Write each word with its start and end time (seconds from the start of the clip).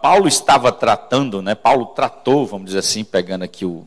Paulo 0.00 0.28
estava 0.28 0.70
tratando, 0.72 1.42
né? 1.42 1.54
Paulo 1.54 1.86
tratou, 1.86 2.46
vamos 2.46 2.66
dizer 2.66 2.78
assim, 2.78 3.04
pegando 3.04 3.42
aqui 3.42 3.64
o 3.64 3.86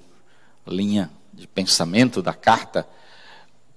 linha 0.67 1.09
de 1.33 1.47
pensamento 1.47 2.21
da 2.21 2.33
carta, 2.33 2.87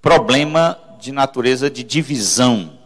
problema 0.01 0.79
de 0.99 1.11
natureza 1.11 1.69
de 1.69 1.83
divisão 1.83 2.77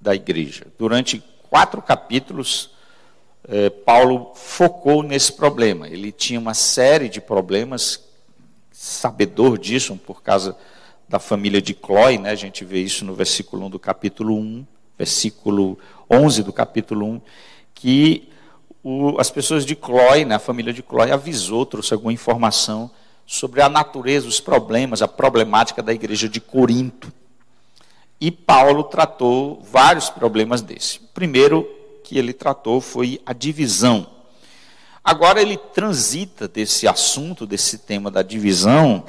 da 0.00 0.14
igreja. 0.14 0.66
Durante 0.78 1.22
quatro 1.48 1.82
capítulos, 1.82 2.70
eh, 3.48 3.70
Paulo 3.70 4.32
focou 4.34 5.02
nesse 5.02 5.32
problema. 5.32 5.88
Ele 5.88 6.10
tinha 6.10 6.40
uma 6.40 6.54
série 6.54 7.08
de 7.08 7.20
problemas, 7.20 8.02
sabedor 8.72 9.58
disso, 9.58 9.96
por 9.96 10.22
causa 10.22 10.56
da 11.08 11.18
família 11.18 11.60
de 11.60 11.74
Clói, 11.74 12.16
né? 12.16 12.30
a 12.30 12.34
gente 12.34 12.64
vê 12.64 12.80
isso 12.80 13.04
no 13.04 13.14
versículo 13.14 13.66
1 13.66 13.70
do 13.70 13.78
capítulo 13.78 14.34
1, 14.34 14.66
versículo 14.96 15.78
11 16.10 16.42
do 16.42 16.52
capítulo 16.52 17.06
1, 17.06 17.20
que 17.74 18.31
o, 18.82 19.20
as 19.20 19.30
pessoas 19.30 19.64
de 19.64 19.76
Clói, 19.76 20.24
né, 20.24 20.34
a 20.34 20.40
família 20.40 20.72
de 20.72 20.82
Clói, 20.82 21.10
avisou, 21.10 21.64
trouxe 21.64 21.94
alguma 21.94 22.12
informação 22.12 22.90
sobre 23.26 23.62
a 23.62 23.68
natureza, 23.68 24.26
os 24.26 24.40
problemas, 24.40 25.02
a 25.02 25.08
problemática 25.08 25.82
da 25.82 25.92
igreja 25.92 26.28
de 26.28 26.40
Corinto. 26.40 27.12
E 28.20 28.30
Paulo 28.30 28.84
tratou 28.84 29.62
vários 29.62 30.10
problemas 30.10 30.62
desse. 30.62 30.98
O 30.98 31.08
primeiro 31.14 31.68
que 32.04 32.18
ele 32.18 32.32
tratou 32.32 32.80
foi 32.80 33.20
a 33.24 33.32
divisão. 33.32 34.06
Agora 35.04 35.40
ele 35.40 35.56
transita 35.56 36.46
desse 36.46 36.86
assunto, 36.86 37.46
desse 37.46 37.78
tema 37.78 38.10
da 38.10 38.22
divisão, 38.22 39.04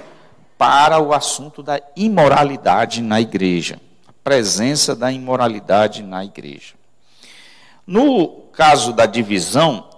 para 0.57 0.99
o 0.99 1.13
assunto 1.13 1.61
da 1.61 1.81
imoralidade 1.95 3.01
na 3.01 3.21
igreja. 3.21 3.79
A 4.07 4.13
presença 4.23 4.95
da 4.95 5.11
imoralidade 5.11 6.01
na 6.01 6.23
igreja. 6.25 6.73
No 7.85 8.43
caso 8.53 8.93
da 8.93 9.05
divisão, 9.05 9.89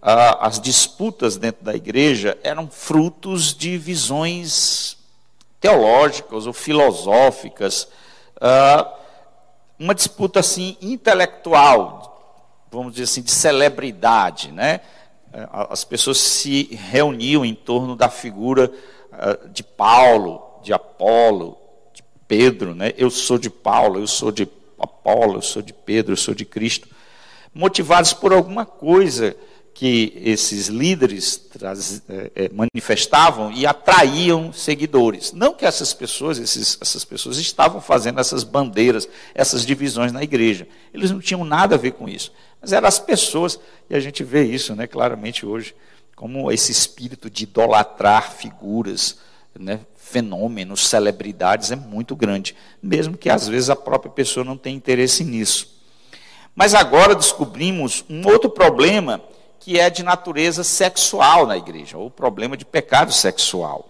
as 0.00 0.60
disputas 0.60 1.36
dentro 1.36 1.64
da 1.64 1.74
igreja 1.74 2.38
eram 2.42 2.68
frutos 2.68 3.54
de 3.54 3.78
visões 3.78 4.96
teológicas 5.60 6.46
ou 6.46 6.52
filosóficas, 6.52 7.88
uma 9.78 9.94
disputa 9.94 10.40
assim 10.40 10.76
intelectual, 10.80 12.64
vamos 12.70 12.92
dizer 12.92 13.04
assim, 13.04 13.22
de 13.22 13.30
celebridade, 13.30 14.50
né? 14.50 14.80
As 15.50 15.84
pessoas 15.84 16.18
se 16.18 16.64
reuniam 16.72 17.44
em 17.44 17.54
torno 17.54 17.94
da 17.94 18.08
figura 18.08 18.72
de 19.52 19.62
Paulo, 19.62 20.42
de 20.62 20.72
Apolo, 20.72 21.56
de 21.94 22.02
Pedro, 22.26 22.74
né? 22.74 22.92
Eu 22.96 23.10
sou 23.10 23.38
de 23.38 23.50
Paulo, 23.50 24.00
eu 24.00 24.06
sou 24.06 24.32
de 24.32 24.48
Apolo, 24.78 25.38
eu 25.38 25.42
sou 25.42 25.62
de 25.62 25.72
Pedro, 25.72 26.12
eu 26.12 26.16
sou 26.16 26.34
de 26.34 26.44
Cristo 26.44 26.88
motivados 27.58 28.12
por 28.12 28.32
alguma 28.32 28.64
coisa 28.64 29.36
que 29.74 30.12
esses 30.24 30.68
líderes 30.68 31.50
é, 32.08 32.30
é, 32.44 32.50
manifestavam 32.50 33.50
e 33.50 33.66
atraíam 33.66 34.52
seguidores. 34.52 35.32
Não 35.32 35.52
que 35.52 35.66
essas 35.66 35.92
pessoas, 35.92 36.38
esses, 36.38 36.78
essas 36.80 37.04
pessoas 37.04 37.36
estavam 37.36 37.80
fazendo 37.80 38.20
essas 38.20 38.44
bandeiras, 38.44 39.08
essas 39.34 39.66
divisões 39.66 40.12
na 40.12 40.22
igreja. 40.22 40.68
Eles 40.94 41.10
não 41.10 41.18
tinham 41.18 41.44
nada 41.44 41.74
a 41.74 41.78
ver 41.78 41.92
com 41.92 42.08
isso. 42.08 42.32
Mas 42.60 42.72
eram 42.72 42.86
as 42.86 43.00
pessoas, 43.00 43.58
e 43.90 43.96
a 43.96 44.00
gente 44.00 44.22
vê 44.22 44.44
isso 44.44 44.76
né, 44.76 44.86
claramente 44.86 45.44
hoje, 45.44 45.74
como 46.14 46.52
esse 46.52 46.70
espírito 46.70 47.28
de 47.28 47.42
idolatrar 47.42 48.34
figuras, 48.34 49.18
né, 49.58 49.80
fenômenos, 49.96 50.86
celebridades 50.86 51.72
é 51.72 51.76
muito 51.76 52.14
grande. 52.14 52.54
Mesmo 52.80 53.16
que 53.16 53.28
às 53.28 53.48
vezes 53.48 53.68
a 53.68 53.74
própria 53.74 54.12
pessoa 54.12 54.44
não 54.44 54.56
tenha 54.56 54.76
interesse 54.76 55.24
nisso. 55.24 55.77
Mas 56.58 56.74
agora 56.74 57.14
descobrimos 57.14 58.04
um 58.10 58.26
outro 58.26 58.50
problema 58.50 59.20
que 59.60 59.78
é 59.78 59.88
de 59.88 60.02
natureza 60.02 60.64
sexual 60.64 61.46
na 61.46 61.56
igreja, 61.56 61.96
ou 61.96 62.10
problema 62.10 62.56
de 62.56 62.64
pecado 62.64 63.12
sexual. 63.12 63.88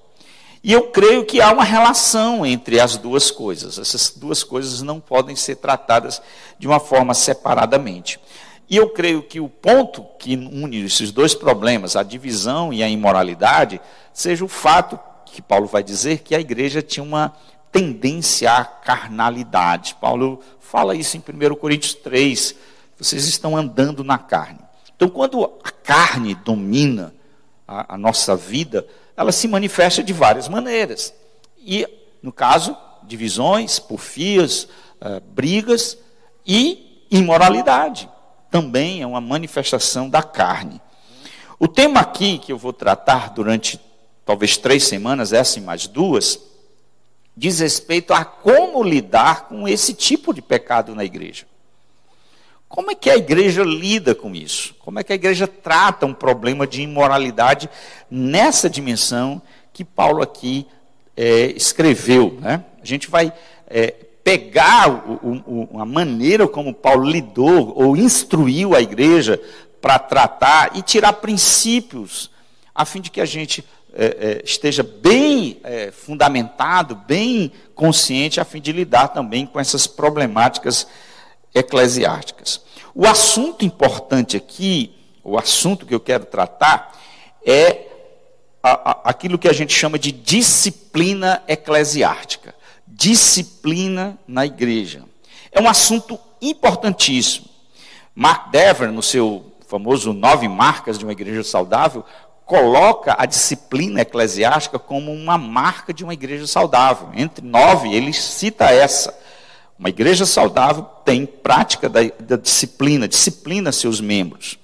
E 0.63 0.75
eu 0.75 0.91
creio 0.91 1.25
que 1.25 1.41
há 1.41 1.51
uma 1.51 1.65
relação 1.65 2.45
entre 2.45 2.79
as 2.79 2.99
duas 2.99 3.31
coisas. 3.31 3.79
Essas 3.79 4.11
duas 4.15 4.45
coisas 4.45 4.83
não 4.83 5.01
podem 5.01 5.35
ser 5.35 5.57
tratadas 5.57 6.21
de 6.59 6.67
uma 6.67 6.79
forma 6.79 7.15
separadamente. 7.15 8.21
E 8.69 8.77
eu 8.77 8.91
creio 8.91 9.23
que 9.23 9.41
o 9.41 9.49
ponto 9.49 10.05
que 10.19 10.37
une 10.37 10.85
esses 10.85 11.11
dois 11.11 11.35
problemas, 11.35 11.97
a 11.97 12.03
divisão 12.03 12.71
e 12.71 12.83
a 12.83 12.89
imoralidade, 12.89 13.81
seja 14.13 14.45
o 14.45 14.49
fato 14.49 15.01
que 15.25 15.41
Paulo 15.41 15.67
vai 15.67 15.83
dizer 15.83 16.19
que 16.19 16.35
a 16.35 16.41
igreja 16.41 16.83
tinha 16.83 17.03
uma 17.03 17.33
tendência 17.73 18.53
à 18.53 18.65
carnalidade. 18.65 19.97
Paulo 20.01 20.41
fala 20.61 20.95
isso 20.95 21.17
em 21.17 21.21
1 21.21 21.55
Coríntios 21.57 21.95
3. 21.95 22.55
Vocês 22.99 23.27
estão 23.27 23.57
andando 23.57 24.03
na 24.03 24.19
carne. 24.19 24.59
Então, 24.95 25.09
quando 25.09 25.45
a 25.63 25.71
carne 25.71 26.35
domina 26.35 27.15
a, 27.67 27.95
a 27.95 27.99
nossa 27.99 28.35
vida, 28.35 28.87
ela 29.17 29.31
se 29.31 29.47
manifesta 29.47 30.03
de 30.03 30.13
várias 30.13 30.49
maneiras. 30.49 31.15
E, 31.59 31.87
no 32.23 32.33
caso, 32.33 32.77
divisões, 33.05 33.79
porfias, 33.79 34.65
uh, 35.01 35.21
brigas 35.33 35.99
e 36.47 37.07
imoralidade. 37.11 38.09
Também 38.51 39.03
é 39.03 39.07
uma 39.07 39.21
manifestação 39.21 40.09
da 40.09 40.23
carne. 40.23 40.81
O 41.59 41.69
tema 41.69 42.01
aqui 42.01 42.39
que 42.39 42.53
eu 42.53 42.59
vou 42.59 42.73
tratar 42.73 43.31
durante 43.31 43.81
talvez 44.25 44.57
três 44.57 44.85
semanas, 44.85 45.33
essa 45.33 45.59
e 45.59 45.63
mais 45.63 45.87
duas, 45.87 46.39
diz 47.39 47.61
respeito 47.61 48.13
a 48.13 48.25
como 48.25 48.83
lidar 48.83 49.43
com 49.43 49.69
esse 49.69 49.95
tipo 49.95 50.35
de 50.35 50.43
pecado 50.43 50.93
na 50.93 51.05
igreja. 51.05 51.47
Como 52.69 52.91
é 52.91 52.97
que 52.97 53.09
a 53.09 53.17
igreja 53.17 53.63
lida 53.63 54.13
com 54.13 54.35
isso? 54.35 54.75
Como 54.81 54.99
é 54.99 55.05
que 55.05 55.13
a 55.13 55.15
igreja 55.15 55.47
trata 55.47 56.05
um 56.05 56.13
problema 56.13 56.67
de 56.67 56.83
imoralidade 56.83 57.71
nessa 58.11 58.69
dimensão 58.69 59.41
que 59.73 59.85
Paulo 59.85 60.21
aqui 60.21 60.67
é, 61.17 61.53
escreveu? 61.57 62.37
Né? 62.41 62.65
A 62.83 62.85
gente 62.85 63.09
vai 63.09 63.33
é, 63.69 63.95
pegar 64.25 64.91
o, 64.91 65.69
o, 65.75 65.81
a 65.81 65.87
maneira 65.87 66.49
como 66.49 66.75
Paulo 66.75 67.09
lidou 67.09 67.73
ou 67.77 67.97
instruiu 67.97 68.75
a 68.75 68.83
igreja 68.83 69.41
para 69.81 69.97
tratar 69.99 70.77
e 70.77 70.83
tirar 70.83 71.13
princípios, 71.15 72.31
a 72.75 72.85
fim 72.85 73.01
de 73.01 73.11
que 73.11 73.21
a 73.21 73.25
gente 73.25 73.65
é, 74.01 74.05
é, 74.05 74.43
esteja 74.45 74.85
bem 74.85 75.59
é, 75.65 75.91
fundamentado, 75.91 76.95
bem 76.95 77.51
consciente, 77.75 78.41
a 78.41 78.45
fim 78.45 78.61
de 78.61 78.71
lidar 78.71 79.09
também 79.09 79.45
com 79.45 79.59
essas 79.59 79.89
problemáticas 79.89 80.87
eclesiásticas. 81.53 82.61
O 82.95 83.09
assunto 83.09 83.65
importante 83.65 84.37
aqui, 84.37 84.95
o 85.25 85.37
assunto 85.37 85.85
que 85.85 85.93
eu 85.93 85.99
quero 85.99 86.25
tratar, 86.27 86.97
é 87.45 87.89
a, 88.63 88.91
a, 88.91 89.11
aquilo 89.11 89.37
que 89.37 89.49
a 89.49 89.53
gente 89.53 89.73
chama 89.73 89.99
de 89.99 90.13
disciplina 90.13 91.43
eclesiástica. 91.49 92.55
Disciplina 92.87 94.17
na 94.29 94.47
igreja. 94.47 95.03
É 95.51 95.61
um 95.61 95.69
assunto 95.69 96.21
importantíssimo. 96.41 97.47
Mark 98.15 98.51
Dever, 98.53 98.93
no 98.93 99.03
seu 99.03 99.53
famoso 99.67 100.13
Nove 100.13 100.49
Marcas 100.49 100.99
de 100.99 101.05
uma 101.05 101.13
Igreja 101.13 101.43
Saudável, 101.43 102.05
coloca 102.49 103.15
a 103.19 103.27
disciplina 103.27 104.01
eclesiástica 104.01 104.79
como 104.79 105.13
uma 105.13 105.37
marca 105.37 105.93
de 105.93 106.03
uma 106.03 106.15
igreja 106.15 106.47
saudável. 106.47 107.11
Entre 107.15 107.47
nove, 107.47 107.93
ele 107.93 108.11
cita 108.11 108.65
essa. 108.65 109.15
Uma 109.79 109.91
igreja 109.91 110.25
saudável 110.25 110.83
tem 111.05 111.27
prática 111.27 111.91
da, 111.91 112.01
da 112.19 112.37
disciplina, 112.37 113.07
disciplina 113.07 113.71
seus 113.71 114.01
membros. 114.01 114.59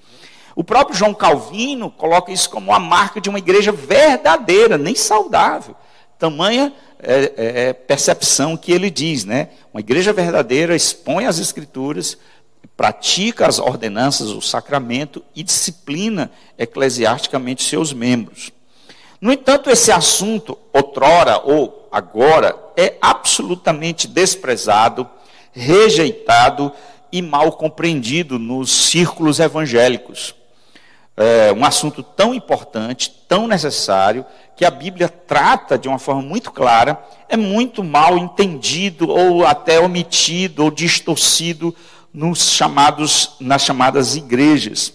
O 0.55 0.63
próprio 0.63 0.97
João 0.97 1.13
Calvino 1.13 1.91
coloca 1.91 2.31
isso 2.31 2.49
como 2.49 2.71
uma 2.71 2.79
marca 2.79 3.21
de 3.21 3.29
uma 3.29 3.37
igreja 3.37 3.71
verdadeira, 3.71 4.79
nem 4.79 4.95
saudável. 4.95 5.75
Tamanha 6.17 6.73
é, 6.99 7.33
é, 7.37 7.73
percepção 7.73 8.57
que 8.57 8.71
ele 8.71 8.89
diz, 8.89 9.25
né? 9.25 9.49
Uma 9.71 9.79
igreja 9.79 10.11
verdadeira 10.11 10.75
expõe 10.75 11.27
as 11.27 11.37
escrituras, 11.37 12.17
pratica 12.75 13.47
as 13.47 13.59
ordenanças, 13.59 14.29
o 14.29 14.41
sacramento 14.41 15.23
e 15.35 15.43
disciplina 15.43 16.31
eclesiasticamente 16.57 17.63
seus 17.63 17.93
membros. 17.93 18.51
No 19.21 19.31
entanto, 19.31 19.69
esse 19.69 19.91
assunto, 19.91 20.57
outrora 20.73 21.39
ou 21.43 21.87
agora, 21.91 22.55
é 22.75 22.95
absolutamente 23.01 24.07
desprezado, 24.07 25.09
rejeitado 25.51 26.71
e 27.11 27.21
mal 27.21 27.53
compreendido 27.53 28.37
nos 28.37 28.71
círculos 28.71 29.39
evangélicos. 29.39 30.35
É 31.15 31.53
um 31.53 31.63
assunto 31.63 32.03
tão 32.03 32.33
importante, 32.33 33.09
tão 33.25 33.47
necessário, 33.47 34.25
que 34.57 34.65
a 34.65 34.69
Bíblia 34.69 35.07
trata 35.07 35.77
de 35.77 35.87
uma 35.87 35.97
forma 35.97 36.21
muito 36.21 36.51
clara, 36.51 37.01
é 37.29 37.37
muito 37.37 37.81
mal 37.83 38.17
entendido 38.17 39.09
ou 39.09 39.45
até 39.45 39.79
omitido 39.79 40.63
ou 40.63 40.71
distorcido 40.71 41.73
nos 42.15 42.49
chamados, 42.51 43.31
nas 43.41 43.61
chamadas 43.61 44.15
igrejas. 44.15 44.93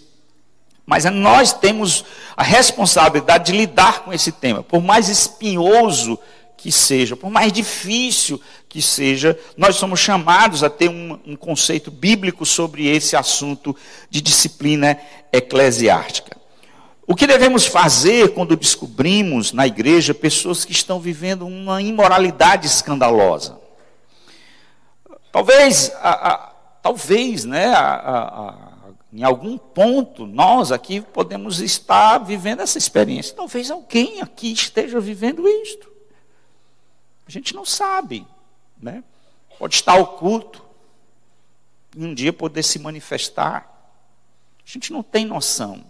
Mas 0.86 1.04
nós 1.04 1.52
temos 1.52 2.04
a 2.34 2.42
responsabilidade 2.42 3.52
de 3.52 3.58
lidar 3.58 4.00
com 4.00 4.12
esse 4.12 4.32
tema, 4.32 4.62
por 4.62 4.82
mais 4.82 5.08
espinhoso 5.08 6.18
que 6.56 6.72
seja, 6.72 7.16
por 7.16 7.30
mais 7.30 7.52
difícil 7.52 8.40
que 8.68 8.80
seja, 8.82 9.38
nós 9.56 9.76
somos 9.76 10.00
chamados 10.00 10.64
a 10.64 10.70
ter 10.70 10.88
um, 10.88 11.18
um 11.26 11.36
conceito 11.36 11.90
bíblico 11.90 12.44
sobre 12.44 12.86
esse 12.86 13.16
assunto 13.16 13.76
de 14.08 14.20
disciplina 14.20 14.98
eclesiástica. 15.32 16.38
O 17.06 17.14
que 17.14 17.26
devemos 17.26 17.66
fazer 17.66 18.32
quando 18.34 18.56
descobrimos 18.56 19.52
na 19.52 19.66
igreja 19.66 20.14
pessoas 20.14 20.64
que 20.64 20.72
estão 20.72 21.00
vivendo 21.00 21.46
uma 21.46 21.82
imoralidade 21.82 22.66
escandalosa? 22.66 23.58
Talvez, 25.32 25.92
a, 26.00 26.32
a, 26.32 26.49
talvez, 26.82 27.44
né, 27.44 27.72
a, 27.74 28.70
em 29.12 29.24
algum 29.24 29.58
ponto, 29.58 30.26
nós 30.26 30.70
aqui 30.70 31.00
podemos 31.00 31.60
estar 31.60 32.18
vivendo 32.18 32.60
essa 32.60 32.78
experiência. 32.78 33.34
Talvez 33.34 33.70
alguém 33.70 34.20
aqui 34.20 34.52
esteja 34.52 35.00
vivendo 35.00 35.48
isto. 35.48 35.90
A 37.26 37.30
gente 37.30 37.54
não 37.54 37.64
sabe, 37.64 38.26
né? 38.80 39.02
Pode 39.58 39.74
estar 39.74 39.96
oculto 39.96 40.64
e 41.96 42.04
um 42.04 42.14
dia 42.14 42.32
poder 42.32 42.62
se 42.62 42.78
manifestar. 42.78 43.68
A 44.64 44.70
gente 44.70 44.92
não 44.92 45.02
tem 45.02 45.24
noção. 45.24 45.84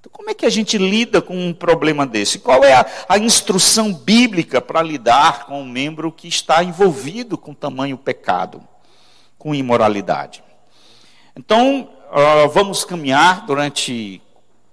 Então, 0.00 0.10
como 0.12 0.30
é 0.30 0.34
que 0.34 0.46
a 0.46 0.50
gente 0.50 0.76
lida 0.78 1.22
com 1.22 1.36
um 1.36 1.54
problema 1.54 2.04
desse? 2.04 2.40
Qual 2.40 2.64
é 2.64 2.74
a, 2.74 2.86
a 3.08 3.18
instrução 3.18 3.92
bíblica 3.92 4.60
para 4.60 4.82
lidar 4.82 5.46
com 5.46 5.62
um 5.62 5.68
membro 5.68 6.10
que 6.10 6.26
está 6.26 6.62
envolvido 6.62 7.38
com 7.38 7.54
tamanho 7.54 7.96
pecado, 7.96 8.66
com 9.38 9.54
imoralidade? 9.54 10.42
Então, 11.34 11.90
vamos 12.52 12.84
caminhar 12.84 13.46
durante 13.46 14.22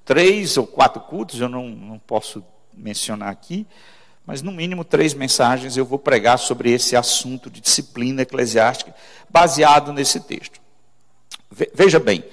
três 0.06 0.57
ou 0.57 0.65
quatro 0.65 1.01
cultos, 1.01 1.39
eu 1.39 1.50
não, 1.50 1.69
não 1.69 2.00
posso 2.00 2.44
mencionar 2.74 3.30
aqui, 3.30 3.65
mas 4.25 4.42
no 4.42 4.51
mínimo 4.51 4.83
três 4.83 5.13
mensagens 5.13 5.75
eu 5.75 5.86
vou 5.86 6.00
pregar 6.00 6.39
sobre 6.39 6.71
esse 6.71 6.95
assunto 6.95 7.50
de 7.50 7.60
disciplina 7.60 8.21
eclesiástica, 8.21 8.95
baseado 9.30 9.92
nesse 9.92 10.19
texto. 10.21 10.62
Veja 11.74 12.00
bem, 12.00 12.24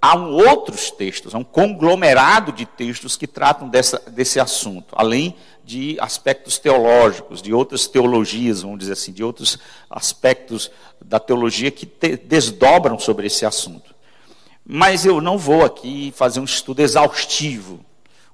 há 0.00 0.16
um 0.16 0.30
outros 0.30 0.90
textos, 0.90 1.34
há 1.34 1.38
um 1.38 1.44
conglomerado 1.44 2.52
de 2.52 2.64
textos 2.64 3.16
que 3.16 3.26
tratam 3.26 3.68
dessa, 3.68 3.98
desse 4.10 4.38
assunto, 4.38 4.94
além 4.96 5.34
de 5.64 5.98
aspectos 6.00 6.58
teológicos, 6.58 7.42
de 7.42 7.52
outras 7.52 7.86
teologias, 7.86 8.62
vamos 8.62 8.78
dizer 8.78 8.92
assim, 8.92 9.12
de 9.12 9.22
outros 9.22 9.58
aspectos 9.90 10.70
da 11.04 11.20
teologia 11.20 11.70
que 11.70 11.84
te, 11.84 12.16
desdobram 12.16 12.98
sobre 12.98 13.26
esse 13.26 13.44
assunto. 13.44 13.94
Mas 14.64 15.04
eu 15.04 15.20
não 15.20 15.36
vou 15.36 15.64
aqui 15.64 16.12
fazer 16.16 16.40
um 16.40 16.44
estudo 16.44 16.80
exaustivo. 16.80 17.84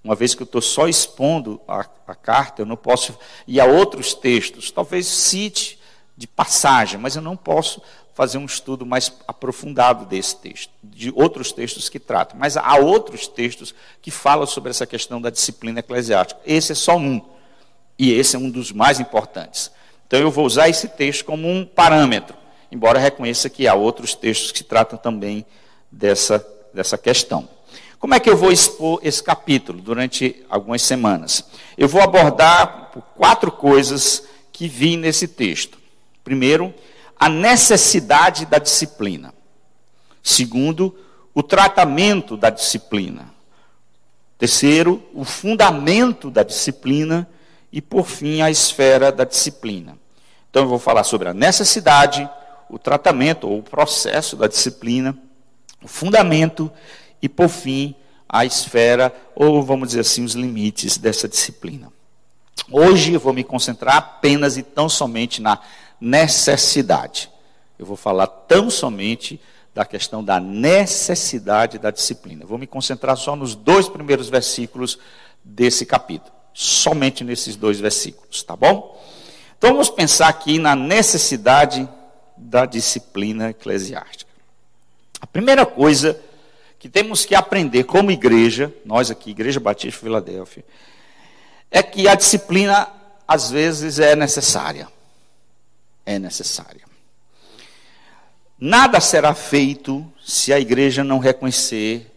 Uma 0.02 0.14
vez 0.14 0.34
que 0.34 0.42
eu 0.42 0.46
estou 0.46 0.60
só 0.60 0.86
expondo 0.86 1.60
a, 1.66 1.86
a, 2.06 2.14
carta, 2.14 2.62
eu 2.62 2.66
não 2.66 2.76
posso 2.76 3.18
ir 3.46 3.58
a 3.60 3.64
outros 3.64 4.14
textos. 4.14 4.70
Talvez 4.70 5.06
cite 5.06 5.78
de 6.16 6.26
passagem, 6.26 7.00
mas 7.00 7.16
eu 7.16 7.22
não 7.22 7.36
posso 7.36 7.80
fazer 8.14 8.38
um 8.38 8.44
estudo 8.44 8.86
mais 8.86 9.12
aprofundado 9.26 10.06
desse 10.06 10.36
texto, 10.36 10.70
de 10.82 11.12
outros 11.14 11.52
textos 11.52 11.88
que 11.88 11.98
tratam. 11.98 12.38
Mas 12.38 12.56
há 12.56 12.76
outros 12.76 13.26
textos 13.26 13.74
que 14.00 14.10
falam 14.10 14.46
sobre 14.46 14.70
essa 14.70 14.86
questão 14.86 15.20
da 15.20 15.30
disciplina 15.30 15.80
eclesiástica. 15.80 16.40
Esse 16.46 16.72
é 16.72 16.74
só 16.74 16.96
um. 16.96 17.20
E 17.98 18.12
esse 18.12 18.36
é 18.36 18.38
um 18.38 18.50
dos 18.50 18.70
mais 18.72 19.00
importantes. 19.00 19.70
Então 20.06 20.20
eu 20.20 20.30
vou 20.30 20.46
usar 20.46 20.68
esse 20.68 20.88
texto 20.88 21.24
como 21.24 21.48
um 21.48 21.64
parâmetro, 21.64 22.36
embora 22.70 23.00
reconheça 23.00 23.50
que 23.50 23.66
há 23.66 23.74
outros 23.74 24.14
textos 24.14 24.52
que 24.52 24.62
tratam 24.62 24.96
também 24.96 25.44
dessa, 25.90 26.44
dessa 26.72 26.96
questão. 26.96 27.48
Como 27.98 28.14
é 28.14 28.20
que 28.20 28.28
eu 28.28 28.36
vou 28.36 28.52
expor 28.52 29.00
esse 29.02 29.22
capítulo 29.22 29.80
durante 29.80 30.44
algumas 30.48 30.82
semanas? 30.82 31.42
Eu 31.76 31.88
vou 31.88 32.02
abordar 32.02 32.92
quatro 33.16 33.50
coisas 33.50 34.24
que 34.52 34.68
vi 34.68 34.96
nesse 34.96 35.26
texto. 35.26 35.78
Primeiro, 36.22 36.72
a 37.18 37.28
necessidade 37.28 38.46
da 38.46 38.58
disciplina. 38.58 39.34
Segundo, 40.22 40.96
o 41.34 41.42
tratamento 41.42 42.36
da 42.36 42.50
disciplina. 42.50 43.32
Terceiro, 44.38 45.02
o 45.14 45.24
fundamento 45.24 46.30
da 46.30 46.42
disciplina. 46.42 47.28
E, 47.72 47.82
por 47.82 48.06
fim, 48.06 48.40
a 48.40 48.50
esfera 48.50 49.10
da 49.10 49.24
disciplina. 49.24 49.98
Então, 50.48 50.62
eu 50.62 50.68
vou 50.68 50.78
falar 50.78 51.02
sobre 51.02 51.28
a 51.28 51.34
necessidade, 51.34 52.28
o 52.70 52.78
tratamento 52.78 53.48
ou 53.48 53.58
o 53.58 53.62
processo 53.62 54.36
da 54.36 54.46
disciplina 54.46 55.18
o 55.84 55.88
fundamento 55.88 56.72
e, 57.20 57.28
por 57.28 57.48
fim, 57.48 57.94
a 58.26 58.44
esfera, 58.44 59.14
ou 59.36 59.62
vamos 59.62 59.88
dizer 59.88 60.00
assim, 60.00 60.24
os 60.24 60.34
limites 60.34 60.96
dessa 60.96 61.28
disciplina. 61.28 61.92
Hoje 62.70 63.12
eu 63.12 63.20
vou 63.20 63.34
me 63.34 63.44
concentrar 63.44 63.96
apenas 63.96 64.56
e 64.56 64.62
tão 64.62 64.88
somente 64.88 65.42
na 65.42 65.60
necessidade. 66.00 67.30
Eu 67.78 67.86
vou 67.86 67.96
falar 67.96 68.26
tão 68.26 68.70
somente 68.70 69.40
da 69.74 69.84
questão 69.84 70.22
da 70.22 70.38
necessidade 70.38 71.78
da 71.78 71.90
disciplina. 71.90 72.46
Vou 72.46 72.58
me 72.58 72.66
concentrar 72.66 73.16
só 73.16 73.34
nos 73.34 73.54
dois 73.54 73.88
primeiros 73.88 74.28
versículos 74.28 74.98
desse 75.42 75.84
capítulo. 75.84 76.32
Somente 76.52 77.24
nesses 77.24 77.56
dois 77.56 77.80
versículos, 77.80 78.42
tá 78.44 78.54
bom? 78.54 79.02
Então 79.58 79.72
vamos 79.72 79.90
pensar 79.90 80.28
aqui 80.28 80.58
na 80.58 80.76
necessidade 80.76 81.88
da 82.36 82.64
disciplina 82.66 83.50
eclesiástica. 83.50 84.30
A 85.20 85.26
primeira 85.26 85.66
coisa 85.66 86.20
que 86.78 86.88
temos 86.88 87.24
que 87.24 87.34
aprender 87.34 87.84
como 87.84 88.10
igreja, 88.10 88.72
nós 88.84 89.10
aqui, 89.10 89.30
Igreja 89.30 89.58
Batista 89.58 89.88
de 89.88 89.96
Filadélfia, 89.96 90.64
é 91.70 91.82
que 91.82 92.06
a 92.06 92.14
disciplina 92.14 92.86
às 93.26 93.50
vezes 93.50 93.98
é 93.98 94.14
necessária. 94.14 94.86
É 96.04 96.18
necessária. 96.18 96.82
Nada 98.58 99.00
será 99.00 99.34
feito 99.34 100.04
se 100.24 100.52
a 100.52 100.60
igreja 100.60 101.04
não 101.04 101.18
reconhecer 101.18 102.10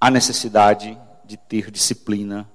a 0.00 0.10
necessidade 0.10 0.96
de 1.24 1.36
ter 1.36 1.70
disciplina 1.70 2.48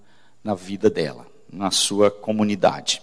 na 0.43 0.55
vida 0.55 0.89
dela, 0.89 1.25
na 1.51 1.71
sua 1.71 2.11
comunidade. 2.11 3.01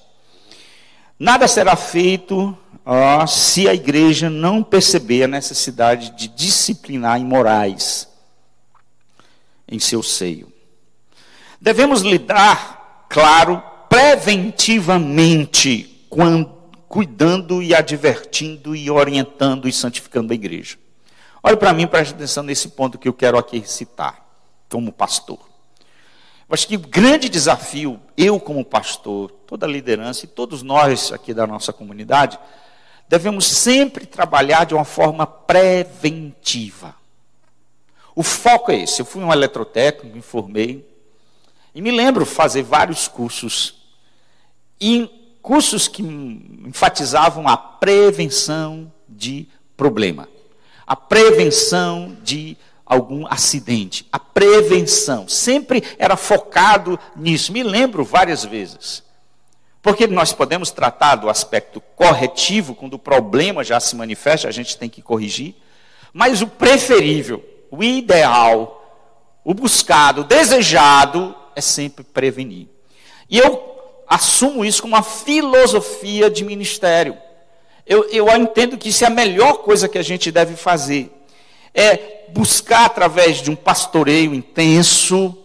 Nada 1.18 1.46
será 1.46 1.76
feito 1.76 2.56
ah, 2.84 3.26
se 3.26 3.68
a 3.68 3.74
igreja 3.74 4.28
não 4.28 4.62
perceber 4.62 5.24
a 5.24 5.28
necessidade 5.28 6.10
de 6.16 6.28
disciplinar 6.28 7.18
imorais 7.20 8.08
em 9.68 9.78
seu 9.78 10.02
seio. 10.02 10.52
Devemos 11.60 12.00
lidar, 12.02 13.06
claro, 13.08 13.62
preventivamente, 13.88 16.04
quando, 16.10 16.52
cuidando 16.92 17.62
e 17.62 17.74
advertindo 17.74 18.76
e 18.76 18.90
orientando 18.90 19.66
e 19.66 19.72
santificando 19.72 20.30
a 20.30 20.34
igreja. 20.34 20.76
Olhe 21.42 21.56
para 21.56 21.72
mim, 21.72 21.86
preste 21.86 22.12
atenção 22.12 22.42
nesse 22.42 22.68
ponto 22.68 22.98
que 22.98 23.08
eu 23.08 23.14
quero 23.14 23.38
aqui 23.38 23.66
citar, 23.66 24.22
como 24.68 24.92
pastor. 24.92 25.38
Eu 26.46 26.52
acho 26.52 26.68
que 26.68 26.76
o 26.76 26.80
grande 26.80 27.30
desafio, 27.30 27.98
eu 28.14 28.38
como 28.38 28.62
pastor, 28.62 29.30
toda 29.46 29.64
a 29.64 29.68
liderança 29.70 30.26
e 30.26 30.28
todos 30.28 30.62
nós 30.62 31.10
aqui 31.10 31.32
da 31.32 31.46
nossa 31.46 31.72
comunidade, 31.72 32.38
devemos 33.08 33.46
sempre 33.46 34.04
trabalhar 34.04 34.66
de 34.66 34.74
uma 34.74 34.84
forma 34.84 35.26
preventiva. 35.26 36.94
O 38.14 38.22
foco 38.22 38.70
é 38.70 38.82
esse. 38.82 39.00
Eu 39.00 39.06
fui 39.06 39.24
um 39.24 39.32
eletrotécnico, 39.32 40.14
me 40.14 40.20
formei, 40.20 40.86
e 41.74 41.80
me 41.80 41.90
lembro 41.90 42.26
fazer 42.26 42.62
vários 42.62 43.08
cursos, 43.08 43.76
e 44.78 45.21
cursos 45.42 45.88
que 45.88 46.02
enfatizavam 46.02 47.48
a 47.48 47.56
prevenção 47.56 48.90
de 49.08 49.48
problema, 49.76 50.28
a 50.86 50.94
prevenção 50.94 52.16
de 52.22 52.56
algum 52.86 53.26
acidente. 53.26 54.06
A 54.12 54.18
prevenção 54.18 55.26
sempre 55.26 55.82
era 55.98 56.16
focado 56.16 56.98
nisso. 57.16 57.52
Me 57.52 57.62
lembro 57.62 58.04
várias 58.04 58.44
vezes. 58.44 59.02
Porque 59.80 60.06
nós 60.06 60.32
podemos 60.32 60.70
tratar 60.70 61.16
do 61.16 61.28
aspecto 61.28 61.80
corretivo, 61.96 62.74
quando 62.74 62.94
o 62.94 62.98
problema 62.98 63.64
já 63.64 63.80
se 63.80 63.96
manifesta, 63.96 64.46
a 64.46 64.52
gente 64.52 64.76
tem 64.76 64.88
que 64.88 65.02
corrigir. 65.02 65.56
Mas 66.12 66.40
o 66.40 66.46
preferível, 66.46 67.44
o 67.70 67.82
ideal, 67.82 68.78
o 69.44 69.52
buscado, 69.52 70.20
o 70.20 70.24
desejado 70.24 71.34
é 71.56 71.60
sempre 71.60 72.04
prevenir. 72.04 72.68
E 73.28 73.38
eu 73.38 73.71
assumo 74.12 74.64
isso 74.64 74.82
como 74.82 74.94
uma 74.94 75.02
filosofia 75.02 76.30
de 76.30 76.44
ministério. 76.44 77.16
Eu, 77.86 78.08
eu 78.10 78.28
entendo 78.36 78.76
que 78.76 78.90
isso 78.90 79.04
é 79.04 79.06
a 79.06 79.10
melhor 79.10 79.58
coisa 79.58 79.88
que 79.88 79.98
a 79.98 80.02
gente 80.02 80.30
deve 80.30 80.54
fazer 80.54 81.10
é 81.74 82.26
buscar 82.28 82.84
através 82.84 83.40
de 83.40 83.50
um 83.50 83.56
pastoreio 83.56 84.34
intenso, 84.34 85.36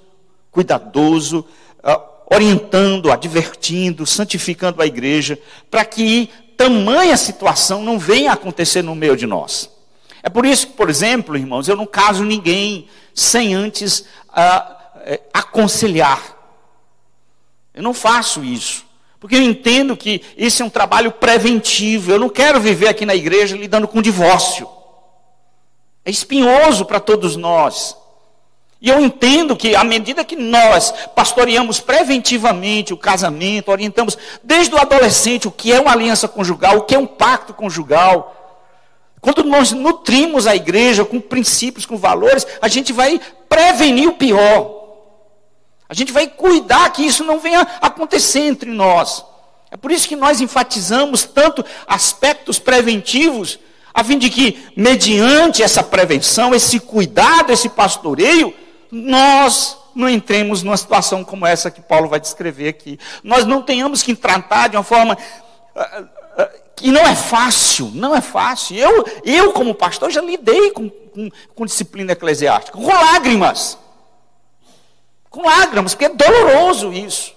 cuidadoso, 0.51 1.45
ah, 1.81 2.01
orientando, 2.29 3.11
advertindo, 3.11 4.05
santificando 4.05 4.81
a 4.81 4.85
igreja, 4.85 5.39
para 5.71 5.85
que 5.85 6.29
tamanha 6.57 7.15
situação 7.15 7.83
não 7.83 7.97
venha 7.97 8.33
acontecer 8.33 8.81
no 8.81 8.95
meio 8.95 9.15
de 9.15 9.25
nós. 9.25 9.69
É 10.21 10.29
por 10.29 10.45
isso 10.45 10.67
que, 10.67 10.73
por 10.73 10.89
exemplo, 10.89 11.37
irmãos, 11.37 11.69
eu 11.69 11.75
não 11.75 11.85
caso 11.85 12.23
ninguém 12.23 12.87
sem 13.13 13.55
antes 13.55 13.99
uh, 14.29 15.19
aconselhar. 15.33 16.36
Eu 17.77 17.83
não 17.83 17.93
faço 17.93 18.43
isso. 18.43 18.83
Porque 19.19 19.35
eu 19.35 19.41
entendo 19.41 19.95
que 19.95 20.23
isso 20.35 20.63
é 20.63 20.65
um 20.65 20.69
trabalho 20.69 21.11
preventivo. 21.11 22.11
Eu 22.11 22.17
não 22.17 22.27
quero 22.27 22.59
viver 22.59 22.87
aqui 22.87 23.05
na 23.05 23.13
igreja 23.13 23.55
lidando 23.55 23.87
com 23.87 24.01
divórcio. 24.01 24.67
É 26.03 26.09
espinhoso 26.09 26.85
para 26.85 26.99
todos 26.99 27.35
nós. 27.35 27.95
E 28.81 28.89
eu 28.89 28.99
entendo 28.99 29.55
que, 29.55 29.75
à 29.75 29.83
medida 29.83 30.25
que 30.25 30.35
nós 30.35 30.91
pastoreamos 31.15 31.79
preventivamente 31.79 32.93
o 32.93 32.97
casamento, 32.97 33.69
orientamos 33.69 34.17
desde 34.43 34.73
o 34.73 34.79
adolescente 34.79 35.47
o 35.47 35.51
que 35.51 35.71
é 35.71 35.79
uma 35.79 35.91
aliança 35.91 36.27
conjugal, 36.27 36.77
o 36.77 36.81
que 36.81 36.95
é 36.95 36.99
um 36.99 37.05
pacto 37.05 37.53
conjugal, 37.53 38.33
quando 39.21 39.43
nós 39.43 39.71
nutrimos 39.71 40.47
a 40.47 40.55
igreja 40.55 41.05
com 41.05 41.19
princípios, 41.19 41.85
com 41.85 41.95
valores, 41.95 42.47
a 42.59 42.67
gente 42.67 42.91
vai 42.91 43.21
prevenir 43.47 44.09
o 44.09 44.13
pior. 44.13 44.76
A 45.89 45.93
gente 45.93 46.11
vai 46.11 46.27
cuidar 46.27 46.89
que 46.91 47.05
isso 47.05 47.23
não 47.23 47.39
venha 47.39 47.61
acontecer 47.81 48.41
entre 48.41 48.69
nós. 48.69 49.23
É 49.71 49.77
por 49.77 49.91
isso 49.91 50.07
que 50.07 50.15
nós 50.15 50.41
enfatizamos 50.41 51.23
tanto 51.23 51.63
aspectos 51.87 52.59
preventivos, 52.59 53.59
a 53.93 54.03
fim 54.03 54.17
de 54.17 54.29
que, 54.29 54.65
mediante 54.75 55.63
essa 55.63 55.81
prevenção, 55.83 56.53
esse 56.53 56.79
cuidado, 56.79 57.51
esse 57.51 57.69
pastoreio, 57.69 58.53
nós 58.91 59.77
não 59.95 60.07
entremos 60.07 60.61
numa 60.61 60.77
situação 60.77 61.23
como 61.23 61.45
essa 61.45 61.71
que 61.71 61.81
Paulo 61.81 62.07
vai 62.07 62.19
descrever 62.19 62.69
aqui. 62.69 62.99
Nós 63.23 63.45
não 63.45 63.61
tenhamos 63.61 64.03
que 64.03 64.13
tratar 64.15 64.67
de 64.67 64.77
uma 64.77 64.83
forma 64.83 65.17
uh, 65.75 66.01
uh, 66.01 66.49
que 66.75 66.91
não 66.91 67.01
é 67.01 67.15
fácil, 67.15 67.91
não 67.93 68.15
é 68.15 68.21
fácil. 68.21 68.77
Eu, 68.77 69.05
eu 69.25 69.51
como 69.53 69.73
pastor, 69.73 70.11
já 70.11 70.21
lidei 70.21 70.69
com, 70.71 70.89
com, 70.89 71.29
com 71.55 71.65
disciplina 71.65 72.11
eclesiástica, 72.11 72.77
com 72.77 72.87
lágrimas 72.87 73.77
com 75.37 75.43
lágrimas, 75.43 75.93
porque 75.93 76.05
é 76.05 76.09
doloroso 76.09 76.91
isso. 76.91 77.35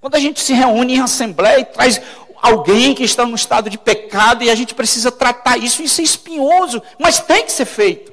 Quando 0.00 0.14
a 0.14 0.20
gente 0.20 0.40
se 0.40 0.52
reúne 0.52 0.94
em 0.94 1.00
assembleia 1.00 1.58
e 1.58 1.64
traz 1.64 2.00
alguém 2.36 2.94
que 2.94 3.02
está 3.02 3.26
no 3.26 3.34
estado 3.34 3.68
de 3.68 3.76
pecado 3.76 4.44
e 4.44 4.50
a 4.50 4.54
gente 4.54 4.76
precisa 4.76 5.10
tratar 5.10 5.56
isso, 5.56 5.82
isso 5.82 6.00
é 6.00 6.04
espinhoso, 6.04 6.80
mas 6.96 7.18
tem 7.18 7.44
que 7.44 7.50
ser 7.50 7.64
feito. 7.64 8.12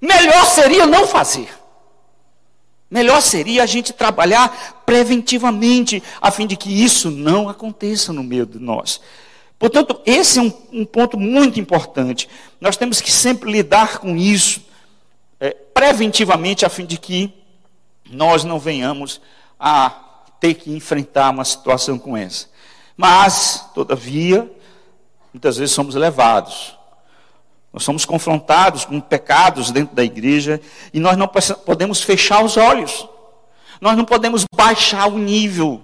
Melhor 0.00 0.44
seria 0.46 0.86
não 0.86 1.06
fazer. 1.06 1.48
Melhor 2.90 3.22
seria 3.22 3.62
a 3.62 3.66
gente 3.66 3.92
trabalhar 3.92 4.82
preventivamente, 4.84 6.02
a 6.20 6.32
fim 6.32 6.44
de 6.44 6.56
que 6.56 6.82
isso 6.82 7.12
não 7.12 7.48
aconteça 7.48 8.12
no 8.12 8.24
meio 8.24 8.44
de 8.44 8.58
nós. 8.58 9.00
Portanto, 9.56 10.00
esse 10.04 10.40
é 10.40 10.42
um, 10.42 10.52
um 10.72 10.84
ponto 10.84 11.16
muito 11.16 11.60
importante. 11.60 12.28
Nós 12.60 12.76
temos 12.76 13.00
que 13.00 13.12
sempre 13.12 13.52
lidar 13.52 13.98
com 13.98 14.16
isso 14.16 14.62
é, 15.38 15.50
preventivamente, 15.50 16.66
a 16.66 16.68
fim 16.68 16.84
de 16.84 16.98
que 16.98 17.40
nós 18.12 18.44
não 18.44 18.58
venhamos 18.58 19.20
a 19.58 19.90
ter 20.40 20.54
que 20.54 20.72
enfrentar 20.72 21.30
uma 21.30 21.44
situação 21.44 21.98
como 21.98 22.16
essa. 22.16 22.46
Mas, 22.96 23.64
todavia, 23.74 24.50
muitas 25.32 25.56
vezes 25.56 25.74
somos 25.74 25.94
levados. 25.94 26.76
Nós 27.72 27.84
somos 27.84 28.04
confrontados 28.04 28.84
com 28.84 29.00
pecados 29.00 29.70
dentro 29.70 29.94
da 29.94 30.04
igreja 30.04 30.60
e 30.92 31.00
nós 31.00 31.16
não 31.16 31.26
podemos 31.26 32.02
fechar 32.02 32.44
os 32.44 32.56
olhos. 32.56 33.08
Nós 33.80 33.96
não 33.96 34.04
podemos 34.04 34.44
baixar 34.54 35.08
o 35.08 35.18
nível, 35.18 35.80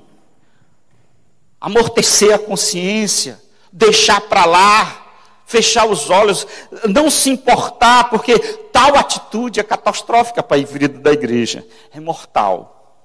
amortecer 1.60 2.34
a 2.34 2.38
consciência, 2.38 3.40
deixar 3.72 4.20
para 4.20 4.44
lá, 4.44 5.07
fechar 5.48 5.86
os 5.86 6.10
olhos, 6.10 6.46
não 6.90 7.10
se 7.10 7.30
importar, 7.30 8.10
porque 8.10 8.38
tal 8.70 8.94
atitude 8.96 9.58
é 9.58 9.62
catastrófica 9.62 10.42
para 10.42 10.58
a 10.58 10.64
vida 10.64 10.98
da 10.98 11.10
igreja, 11.10 11.66
é 11.90 11.98
mortal. 11.98 13.02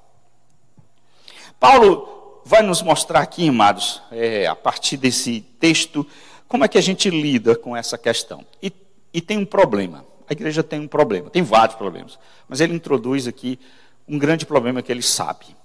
Paulo 1.58 2.42
vai 2.44 2.62
nos 2.62 2.82
mostrar 2.82 3.22
aqui, 3.22 3.48
amados, 3.48 4.02
é, 4.12 4.46
a 4.46 4.56
partir 4.58 4.98
desse 4.98 5.40
texto, 5.58 6.06
como 6.46 6.66
é 6.66 6.68
que 6.68 6.78
a 6.78 6.82
gente 6.82 7.10
lida 7.10 7.56
com 7.56 7.78
essa 7.78 7.98
questão. 7.98 8.46
E, 8.62 8.74
e 9.14 9.22
tem 9.22 9.38
um 9.38 9.46
problema, 9.46 10.04
a 10.28 10.34
igreja 10.34 10.62
tem 10.62 10.82
um 10.82 10.88
problema, 10.88 11.30
tem 11.30 11.44
vários 11.44 11.78
problemas, 11.78 12.20
mas 12.50 12.60
ele 12.60 12.76
introduz 12.76 13.26
aqui 13.26 13.58
um 14.06 14.20
grande 14.20 14.46
problema 14.46 14.82
que 14.82 14.92
ele 14.92 15.02
sabe. 15.02 15.56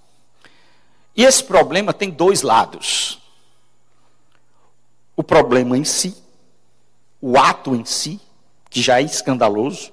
E 1.17 1.25
esse 1.25 1.43
problema 1.43 1.93
tem 1.93 2.09
dois 2.09 2.43
lados. 2.43 3.19
O 5.17 5.25
problema 5.25 5.77
em 5.77 5.83
si, 5.83 6.15
o 7.21 7.39
ato 7.39 7.75
em 7.75 7.85
si, 7.85 8.21
que 8.71 8.81
já 8.81 9.01
é 9.01 9.03
escandaloso, 9.03 9.93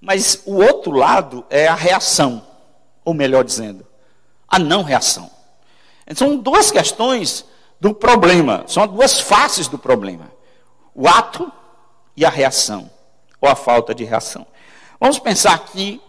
mas 0.00 0.42
o 0.46 0.56
outro 0.56 0.92
lado 0.92 1.44
é 1.50 1.66
a 1.66 1.74
reação, 1.74 2.44
ou 3.04 3.14
melhor 3.14 3.44
dizendo, 3.44 3.86
a 4.46 4.58
não 4.58 4.82
reação. 4.82 5.30
São 6.14 6.36
duas 6.36 6.70
questões 6.70 7.44
do 7.80 7.94
problema, 7.94 8.64
são 8.66 8.86
duas 8.86 9.20
faces 9.20 9.68
do 9.68 9.78
problema: 9.78 10.30
o 10.94 11.06
ato 11.06 11.50
e 12.16 12.24
a 12.24 12.30
reação, 12.30 12.90
ou 13.40 13.48
a 13.48 13.54
falta 13.54 13.94
de 13.94 14.04
reação. 14.04 14.46
Vamos 15.00 15.18
pensar 15.18 15.54
aqui 15.54 16.00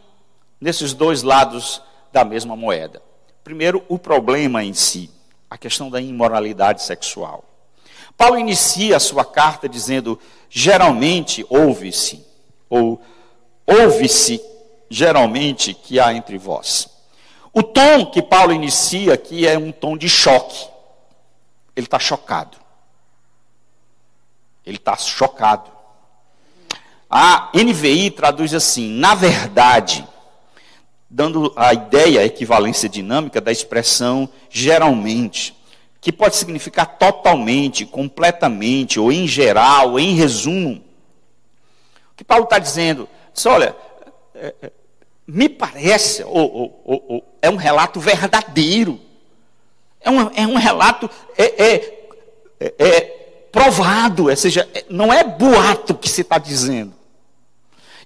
nesses 0.59 0.93
dois 0.93 1.21
lados 1.21 1.81
da 2.11 2.23
mesma 2.23 2.55
moeda. 2.55 3.01
Primeiro, 3.43 3.83
o 3.88 3.97
problema 3.97 4.63
em 4.63 4.73
si, 4.73 5.09
a 5.49 5.57
questão 5.57 5.89
da 5.89 6.01
imoralidade 6.01 6.83
sexual. 6.83 7.43
Paulo 8.19 8.38
inicia 8.38 8.97
a 8.97 8.99
sua 8.99 9.23
carta 9.23 9.69
dizendo: 9.69 10.19
geralmente 10.49 11.45
ouve-se, 11.49 12.25
ou 12.69 13.01
ouve-se 13.65 14.41
geralmente 14.89 15.73
que 15.73 16.01
há 16.01 16.13
entre 16.13 16.38
vós. 16.38 16.89
O 17.53 17.63
tom 17.63 18.07
que 18.07 18.21
Paulo 18.21 18.51
inicia 18.51 19.13
aqui 19.13 19.47
é 19.47 19.57
um 19.57 19.71
tom 19.71 19.95
de 19.95 20.09
choque. 20.09 20.67
Ele 21.73 21.88
está 21.88 21.97
chocado. 21.97 22.57
Ele 24.65 24.75
está 24.75 24.97
chocado. 24.97 25.71
A 27.09 27.49
NVI 27.53 28.11
traduz 28.11 28.53
assim: 28.53 28.89
na 28.89 29.15
verdade, 29.15 30.05
dando 31.09 31.53
a 31.55 31.73
ideia, 31.73 32.19
a 32.19 32.25
equivalência 32.25 32.89
dinâmica 32.89 33.39
da 33.39 33.51
expressão 33.51 34.27
geralmente 34.49 35.57
que 36.01 36.12
pode 36.12 36.36
significar 36.36 36.86
totalmente, 36.98 37.86
completamente, 37.86 39.00
ou 39.00 39.12
em 39.12 39.27
geral, 39.27 39.91
ou 39.91 40.00
em 40.00 40.15
resumo. 40.15 40.82
O 42.13 42.15
que 42.15 42.24
Paulo 42.24 42.46
está 42.46 42.58
dizendo? 42.58 43.08
Diz, 43.34 43.46
olha, 43.46 43.75
é, 44.34 44.56
é, 44.62 44.72
me 45.27 45.50
parece, 45.50 46.24
ou, 46.24 46.82
ou, 46.86 47.03
ou, 47.08 47.38
é 47.41 47.50
um 47.50 47.58
relato 47.58 48.00
verdadeiro, 48.00 49.00
é 50.00 50.10
um, 50.10 50.32
é 50.34 50.48
um 50.48 50.56
relato 50.56 51.10
é, 51.38 51.44
é, 51.44 52.10
é, 52.60 52.74
é 52.79 53.01
provado, 53.51 54.29
ou 54.29 54.36
seja, 54.36 54.68
não 54.89 55.12
é 55.12 55.24
boato 55.24 55.96
que 55.96 56.08
se 56.08 56.22
está 56.22 56.38
dizendo. 56.38 56.94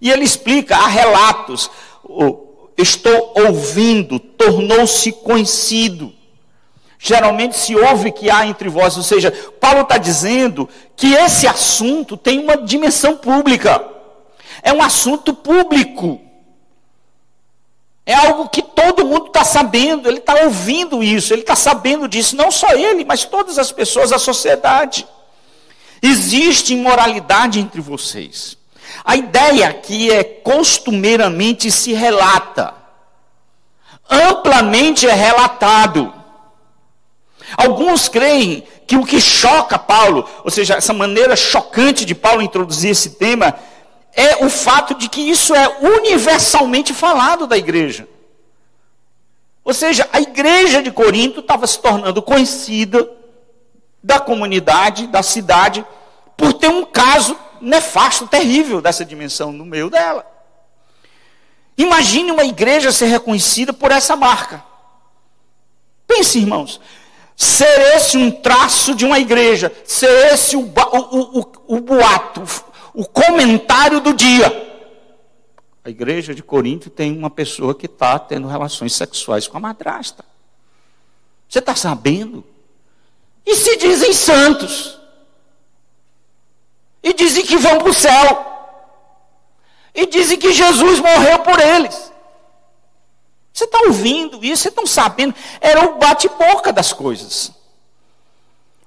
E 0.02 0.10
ele 0.12 0.24
explica, 0.24 0.76
há 0.76 0.88
relatos, 0.88 1.70
estou 2.76 3.34
ouvindo, 3.36 4.20
tornou-se 4.20 5.12
conhecido 5.12 6.14
geralmente 7.06 7.58
se 7.58 7.76
ouve 7.76 8.14
que 8.14 8.32
há 8.32 8.48
entre 8.48 8.70
vós. 8.70 8.96
Ou 8.96 9.04
seja, 9.04 9.30
Paulo 9.60 9.82
está 9.82 9.98
dizendo 9.98 10.70
que 10.96 11.14
esse 11.14 11.46
assunto 11.46 12.16
tem 12.16 12.40
uma 12.40 12.56
dimensão 12.56 13.18
pública. 13.18 13.86
É 14.62 14.72
um 14.72 14.82
assunto 14.82 15.34
público. 15.34 16.22
É 18.06 18.14
algo 18.14 18.48
que 18.48 18.62
todo 18.62 19.06
mundo 19.06 19.28
está 19.28 19.44
sabendo, 19.44 20.08
ele 20.08 20.20
está 20.20 20.46
ouvindo 20.46 21.04
isso, 21.04 21.34
ele 21.34 21.42
está 21.42 21.56
sabendo 21.56 22.08
disso, 22.08 22.38
não 22.38 22.50
só 22.50 22.72
ele, 22.72 23.04
mas 23.04 23.26
todas 23.26 23.60
as 23.60 23.72
pessoas 23.72 24.12
da 24.12 24.18
sociedade. 24.18 25.06
Existe 26.02 26.74
imoralidade 26.74 27.60
entre 27.60 27.82
vocês. 27.82 28.58
A 29.04 29.18
ideia 29.18 29.68
aqui 29.68 30.10
é 30.10 30.24
costumeiramente 30.24 31.70
se 31.70 31.92
relata, 31.92 32.74
amplamente 34.10 35.06
é 35.08 35.14
relatado. 35.14 36.23
Alguns 37.58 38.08
creem 38.08 38.64
que 38.88 38.96
o 38.96 39.06
que 39.06 39.20
choca 39.20 39.78
Paulo, 39.78 40.28
ou 40.44 40.52
seja, 40.52 40.76
essa 40.76 40.94
maneira 40.94 41.36
chocante 41.36 42.06
de 42.06 42.16
Paulo 42.16 42.42
introduzir 42.42 42.92
esse 42.92 43.12
tema, 43.12 43.56
é 44.14 44.46
o 44.46 44.50
fato 44.50 44.94
de 44.94 45.10
que 45.10 45.22
isso 45.22 45.54
é 45.56 45.68
universalmente 45.80 46.94
falado 46.94 47.48
da 47.48 47.58
igreja. 47.58 48.08
Ou 49.64 49.74
seja, 49.74 50.08
a 50.12 50.20
igreja 50.20 50.82
de 50.82 50.92
Corinto 50.92 51.40
estava 51.40 51.66
se 51.66 51.80
tornando 51.80 52.22
conhecida 52.22 53.10
da 54.04 54.20
comunidade, 54.20 55.08
da 55.08 55.24
cidade, 55.24 55.86
por 56.36 56.54
ter 56.54 56.68
um 56.68 56.84
caso 56.84 57.38
nefasto, 57.62 58.28
terrível 58.28 58.82
dessa 58.82 59.06
dimensão 59.06 59.52
no 59.52 59.66
meio 59.66 59.90
dela. 59.90 60.30
Imagine 61.78 62.32
uma 62.32 62.44
igreja 62.44 62.92
ser 62.92 63.06
reconhecida 63.06 63.72
por 63.72 63.92
essa 63.92 64.16
marca. 64.16 64.64
Pense, 66.06 66.38
irmãos, 66.38 66.80
ser 67.36 67.96
esse 67.96 68.18
um 68.18 68.32
traço 68.32 68.96
de 68.96 69.06
uma 69.06 69.20
igreja, 69.20 69.72
ser 69.86 70.34
esse 70.34 70.56
o, 70.56 70.62
o, 70.62 71.40
o, 71.40 71.52
o 71.68 71.80
boato, 71.80 72.44
o 72.94 73.06
comentário 73.06 74.00
do 74.00 74.14
dia. 74.14 74.72
A 75.84 75.90
igreja 75.90 76.34
de 76.34 76.42
Corinto 76.42 76.90
tem 76.90 77.18
uma 77.18 77.30
pessoa 77.30 77.76
que 77.76 77.88
está 77.88 78.18
tendo 78.18 78.48
relações 78.48 78.96
sexuais 78.96 79.48
com 79.48 79.58
a 79.58 79.60
madrasta. 79.60 80.24
Você 81.50 81.60
está 81.60 81.76
sabendo? 81.76 82.44
e 83.46 83.56
se 83.56 83.76
dizem 83.78 84.14
santos. 84.14 85.00
E 87.02 87.14
dizem 87.14 87.46
que 87.46 87.58
vão 87.58 87.80
para 87.80 87.90
o 87.90 87.94
céu. 87.94 88.46
E 89.94 90.08
dizem 90.08 90.38
que 90.38 90.54
Jesus 90.54 91.00
morreu 91.00 91.40
por 91.40 91.60
eles. 91.60 92.13
Ouvindo 93.94 94.44
isso? 94.44 94.64
Vocês 94.64 94.72
estão 94.72 94.88
sabendo? 94.88 95.36
Era 95.62 95.86
o 95.86 96.00
bate-boca 96.00 96.74
das 96.74 96.92
coisas. 96.92 97.52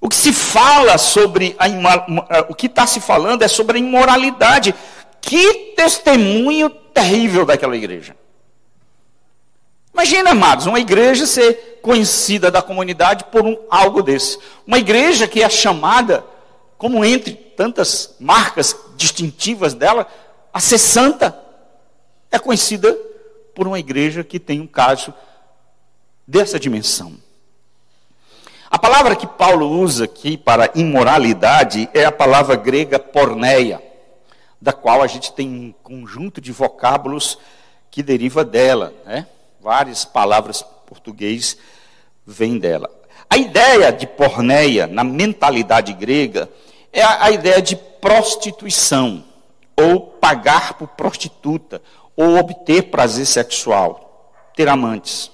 O 0.01 0.09
que 0.09 0.17
se 0.17 0.33
fala 0.33 0.99
sobre 0.99 1.57
a 1.59 2.47
o 2.49 2.55
que 2.55 2.67
está 2.67 2.87
se 2.87 3.01
falando 3.01 3.43
é 3.43 3.49
sobre 3.49 3.79
a 3.79 3.81
imoralidade. 3.81 4.75
Que 5.21 5.75
testemunho 5.77 6.69
terrível 6.69 7.47
daquela 7.47 7.77
igreja. 7.77 8.17
Imagina, 9.93 10.33
amados, 10.33 10.67
uma 10.67 10.81
igreja 10.81 11.25
ser 11.25 11.79
conhecida 11.81 12.51
da 12.51 12.61
comunidade 12.61 13.25
por 13.25 13.43
um, 13.47 13.57
algo 13.71 14.03
desse. 14.03 14.39
Uma 14.67 14.79
igreja 14.79 15.27
que 15.27 15.43
é 15.43 15.49
chamada, 15.49 16.25
como 16.77 17.05
entre 17.05 17.33
tantas 17.33 18.15
marcas 18.21 18.77
distintivas 18.97 19.73
dela, 19.73 20.07
a 20.53 20.61
ser 20.61 20.79
santa, 20.79 21.39
é 22.31 22.39
conhecida 22.39 22.95
por 23.57 23.67
uma 23.67 23.79
igreja 23.79 24.23
que 24.23 24.39
tem 24.39 24.61
um 24.61 24.67
caso 24.67 25.15
dessa 26.27 26.61
dimensão. 26.61 27.15
A 28.71 28.79
palavra 28.79 29.17
que 29.17 29.27
Paulo 29.27 29.67
usa 29.67 30.05
aqui 30.05 30.37
para 30.37 30.71
imoralidade 30.75 31.89
é 31.95 32.05
a 32.05 32.13
palavra 32.13 32.55
grega 32.55 32.99
porneia, 32.99 33.83
da 34.61 34.75
qual 34.75 35.03
a 35.03 35.07
gente 35.07 35.33
tem 35.33 35.49
um 35.49 35.73
conjunto 35.83 36.39
de 36.39 36.53
vocábulos 36.53 37.39
que 37.91 38.03
deriva 38.03 38.45
dela, 38.45 38.93
né? 39.07 39.27
Várias 39.59 40.05
palavras 40.05 40.63
português 40.87 41.57
vêm 42.27 42.59
dela. 42.59 42.91
A 43.31 43.39
ideia 43.39 43.91
de 43.91 44.07
porneia 44.07 44.87
na 44.87 45.03
mentalidade 45.03 45.95
grega 45.95 46.51
é 46.93 47.03
a, 47.03 47.25
a 47.25 47.31
ideia 47.31 47.63
de 47.63 47.75
prostituição, 47.75 49.25
ou 49.75 50.01
pagar 50.01 50.75
por 50.75 50.89
prostituta, 50.89 51.81
ou 52.17 52.39
obter 52.39 52.85
prazer 52.91 53.27
sexual, 53.27 54.33
ter 54.55 54.69
amantes. 54.69 55.31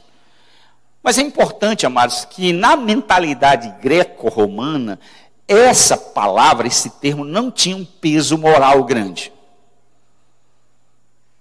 Mas 1.02 1.18
é 1.18 1.22
importante, 1.22 1.86
amados, 1.86 2.24
que 2.24 2.52
na 2.52 2.76
mentalidade 2.76 3.72
greco-romana, 3.80 4.98
essa 5.46 5.96
palavra, 5.96 6.66
esse 6.66 6.90
termo, 6.90 7.24
não 7.24 7.50
tinha 7.50 7.76
um 7.76 7.84
peso 7.84 8.36
moral 8.36 8.84
grande. 8.84 9.32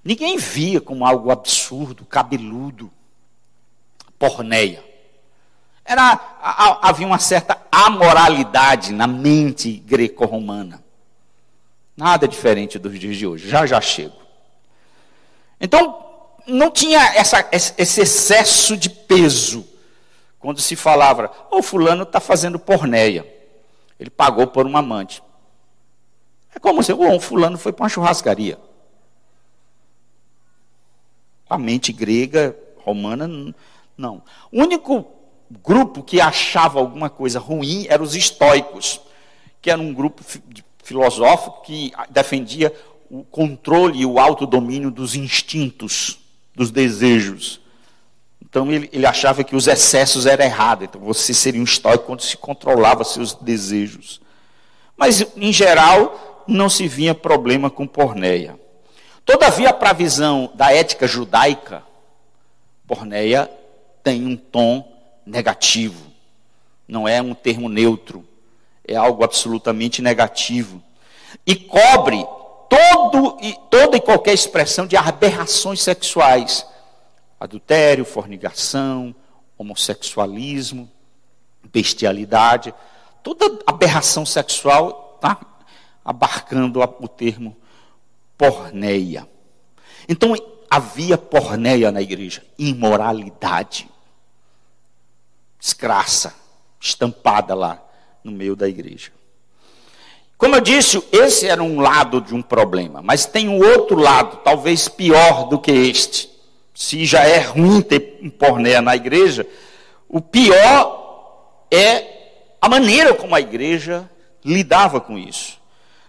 Ninguém 0.04 0.38
via 0.38 0.82
como 0.82 1.06
algo 1.06 1.30
absurdo, 1.32 2.06
cabeludo, 2.06 2.92
porneia. 4.18 4.84
Era, 5.86 6.20
havia 6.82 7.06
uma 7.06 7.20
certa 7.20 7.62
amoralidade 7.72 8.94
na 8.94 9.06
mente 9.06 9.72
greco-romana. 9.72 10.84
Nada 11.96 12.28
diferente 12.28 12.80
dos 12.80 12.98
dias 13.00 13.18
de 13.18 13.28
hoje. 13.28 13.48
Já 13.48 13.66
já 13.66 13.80
chego. 13.80 14.21
Então, 15.62 16.04
não 16.48 16.72
tinha 16.72 17.00
essa, 17.16 17.48
esse 17.52 18.02
excesso 18.02 18.76
de 18.76 18.90
peso 18.90 19.66
quando 20.42 20.60
se 20.60 20.76
falava, 20.76 21.32
o 21.52 21.60
oh, 21.60 21.64
fulano 21.64 22.02
está 22.02 22.20
fazendo 22.20 22.58
porneia. 22.58 23.32
Ele 24.00 24.10
pagou 24.10 24.48
por 24.48 24.66
um 24.66 24.76
amante. 24.76 25.22
É 26.54 26.60
como 26.60 26.82
se 26.82 26.92
oh, 26.92 27.04
um 27.04 27.20
fulano 27.20 27.60
foi 27.60 27.72
para 27.72 27.84
uma 27.84 27.90
churrascaria. 27.90 28.58
A 31.48 31.60
mente 31.60 31.94
grega, 31.94 32.58
romana, 32.78 33.30
não. 33.96 34.24
O 34.52 34.62
único 34.64 35.06
grupo 35.64 36.02
que 36.02 36.20
achava 36.20 36.80
alguma 36.80 37.10
coisa 37.10 37.38
ruim 37.38 37.86
eram 37.88 38.04
os 38.04 38.16
estoicos, 38.16 39.00
que 39.62 39.70
era 39.70 39.80
um 39.80 39.94
grupo 39.94 40.24
filosófico 40.84 41.62
que 41.62 41.92
defendia 42.10 42.74
o 43.12 43.26
controle 43.26 44.00
e 44.00 44.06
o 44.06 44.18
autodomínio 44.18 44.90
dos 44.90 45.16
instintos, 45.16 46.18
dos 46.56 46.72
desejos. 46.72 47.60
Então 48.42 48.72
ele, 48.72 48.90
ele 48.94 49.06
achava 49.06 49.44
que 49.44 49.54
os 49.54 49.68
excessos 49.68 50.26
eram 50.26 50.46
errados. 50.46 50.86
Então 50.86 51.02
você 51.02 51.34
seria 51.34 51.60
um 51.60 51.66
estoico 51.66 52.06
quando 52.06 52.22
se 52.22 52.38
controlava 52.38 53.04
seus 53.04 53.34
desejos. 53.34 54.22
Mas, 54.96 55.28
em 55.36 55.52
geral, 55.52 56.46
não 56.48 56.70
se 56.70 56.88
vinha 56.88 57.14
problema 57.14 57.70
com 57.70 57.86
porneia. 57.86 58.58
Todavia, 59.26 59.74
para 59.74 59.90
a 59.90 59.94
visão 59.94 60.50
da 60.56 60.74
ética 60.74 61.06
judaica, 61.06 61.84
porneia 62.88 63.52
tem 64.02 64.26
um 64.26 64.38
tom 64.38 64.90
negativo. 65.26 66.10
Não 66.88 67.06
é 67.06 67.22
um 67.22 67.34
termo 67.34 67.68
neutro. 67.68 68.26
É 68.88 68.96
algo 68.96 69.22
absolutamente 69.22 70.02
negativo. 70.02 70.82
E 71.46 71.56
cobre 71.56 72.26
todo 72.72 73.38
e, 73.42 73.54
toda 73.70 73.98
e 73.98 74.02
qualquer 74.02 74.34
expressão 74.34 74.88
de 74.88 74.96
aberrações 74.96 75.82
sexuais. 75.82 76.66
Adultério, 77.38 78.06
fornicação, 78.06 79.14
homossexualismo, 79.58 80.90
bestialidade. 81.66 82.74
Toda 83.22 83.60
aberração 83.68 84.26
sexual 84.26 85.16
está 85.18 85.38
abarcando 86.06 86.80
o 86.80 87.08
termo 87.10 87.58
porneia. 88.38 89.28
Então 90.08 90.34
havia 90.70 91.18
porneia 91.18 91.92
na 91.92 92.02
igreja, 92.02 92.42
imoralidade, 92.58 93.90
desgraça, 95.60 96.34
estampada 96.80 97.54
lá 97.54 97.84
no 98.24 98.32
meio 98.32 98.56
da 98.56 98.70
igreja. 98.70 99.12
Como 100.42 100.56
eu 100.56 100.62
disse, 100.62 101.00
esse 101.12 101.48
era 101.48 101.62
um 101.62 101.80
lado 101.80 102.20
de 102.20 102.34
um 102.34 102.42
problema, 102.42 103.00
mas 103.00 103.28
tem 103.28 103.48
um 103.48 103.60
outro 103.60 103.96
lado, 103.96 104.38
talvez 104.38 104.88
pior 104.88 105.48
do 105.48 105.60
que 105.60 105.72
este. 105.72 106.32
Se 106.74 107.06
já 107.06 107.20
é 107.20 107.38
ruim 107.38 107.80
ter 107.80 108.18
um 108.24 108.30
porné 108.32 108.82
na 108.82 108.96
igreja, 108.96 109.46
o 110.10 110.20
pior 110.20 111.68
é 111.70 112.06
a 112.60 112.68
maneira 112.68 113.14
como 113.14 113.36
a 113.36 113.40
igreja 113.40 114.10
lidava 114.44 115.00
com 115.00 115.16
isso. 115.16 115.60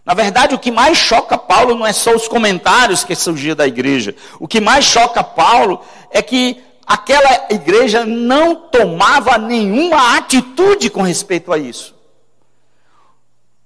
Na 0.03 0.15
verdade, 0.15 0.55
o 0.55 0.59
que 0.59 0.71
mais 0.71 0.97
choca 0.97 1.37
Paulo 1.37 1.75
não 1.75 1.87
é 1.87 1.93
só 1.93 2.17
os 2.17 2.27
comentários 2.27 3.05
que 3.05 3.15
surgiam 3.15 3.55
da 3.55 3.67
igreja. 3.67 4.17
O 4.41 4.49
que 4.49 4.63
mais 4.63 4.87
choca 4.87 5.23
Paulo 5.23 5.83
é 6.11 6.23
que 6.23 6.59
aquela 6.87 7.49
igreja 7.51 8.07
não 8.07 8.55
tomava 8.55 9.37
nenhuma 9.37 10.17
atitude 10.17 10.89
com 10.89 11.03
respeito 11.03 11.53
a 11.53 11.59
isso. 11.59 12.01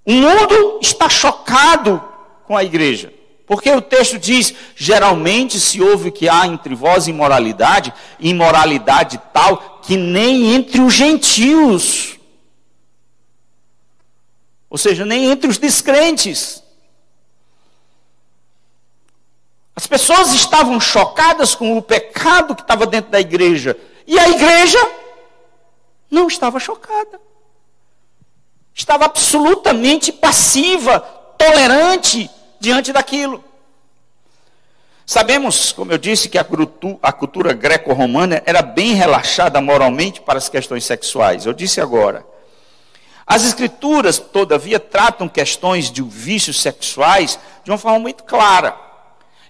O 0.06 0.12
mundo 0.12 0.78
está 0.80 1.08
chocado 1.08 2.00
com 2.46 2.56
a 2.56 2.62
igreja. 2.62 3.12
Porque 3.44 3.68
o 3.70 3.82
texto 3.82 4.18
diz: 4.18 4.54
geralmente 4.76 5.58
se 5.58 5.82
ouve 5.82 6.12
que 6.12 6.28
há 6.28 6.46
entre 6.46 6.76
vós 6.76 7.08
imoralidade, 7.08 7.92
imoralidade 8.20 9.20
tal 9.32 9.80
que 9.82 9.96
nem 9.96 10.54
entre 10.54 10.80
os 10.80 10.94
gentios. 10.94 12.18
Ou 14.70 14.78
seja, 14.78 15.04
nem 15.04 15.26
entre 15.26 15.50
os 15.50 15.58
descrentes. 15.58 16.62
As 19.74 19.86
pessoas 19.86 20.32
estavam 20.32 20.80
chocadas 20.80 21.54
com 21.54 21.76
o 21.76 21.82
pecado 21.82 22.54
que 22.54 22.62
estava 22.62 22.86
dentro 22.86 23.10
da 23.10 23.20
igreja. 23.20 23.76
E 24.06 24.18
a 24.18 24.28
igreja 24.28 24.78
não 26.10 26.28
estava 26.28 26.60
chocada 26.60 27.25
estava 28.76 29.06
absolutamente 29.06 30.12
passiva, 30.12 31.00
tolerante 31.38 32.30
diante 32.60 32.92
daquilo. 32.92 33.42
Sabemos, 35.06 35.72
como 35.72 35.92
eu 35.92 35.98
disse, 35.98 36.28
que 36.28 36.36
a 36.36 36.44
cultura, 36.44 37.12
cultura 37.12 37.52
greco-romana 37.54 38.42
era 38.44 38.60
bem 38.60 38.92
relaxada 38.92 39.60
moralmente 39.60 40.20
para 40.20 40.36
as 40.36 40.48
questões 40.48 40.84
sexuais. 40.84 41.46
Eu 41.46 41.54
disse 41.54 41.80
agora. 41.80 42.26
As 43.26 43.44
escrituras, 43.44 44.18
todavia, 44.18 44.78
tratam 44.78 45.28
questões 45.28 45.90
de 45.90 46.02
vícios 46.02 46.60
sexuais 46.60 47.38
de 47.64 47.70
uma 47.70 47.78
forma 47.78 47.98
muito 47.98 48.24
clara. 48.24 48.76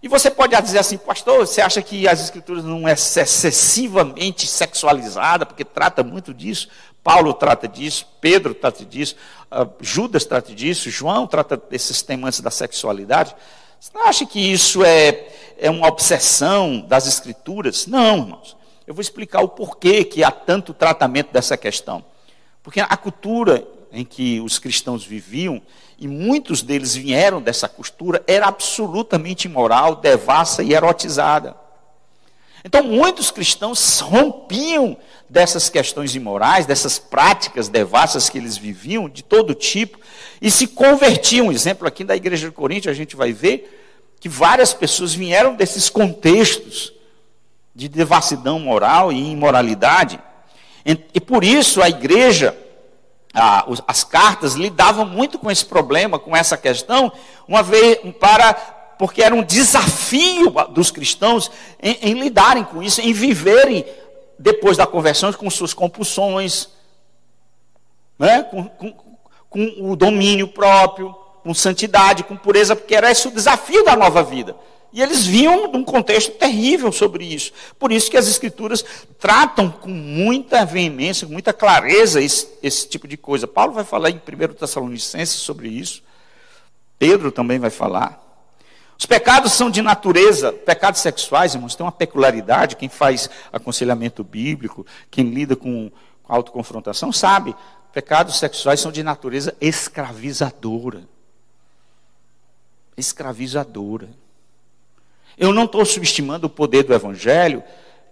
E 0.02 0.09
você 0.09 0.30
pode 0.30 0.61
dizer 0.61 0.78
assim, 0.78 0.96
pastor, 0.96 1.46
você 1.46 1.61
acha 1.61 1.80
que 1.82 2.06
as 2.06 2.20
escrituras 2.20 2.64
não 2.64 2.87
é 2.87 2.92
excessivamente 2.92 4.46
sexualizada, 4.46 5.46
porque 5.46 5.64
trata 5.64 6.02
muito 6.02 6.35
disso? 6.35 6.68
Paulo 7.02 7.32
trata 7.32 7.68
disso, 7.68 8.06
Pedro 8.20 8.52
trata 8.52 8.85
disso, 8.85 9.14
uh, 9.50 9.70
Judas 9.80 10.24
trata 10.24 10.52
disso, 10.52 10.90
João 10.90 11.26
trata 11.26 11.56
desses 11.56 12.02
temas 12.02 12.40
da 12.40 12.50
sexualidade. 12.50 13.35
Você 13.78 13.90
não 13.94 14.06
acha 14.09 14.26
que 14.26 14.40
isso 14.40 14.85
é, 14.85 15.28
é 15.56 15.70
uma 15.70 15.87
obsessão 15.87 16.80
das 16.80 17.06
escrituras? 17.06 17.87
Não, 17.87 18.18
irmãos. 18.18 18.56
Eu 18.87 18.94
vou 18.94 19.00
explicar 19.00 19.40
o 19.40 19.48
porquê 19.48 20.04
que 20.04 20.22
há 20.22 20.30
tanto 20.30 20.74
tratamento 20.74 21.32
dessa 21.32 21.56
questão. 21.56 22.04
Porque 22.62 22.80
a 22.80 22.96
cultura 22.96 23.66
em 23.92 24.04
que 24.04 24.40
os 24.40 24.59
cristãos 24.59 25.04
viviam, 25.04 25.62
e 25.98 26.06
muitos 26.06 26.62
deles 26.62 26.94
vieram 26.94 27.40
dessa 27.40 27.68
cultura, 27.68 28.22
era 28.26 28.46
absolutamente 28.46 29.46
imoral, 29.46 29.96
devassa 29.96 30.62
e 30.62 30.72
erotizada. 30.72 31.56
Então, 32.64 32.82
muitos 32.82 33.30
cristãos 33.30 34.00
rompiam 34.00 34.96
dessas 35.28 35.68
questões 35.68 36.14
imorais, 36.14 36.66
dessas 36.66 36.98
práticas 36.98 37.68
devassas 37.68 38.28
que 38.28 38.38
eles 38.38 38.56
viviam, 38.56 39.09
de 39.09 39.22
todo 39.22 39.54
tipo, 39.54 39.98
e 40.42 40.50
se 40.50 40.66
convertiam. 40.66 41.46
Um 41.46 41.52
exemplo 41.52 41.87
aqui 41.87 42.04
da 42.04 42.16
igreja 42.16 42.48
de 42.48 42.52
Corinto, 42.52 42.90
a 42.90 42.94
gente 42.94 43.14
vai 43.14 43.32
ver 43.32 43.72
que 44.18 44.28
várias 44.28 44.74
pessoas 44.74 45.14
vieram 45.14 45.54
desses 45.54 45.88
contextos 45.88 46.92
de 47.74 47.88
devassidão 47.88 48.59
moral 48.59 49.12
e 49.12 49.30
imoralidade. 49.30 50.18
E 50.85 51.20
por 51.20 51.44
isso 51.44 51.82
a 51.82 51.88
igreja, 51.88 52.56
as 53.87 54.03
cartas 54.03 54.55
lidavam 54.55 55.05
muito 55.05 55.38
com 55.38 55.51
esse 55.51 55.64
problema, 55.64 56.18
com 56.18 56.35
essa 56.35 56.57
questão, 56.57 57.12
uma 57.46 57.62
vez 57.62 57.99
para 58.18 58.55
porque 58.99 59.22
era 59.22 59.35
um 59.35 59.42
desafio 59.42 60.51
dos 60.70 60.90
cristãos 60.90 61.51
em, 61.83 61.99
em 62.01 62.14
lidarem 62.14 62.64
com 62.64 62.83
isso, 62.83 63.03
em 63.03 63.12
viverem 63.12 63.85
depois 64.38 64.79
da 64.79 64.87
conversão 64.87 65.31
com 65.35 65.51
suas 65.51 65.75
compulsões, 65.75 66.70
né? 68.18 68.42
com, 68.44 68.64
com, 68.64 68.92
com 69.51 69.75
o 69.81 69.94
domínio 69.94 70.49
próprio, 70.49 71.14
com 71.42 71.53
santidade, 71.53 72.25
com 72.25 72.37
pureza, 72.37 72.75
porque 72.75 72.94
era 72.94 73.11
esse 73.11 73.29
o 73.29 73.31
desafio 73.31 73.85
da 73.85 73.94
nova 73.94 74.22
vida. 74.22 74.57
E 74.96 75.02
eles 75.02 75.26
vinham 75.26 75.70
de 75.70 75.76
um 75.76 75.85
contexto 75.85 76.32
terrível 76.38 76.90
sobre 76.90 77.22
isso. 77.22 77.52
Por 77.78 77.92
isso 77.92 78.11
que 78.11 78.16
as 78.16 78.26
escrituras 78.26 78.82
tratam 79.18 79.70
com 79.70 79.90
muita 79.90 80.64
veemência, 80.64 81.26
com 81.26 81.35
muita 81.35 81.52
clareza 81.52 82.18
esse, 82.18 82.48
esse 82.62 82.88
tipo 82.88 83.06
de 83.06 83.18
coisa. 83.18 83.46
Paulo 83.46 83.74
vai 83.74 83.85
falar 83.85 84.09
em 84.09 84.16
1 84.16 84.54
Tessalonicenses 84.54 85.35
sobre 85.35 85.68
isso. 85.68 86.02
Pedro 86.98 87.30
também 87.30 87.59
vai 87.59 87.68
falar. 87.68 88.18
Os 88.98 89.04
pecados 89.04 89.52
são 89.52 89.70
de 89.70 89.82
natureza, 89.82 90.50
pecados 90.50 91.02
sexuais, 91.02 91.52
irmãos, 91.54 91.74
tem 91.74 91.85
uma 91.85 91.92
peculiaridade. 91.92 92.74
Quem 92.76 92.88
faz 92.88 93.28
aconselhamento 93.52 94.24
bíblico, 94.24 94.87
quem 95.11 95.28
lida 95.28 95.54
com, 95.54 95.92
com 96.22 96.32
autoconfrontação, 96.32 97.12
sabe. 97.12 97.54
Pecados 97.92 98.38
sexuais 98.38 98.80
são 98.80 98.90
de 98.90 99.02
natureza 99.02 99.54
escravizadora. 99.61 101.06
Escravizadora. 102.96 104.09
Eu 105.37 105.53
não 105.53 105.64
estou 105.64 105.85
subestimando 105.85 106.46
o 106.46 106.51
poder 106.51 106.83
do 106.83 106.94
evangelho 106.94 107.62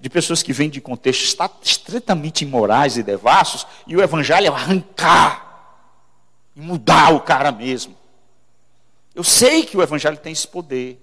de 0.00 0.10
pessoas 0.10 0.42
que 0.42 0.52
vêm 0.52 0.68
de 0.68 0.80
contextos 0.80 1.36
estritamente 1.62 2.44
imorais 2.44 2.96
e 2.98 3.02
devassos, 3.02 3.66
e 3.86 3.96
o 3.96 4.02
evangelho 4.02 4.46
é 4.46 4.50
arrancar 4.50 5.44
e 6.54 6.60
mudar 6.60 7.14
o 7.14 7.20
cara 7.20 7.50
mesmo. 7.50 7.96
Eu 9.14 9.22
sei 9.22 9.64
que 9.64 9.76
o 9.76 9.82
Evangelho 9.82 10.16
tem 10.16 10.32
esse 10.32 10.46
poder. 10.46 11.00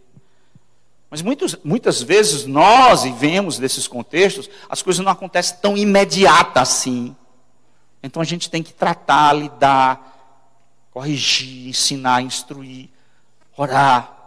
Mas 1.09 1.21
muitos, 1.21 1.57
muitas 1.63 2.01
vezes 2.01 2.45
nós 2.45 3.03
vivemos 3.03 3.57
desses 3.57 3.87
contextos, 3.87 4.49
as 4.69 4.81
coisas 4.81 5.03
não 5.03 5.11
acontecem 5.11 5.57
tão 5.61 5.77
imediata 5.77 6.61
assim. 6.61 7.15
Então 8.03 8.21
a 8.21 8.25
gente 8.25 8.49
tem 8.49 8.63
que 8.63 8.73
tratar, 8.73 9.33
lidar, 9.33 10.87
corrigir, 10.91 11.69
ensinar, 11.69 12.21
instruir, 12.21 12.89
orar. 13.55 14.20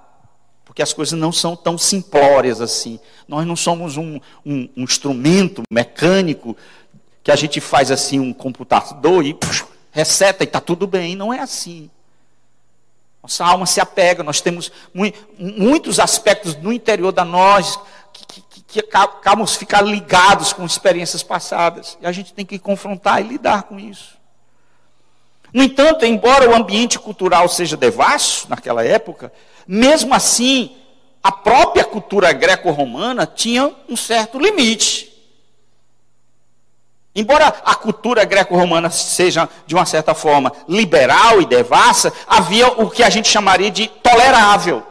Porque 0.75 0.83
as 0.83 0.93
coisas 0.93 1.17
não 1.17 1.31
são 1.31 1.55
tão 1.55 1.79
simplórias 1.79 2.61
assim. 2.61 2.99
Nós 3.29 3.47
não 3.47 3.55
somos 3.55 3.97
um, 3.97 4.19
um, 4.45 4.69
um 4.77 4.83
instrumento 4.83 5.63
mecânico 5.71 6.57
que 7.23 7.31
a 7.31 7.37
gente 7.37 7.61
faz 7.61 7.93
assim 7.93 8.19
um 8.19 8.33
computador 8.33 9.25
e 9.25 9.39
receta 9.93 10.43
e 10.43 10.47
está 10.49 10.61
tudo 10.61 10.85
bem. 10.85 11.15
Não 11.15 11.33
é 11.33 11.39
assim. 11.39 11.89
Nossa 13.23 13.45
alma 13.47 13.67
se 13.67 13.81
apega, 13.81 14.25
nós 14.25 14.41
temos 14.41 14.73
muitos 15.39 16.01
aspectos 16.01 16.57
no 16.57 16.73
interior 16.73 17.13
da 17.13 17.25
nós 17.25 17.79
que, 18.13 18.43
que, 18.43 18.63
que 18.63 18.81
acabam 18.81 19.47
ficar 19.47 19.81
ligados 19.81 20.53
com 20.53 20.67
experiências 20.67 21.23
passadas. 21.23 21.97
E 22.01 22.07
a 22.07 22.11
gente 22.11 22.35
tem 22.35 22.45
que 22.45 22.59
confrontar 22.59 23.25
e 23.25 23.29
lidar 23.29 23.63
com 23.63 23.79
isso. 23.79 24.19
No 25.53 25.63
entanto, 25.63 26.05
embora 26.05 26.51
o 26.51 26.55
ambiente 26.55 26.99
cultural 26.99 27.49
seja 27.49 27.77
devasso 27.77 28.51
naquela 28.51 28.85
época, 28.85 29.33
mesmo 29.67 30.15
assim, 30.15 30.77
a 31.23 31.33
própria 31.33 31.85
cultura 31.85 32.33
greco-romana 32.33 33.27
tinha 33.27 33.75
um 33.89 33.97
certo 33.97 34.39
limite. 34.39 35.13
Embora 37.15 37.47
a 37.65 37.75
cultura 37.75 38.25
greco-romana 38.25 38.91
seja, 38.91 39.49
de 39.67 39.75
uma 39.75 39.87
certa 39.87 40.15
forma, 40.15 40.53
liberal 40.69 41.41
e 41.41 41.47
devassa, 41.47 42.13
havia 42.27 42.69
o 42.69 42.91
que 42.91 43.03
a 43.03 43.11
gente 43.11 43.29
chamaria 43.29 43.71
de 43.71 43.87
tolerável. 43.87 44.85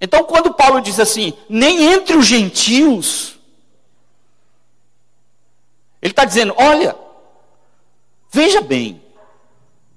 Então, 0.00 0.22
quando 0.24 0.54
Paulo 0.54 0.80
diz 0.80 0.98
assim, 0.98 1.34
nem 1.48 1.92
entre 1.92 2.16
os 2.16 2.24
gentios, 2.24 3.38
ele 6.00 6.12
está 6.12 6.24
dizendo: 6.24 6.54
olha, 6.56 6.96
veja 8.32 8.60
bem, 8.60 9.02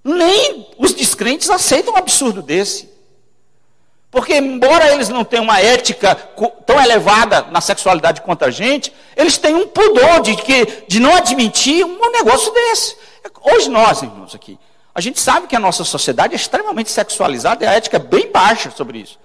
nem 0.04 0.68
os 0.78 0.94
descrentes 0.94 1.50
aceitam 1.50 1.94
um 1.94 1.98
absurdo 1.98 2.42
desse. 2.42 2.93
Porque, 4.14 4.36
embora 4.36 4.94
eles 4.94 5.10
não 5.10 5.26
tenham 5.26 5.44
uma 5.44 5.60
ética 5.60 6.14
tão 6.68 6.80
elevada 6.80 7.48
na 7.50 7.60
sexualidade 7.60 8.22
quanto 8.22 8.46
a 8.46 8.52
gente, 8.52 8.94
eles 9.18 9.40
têm 9.40 9.56
um 9.56 9.68
pudor 9.68 10.22
de, 10.22 10.36
que, 10.36 10.86
de 10.88 11.00
não 11.00 11.16
admitir 11.16 11.84
um 11.84 12.12
negócio 12.12 12.54
desse. 12.54 12.96
Hoje, 13.42 13.72
nós, 13.72 14.04
irmãos, 14.04 14.36
aqui, 14.36 14.60
a 14.94 15.02
gente 15.02 15.20
sabe 15.20 15.48
que 15.48 15.56
a 15.56 15.60
nossa 15.60 15.84
sociedade 15.84 16.34
é 16.34 16.36
extremamente 16.36 16.92
sexualizada 16.92 17.66
e 17.66 17.68
a 17.68 17.72
ética 17.72 17.98
é 17.98 18.00
bem 18.00 18.32
baixa 18.32 18.70
sobre 18.70 19.00
isso. 19.00 19.18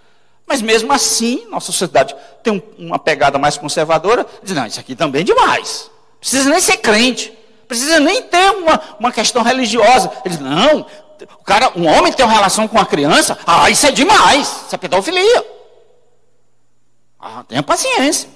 Mas, 0.47 0.63
mesmo 0.63 0.91
assim, 0.91 1.47
nossa 1.51 1.67
sociedade 1.67 2.17
tem 2.43 2.55
um, 2.55 2.63
uma 2.87 2.99
pegada 2.99 3.39
mais 3.39 3.59
conservadora, 3.59 4.25
diz: 4.43 4.57
não, 4.57 4.65
isso 4.65 4.81
aqui 4.81 4.97
também 4.97 5.21
é 5.21 5.25
demais. 5.25 5.91
Precisa 6.19 6.49
nem 6.49 6.63
ser 6.63 6.79
crente, 6.79 7.31
precisa 7.69 8.01
nem 8.01 8.23
ter 8.23 8.53
uma, 8.53 8.81
uma 8.99 9.13
questão 9.13 9.43
religiosa. 9.43 10.11
Eles, 10.25 10.41
não, 10.41 10.87
o 11.25 11.45
cara, 11.45 11.73
um 11.77 11.87
homem 11.87 12.13
tem 12.13 12.25
uma 12.25 12.33
relação 12.33 12.69
com 12.69 12.77
uma 12.77 12.87
criança, 12.87 13.39
ah, 13.47 13.69
isso 13.71 13.87
é 13.87 13.91
demais, 13.91 14.47
isso 14.67 14.75
é 14.75 14.79
pedofilia. 14.79 15.47
Ah, 17.19 17.45
tenha 17.47 17.63
paciência. 17.63 18.29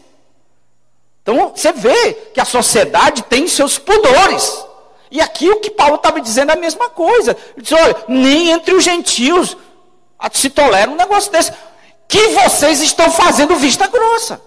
Então 1.22 1.52
você 1.54 1.72
vê 1.72 2.14
que 2.34 2.40
a 2.40 2.44
sociedade 2.44 3.22
tem 3.22 3.46
seus 3.46 3.78
pudores. 3.78 4.66
E 5.10 5.20
aqui 5.20 5.48
o 5.48 5.60
que 5.60 5.70
Paulo 5.70 5.96
estava 5.96 6.20
dizendo 6.20 6.50
é 6.50 6.54
a 6.54 6.58
mesma 6.58 6.88
coisa. 6.88 7.36
Ele 7.52 7.62
disse: 7.62 7.74
olha, 7.74 7.96
nem 8.08 8.50
entre 8.50 8.74
os 8.74 8.82
gentios 8.82 9.56
se 10.32 10.50
tolera 10.50 10.90
um 10.90 10.96
negócio 10.96 11.30
desse. 11.30 11.52
Que 12.08 12.28
vocês 12.28 12.80
estão 12.80 13.10
fazendo 13.10 13.56
vista 13.56 13.86
grossa. 13.86 14.40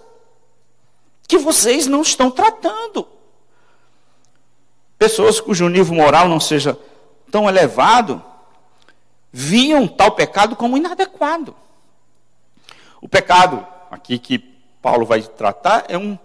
Que 1.27 1.37
vocês 1.37 1.87
não 1.87 2.01
estão 2.01 2.29
tratando. 2.29 3.07
Pessoas 4.97 5.39
cujo 5.39 5.67
nível 5.69 5.95
moral 5.95 6.27
não 6.27 6.39
seja 6.39 6.77
tão 7.35 7.49
elevado, 7.49 8.23
viam 9.29 9.89
tal 9.89 10.11
pecado 10.11 10.55
como 10.55 10.77
inadequado. 10.77 11.53
O 13.01 13.09
pecado, 13.09 13.67
aqui 13.91 14.17
que 14.17 14.39
Paulo 14.81 15.05
vai 15.05 15.21
tratar, 15.21 15.83
é 15.89 15.97
um, 15.97 16.17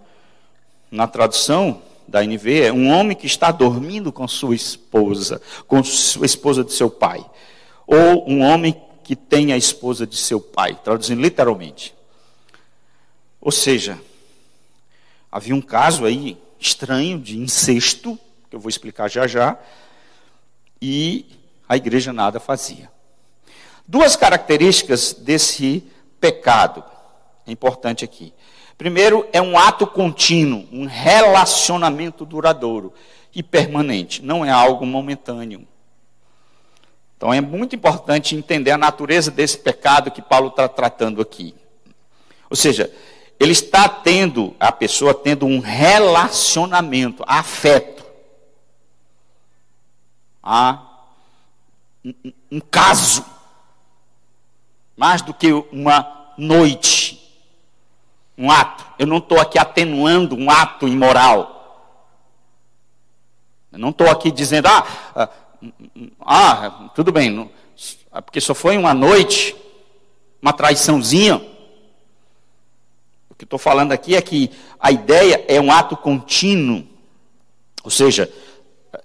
na 0.89 1.07
tradução 1.07 1.81
da 2.07 2.23
NV, 2.23 2.61
é 2.61 2.71
um 2.71 2.89
homem 2.89 3.17
que 3.17 3.25
está 3.25 3.51
dormindo 3.51 4.09
com 4.09 4.25
sua 4.25 4.55
esposa, 4.55 5.41
com 5.67 5.83
sua 5.83 6.25
esposa 6.25 6.63
de 6.63 6.71
seu 6.71 6.89
pai. 6.89 7.25
Ou 7.85 8.25
um 8.25 8.41
homem 8.41 8.81
que 9.03 9.13
tem 9.13 9.51
a 9.51 9.57
esposa 9.57 10.07
de 10.07 10.15
seu 10.15 10.39
pai, 10.39 10.79
traduzindo 10.81 11.21
literalmente. 11.21 11.93
Ou 13.41 13.51
seja, 13.51 13.99
havia 15.29 15.53
um 15.53 15.61
caso 15.61 16.05
aí 16.05 16.37
estranho 16.57 17.19
de 17.19 17.37
incesto, 17.37 18.17
que 18.49 18.55
eu 18.55 18.61
vou 18.61 18.69
explicar 18.69 19.09
já 19.09 19.27
já, 19.27 19.59
e 20.81 21.25
a 21.69 21.77
igreja 21.77 22.11
nada 22.11 22.39
fazia. 22.39 22.89
Duas 23.87 24.15
características 24.15 25.13
desse 25.13 25.83
pecado, 26.19 26.83
é 27.45 27.51
importante 27.51 28.03
aqui. 28.03 28.33
Primeiro, 28.77 29.27
é 29.31 29.41
um 29.41 29.57
ato 29.57 29.85
contínuo, 29.85 30.67
um 30.71 30.85
relacionamento 30.85 32.25
duradouro 32.25 32.93
e 33.33 33.43
permanente, 33.43 34.23
não 34.23 34.43
é 34.43 34.49
algo 34.49 34.85
momentâneo. 34.85 35.67
Então 37.15 37.31
é 37.31 37.39
muito 37.39 37.75
importante 37.75 38.35
entender 38.35 38.71
a 38.71 38.77
natureza 38.77 39.29
desse 39.29 39.57
pecado 39.59 40.09
que 40.09 40.21
Paulo 40.21 40.47
está 40.47 40.67
tratando 40.67 41.21
aqui. 41.21 41.53
Ou 42.49 42.55
seja, 42.55 42.91
ele 43.39 43.51
está 43.51 43.87
tendo, 43.87 44.55
a 44.59 44.71
pessoa 44.71 45.13
tendo 45.13 45.45
um 45.45 45.59
relacionamento, 45.59 47.23
afeto 47.27 48.00
há 50.43 50.79
um, 52.03 52.13
um 52.51 52.59
caso, 52.59 53.25
mais 54.97 55.21
do 55.21 55.33
que 55.33 55.51
uma 55.71 56.33
noite, 56.37 57.21
um 58.37 58.49
ato. 58.49 58.85
Eu 58.97 59.07
não 59.07 59.17
estou 59.17 59.39
aqui 59.39 59.59
atenuando 59.59 60.35
um 60.35 60.49
ato 60.49 60.87
imoral. 60.87 61.61
Eu 63.71 63.79
não 63.79 63.89
estou 63.89 64.09
aqui 64.09 64.31
dizendo, 64.31 64.67
ah, 64.67 64.85
ah, 65.15 65.29
ah 66.25 66.89
tudo 66.95 67.11
bem, 67.11 67.29
não, 67.29 67.49
porque 68.25 68.41
só 68.41 68.53
foi 68.53 68.77
uma 68.77 68.93
noite, 68.93 69.55
uma 70.41 70.51
traiçãozinha. 70.51 71.41
que 73.37 73.45
estou 73.45 73.57
falando 73.57 73.91
aqui 73.91 74.15
é 74.15 74.21
que 74.21 74.51
a 74.79 74.91
ideia 74.91 75.43
é 75.47 75.59
um 75.59 75.71
ato 75.71 75.97
contínuo, 75.97 76.85
ou 77.83 77.89
seja, 77.89 78.31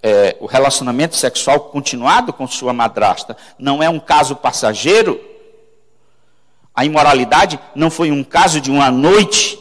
é, 0.03 0.37
o 0.41 0.47
relacionamento 0.47 1.17
sexual 1.17 1.61
continuado 1.61 2.33
com 2.33 2.47
sua 2.47 2.73
madrasta 2.73 3.37
não 3.59 3.83
é 3.83 3.89
um 3.89 4.01
caso 4.01 4.35
passageiro. 4.35 5.21
A 6.75 6.85
imoralidade 6.85 7.59
não 7.75 7.91
foi 7.91 8.11
um 8.11 8.23
caso 8.23 8.61
de 8.61 8.71
uma 8.71 8.91
noite, 8.91 9.59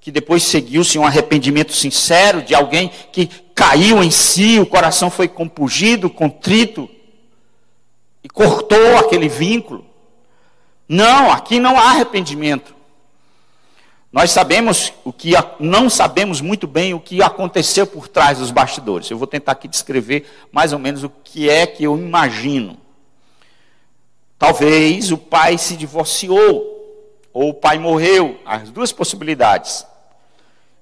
que 0.00 0.10
depois 0.10 0.42
seguiu-se 0.42 0.98
um 0.98 1.04
arrependimento 1.04 1.72
sincero 1.72 2.42
de 2.42 2.54
alguém 2.54 2.90
que 3.12 3.26
caiu 3.54 4.02
em 4.02 4.10
si, 4.10 4.60
o 4.60 4.66
coração 4.66 5.10
foi 5.10 5.26
compungido, 5.26 6.08
contrito, 6.08 6.88
e 8.22 8.28
cortou 8.28 8.96
aquele 8.98 9.28
vínculo. 9.28 9.84
Não, 10.88 11.30
aqui 11.32 11.58
não 11.58 11.78
há 11.78 11.90
arrependimento. 11.90 12.74
Nós 14.10 14.30
sabemos 14.30 14.92
o 15.04 15.12
que 15.12 15.32
não 15.60 15.90
sabemos 15.90 16.40
muito 16.40 16.66
bem 16.66 16.94
o 16.94 17.00
que 17.00 17.22
aconteceu 17.22 17.86
por 17.86 18.08
trás 18.08 18.38
dos 18.38 18.50
bastidores. 18.50 19.10
Eu 19.10 19.18
vou 19.18 19.26
tentar 19.26 19.52
aqui 19.52 19.68
descrever 19.68 20.26
mais 20.50 20.72
ou 20.72 20.78
menos 20.78 21.04
o 21.04 21.10
que 21.10 21.50
é 21.50 21.66
que 21.66 21.84
eu 21.84 21.96
imagino. 21.96 22.78
Talvez 24.38 25.12
o 25.12 25.18
pai 25.18 25.58
se 25.58 25.76
divorciou 25.76 26.76
ou 27.34 27.50
o 27.50 27.54
pai 27.54 27.78
morreu, 27.78 28.40
as 28.46 28.70
duas 28.70 28.92
possibilidades. 28.92 29.86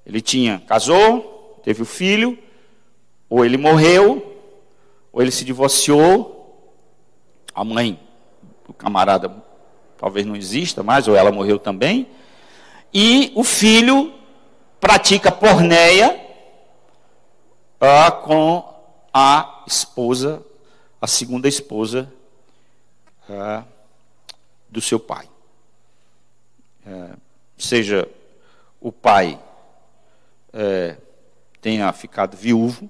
Ele 0.07 0.21
tinha 0.21 0.63
casou, 0.65 1.61
teve 1.65 1.83
o 1.83 1.87
filho, 1.87 2.39
ou 3.29 3.45
ele 3.45 3.57
morreu, 3.57 4.41
ou 5.13 5.21
ele 5.21 5.33
se 5.33 5.45
divorciou. 5.45 6.33
A 7.53 7.65
mãe 7.65 7.99
do 8.65 8.73
camarada 8.73 9.35
talvez 9.99 10.25
não 10.25 10.37
exista 10.37 10.85
mais, 10.85 11.09
ou 11.09 11.17
ela 11.17 11.33
morreu 11.33 11.59
também 11.59 12.07
e 12.93 13.33
o 13.35 13.45
filho 13.45 14.13
pratica 14.81 15.31
porneia 15.33 16.21
ah, 17.81 18.11
com 18.11 18.65
a 19.13 19.65
esposa, 19.67 20.43
a 21.01 21.07
segunda 21.07 21.49
esposa 21.49 22.13
ah, 23.29 23.65
do 24.69 24.81
seu 24.81 25.01
pai. 25.01 25.29
É, 26.87 27.11
seja 27.59 28.09
o 28.81 28.93
pai 28.93 29.39
é, 30.53 30.97
tenha 31.61 31.93
ficado 31.93 32.37
viúvo, 32.37 32.89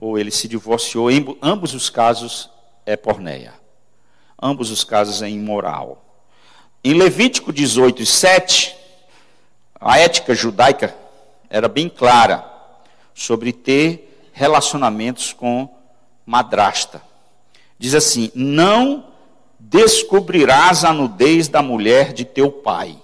ou 0.00 0.18
ele 0.18 0.30
se 0.30 0.48
divorciou, 0.48 1.10
em 1.10 1.38
ambos 1.40 1.74
os 1.74 1.88
casos 1.88 2.50
é 2.84 2.96
porneia. 2.96 3.54
Ambos 4.40 4.70
os 4.70 4.84
casos 4.84 5.22
é 5.22 5.28
imoral. 5.28 6.04
Em 6.82 6.94
Levítico 6.94 7.52
18, 7.52 8.06
7, 8.06 8.76
a 9.80 9.98
ética 9.98 10.34
judaica 10.34 10.94
era 11.48 11.68
bem 11.68 11.88
clara 11.88 12.44
sobre 13.14 13.52
ter 13.52 14.30
relacionamentos 14.32 15.32
com 15.32 15.68
madrasta. 16.24 17.02
Diz 17.78 17.94
assim: 17.94 18.30
Não 18.34 19.04
descobrirás 19.58 20.84
a 20.84 20.92
nudez 20.92 21.48
da 21.48 21.62
mulher 21.62 22.12
de 22.12 22.24
teu 22.24 22.50
pai, 22.50 22.96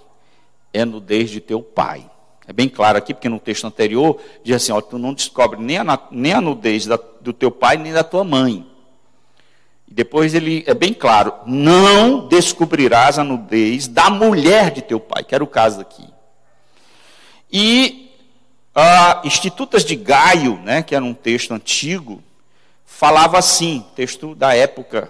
é 0.73 0.85
nudez 0.85 1.29
de 1.29 1.39
teu 1.39 1.61
pai. 1.61 2.09
É 2.47 2.53
bem 2.53 2.69
claro 2.69 2.97
aqui, 2.97 3.13
porque 3.13 3.29
no 3.29 3.39
texto 3.39 3.65
anterior 3.65 4.19
diz 4.43 4.55
assim: 4.55 4.71
ó, 4.71 4.79
tu 4.79 4.97
não 4.97 5.13
descobre 5.13 5.59
nem 5.59 5.77
a, 5.77 5.99
nem 6.11 6.33
a 6.33 6.41
nudez 6.41 6.85
da, 6.85 6.99
do 7.21 7.33
teu 7.33 7.49
pai 7.49 7.77
nem 7.77 7.91
da 7.91 8.03
tua 8.03 8.23
mãe. 8.23 8.65
E 9.87 9.93
depois 9.93 10.35
ele 10.35 10.63
é 10.67 10.73
bem 10.73 10.93
claro: 10.93 11.33
não 11.45 12.27
descobrirás 12.27 13.17
a 13.17 13.23
nudez 13.23 13.87
da 13.87 14.09
mulher 14.11 14.69
de 14.69 14.83
teu 14.83 14.99
pai, 14.99 15.23
que 15.23 15.33
era 15.33 15.43
o 15.43 15.47
caso 15.47 15.81
aqui. 15.81 16.05
E 17.51 18.11
uh, 18.75 19.25
Institutas 19.25 19.85
de 19.85 19.95
Gaio, 19.95 20.57
né, 20.57 20.83
que 20.83 20.95
era 20.95 21.03
um 21.03 21.13
texto 21.13 21.53
antigo, 21.53 22.21
falava 22.85 23.37
assim, 23.37 23.85
texto 23.95 24.35
da 24.35 24.55
época 24.55 25.09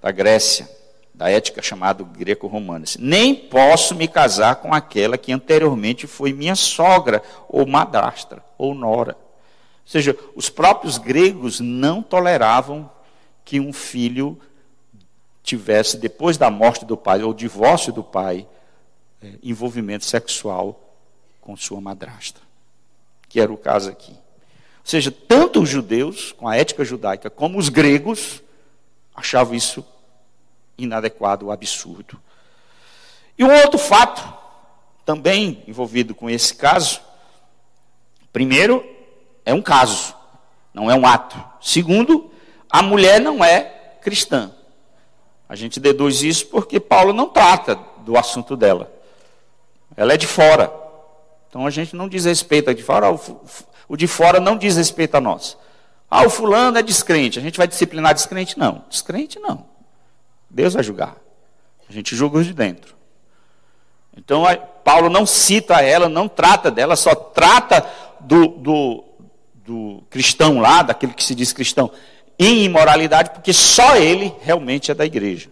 da 0.00 0.10
Grécia, 0.10 0.68
da 1.14 1.30
ética 1.30 1.62
chamado 1.62 2.04
greco-romana. 2.04 2.84
Nem 2.98 3.34
posso 3.34 3.94
me 3.94 4.08
casar 4.08 4.56
com 4.56 4.74
aquela 4.74 5.16
que 5.16 5.32
anteriormente 5.32 6.06
foi 6.06 6.32
minha 6.32 6.54
sogra, 6.54 7.22
ou 7.48 7.66
madrastra, 7.66 8.42
ou 8.58 8.74
nora. 8.74 9.16
Ou 9.16 9.90
seja, 9.90 10.16
os 10.34 10.48
próprios 10.48 10.98
gregos 10.98 11.60
não 11.60 12.02
toleravam 12.02 12.90
que 13.44 13.60
um 13.60 13.72
filho 13.72 14.38
tivesse, 15.42 15.96
depois 15.96 16.36
da 16.36 16.50
morte 16.50 16.84
do 16.84 16.96
pai, 16.96 17.22
ou 17.22 17.34
divórcio 17.34 17.92
do 17.92 18.02
pai, 18.02 18.46
eh, 19.22 19.34
envolvimento 19.42 20.04
sexual 20.04 20.81
com 21.42 21.56
sua 21.56 21.80
madrasta, 21.80 22.40
que 23.28 23.38
era 23.40 23.52
o 23.52 23.58
caso 23.58 23.90
aqui. 23.90 24.12
Ou 24.12 24.86
seja, 24.86 25.10
tanto 25.10 25.60
os 25.60 25.68
judeus, 25.68 26.32
com 26.32 26.48
a 26.48 26.56
ética 26.56 26.84
judaica, 26.84 27.28
como 27.28 27.58
os 27.58 27.68
gregos, 27.68 28.40
achavam 29.14 29.54
isso 29.54 29.84
inadequado, 30.78 31.50
absurdo. 31.50 32.18
E 33.36 33.44
um 33.44 33.52
outro 33.52 33.78
fato, 33.78 34.22
também 35.04 35.62
envolvido 35.66 36.14
com 36.14 36.30
esse 36.30 36.54
caso, 36.54 37.00
primeiro, 38.32 38.84
é 39.44 39.52
um 39.52 39.62
caso, 39.62 40.14
não 40.72 40.90
é 40.90 40.94
um 40.94 41.06
ato. 41.06 41.42
Segundo, 41.60 42.30
a 42.70 42.82
mulher 42.82 43.20
não 43.20 43.44
é 43.44 43.96
cristã. 44.00 44.52
A 45.48 45.56
gente 45.56 45.80
deduz 45.80 46.22
isso 46.22 46.46
porque 46.46 46.78
Paulo 46.78 47.12
não 47.12 47.28
trata 47.28 47.74
do 47.98 48.16
assunto 48.16 48.56
dela. 48.56 48.92
Ela 49.96 50.14
é 50.14 50.16
de 50.16 50.26
fora. 50.26 50.81
Então 51.52 51.66
a 51.66 51.70
gente 51.70 51.94
não 51.94 52.08
diz 52.08 52.24
respeito 52.24 52.70
a 52.70 52.72
de 52.72 52.82
fora, 52.82 53.14
o 53.86 53.94
de 53.94 54.06
fora 54.06 54.40
não 54.40 54.56
diz 54.56 54.78
respeito 54.78 55.18
a 55.18 55.20
nós. 55.20 55.58
Ah, 56.10 56.24
o 56.24 56.30
fulano 56.30 56.78
é 56.78 56.82
descrente, 56.82 57.38
a 57.38 57.42
gente 57.42 57.58
vai 57.58 57.68
disciplinar 57.68 58.14
descrente? 58.14 58.58
Não, 58.58 58.82
descrente 58.88 59.38
não. 59.38 59.66
Deus 60.48 60.72
vai 60.72 60.82
julgar. 60.82 61.14
A 61.86 61.92
gente 61.92 62.16
julga 62.16 62.38
os 62.38 62.46
de 62.46 62.54
dentro. 62.54 62.96
Então 64.16 64.44
Paulo 64.82 65.10
não 65.10 65.26
cita 65.26 65.82
ela, 65.82 66.08
não 66.08 66.26
trata 66.26 66.70
dela, 66.70 66.96
só 66.96 67.14
trata 67.14 67.86
do, 68.18 68.46
do, 68.48 69.04
do 69.54 70.02
cristão 70.08 70.58
lá, 70.58 70.82
daquele 70.82 71.12
que 71.12 71.22
se 71.22 71.34
diz 71.34 71.52
cristão, 71.52 71.90
em 72.38 72.64
imoralidade, 72.64 73.28
porque 73.28 73.52
só 73.52 73.94
ele 73.96 74.34
realmente 74.40 74.90
é 74.90 74.94
da 74.94 75.04
igreja. 75.04 75.50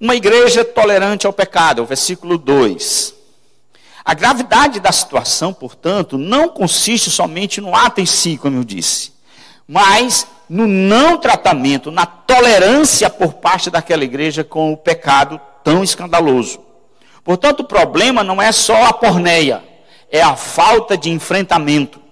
Uma 0.00 0.16
igreja 0.16 0.64
tolerante 0.64 1.28
ao 1.28 1.32
pecado, 1.32 1.82
o 1.82 1.86
versículo 1.86 2.36
2. 2.36 3.19
A 4.10 4.14
gravidade 4.14 4.80
da 4.80 4.90
situação, 4.90 5.52
portanto, 5.52 6.18
não 6.18 6.48
consiste 6.48 7.08
somente 7.08 7.60
no 7.60 7.76
ato 7.76 8.00
em 8.00 8.06
si, 8.06 8.36
como 8.36 8.56
eu 8.56 8.64
disse, 8.64 9.12
mas 9.68 10.26
no 10.48 10.66
não 10.66 11.16
tratamento, 11.16 11.92
na 11.92 12.04
tolerância 12.04 13.08
por 13.08 13.34
parte 13.34 13.70
daquela 13.70 14.02
igreja 14.02 14.42
com 14.42 14.72
o 14.72 14.76
pecado 14.76 15.40
tão 15.62 15.84
escandaloso. 15.84 16.58
Portanto, 17.22 17.60
o 17.60 17.64
problema 17.68 18.24
não 18.24 18.42
é 18.42 18.50
só 18.50 18.86
a 18.86 18.92
porneia, 18.92 19.62
é 20.10 20.20
a 20.20 20.34
falta 20.34 20.98
de 20.98 21.08
enfrentamento. 21.08 22.02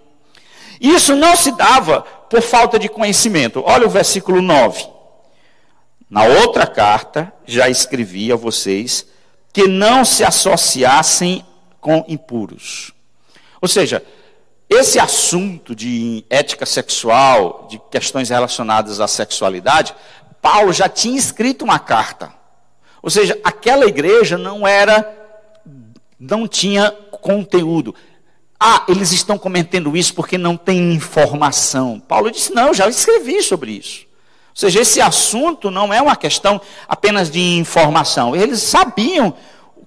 Isso 0.81 1.17
não 1.17 1.35
se 1.35 1.51
dava 1.51 2.03
por 2.03 2.41
falta 2.41 2.79
de 2.79 2.89
conhecimento. 2.89 3.61
Olha 3.67 3.89
o 3.89 3.91
versículo 3.91 4.41
9. 4.41 4.87
Na 6.09 6.23
outra 6.23 6.65
carta, 6.65 7.33
já 7.45 7.69
escrevi 7.69 8.31
a 8.31 8.37
vocês 8.37 9.05
que 9.53 9.67
não 9.67 10.05
se 10.05 10.23
associassem 10.23 11.45
com 11.81 12.05
impuros. 12.09 12.93
Ou 13.61 13.69
seja, 13.69 14.03
esse 14.69 14.99
assunto 14.99 15.75
de 15.75 16.25
ética 16.29 16.67
sexual, 16.67 17.67
de 17.71 17.81
questões 17.91 18.29
relacionadas 18.29 19.01
à 19.01 19.09
sexualidade, 19.09 19.95
Paulo 20.43 20.73
já 20.73 20.89
tinha 20.89 21.19
escrito 21.19 21.65
uma 21.65 21.79
carta. 21.79 22.33
Ou 23.03 23.11
seja, 23.11 23.39
aquela 23.43 23.87
igreja 23.87 24.37
não 24.37 24.67
era, 24.67 25.07
não 26.19 26.47
tinha 26.47 26.91
conteúdo. 27.11 27.95
Ah, 28.61 28.85
eles 28.89 29.13
estão 29.13 29.39
cometendo 29.39 29.97
isso 29.97 30.15
porque 30.15 30.37
não 30.37 30.57
tem 30.57 30.93
informação. 30.93 32.01
Paulo 32.01 32.31
disse: 32.31 32.53
não, 32.53 32.75
já 32.75 32.89
escrevi 32.89 33.43
sobre 33.43 33.73
isso. 33.73 34.07
Ou 34.51 34.61
seja, 34.61 34.81
esse 34.81 35.01
assunto 35.01 35.71
não 35.71 35.95
é 35.95 36.03
uma 36.03 36.17
questão 36.17 36.61
apenas 36.89 37.31
de 37.31 37.41
informação. 37.57 38.35
Eles 38.35 38.61
sabiam 38.61 39.33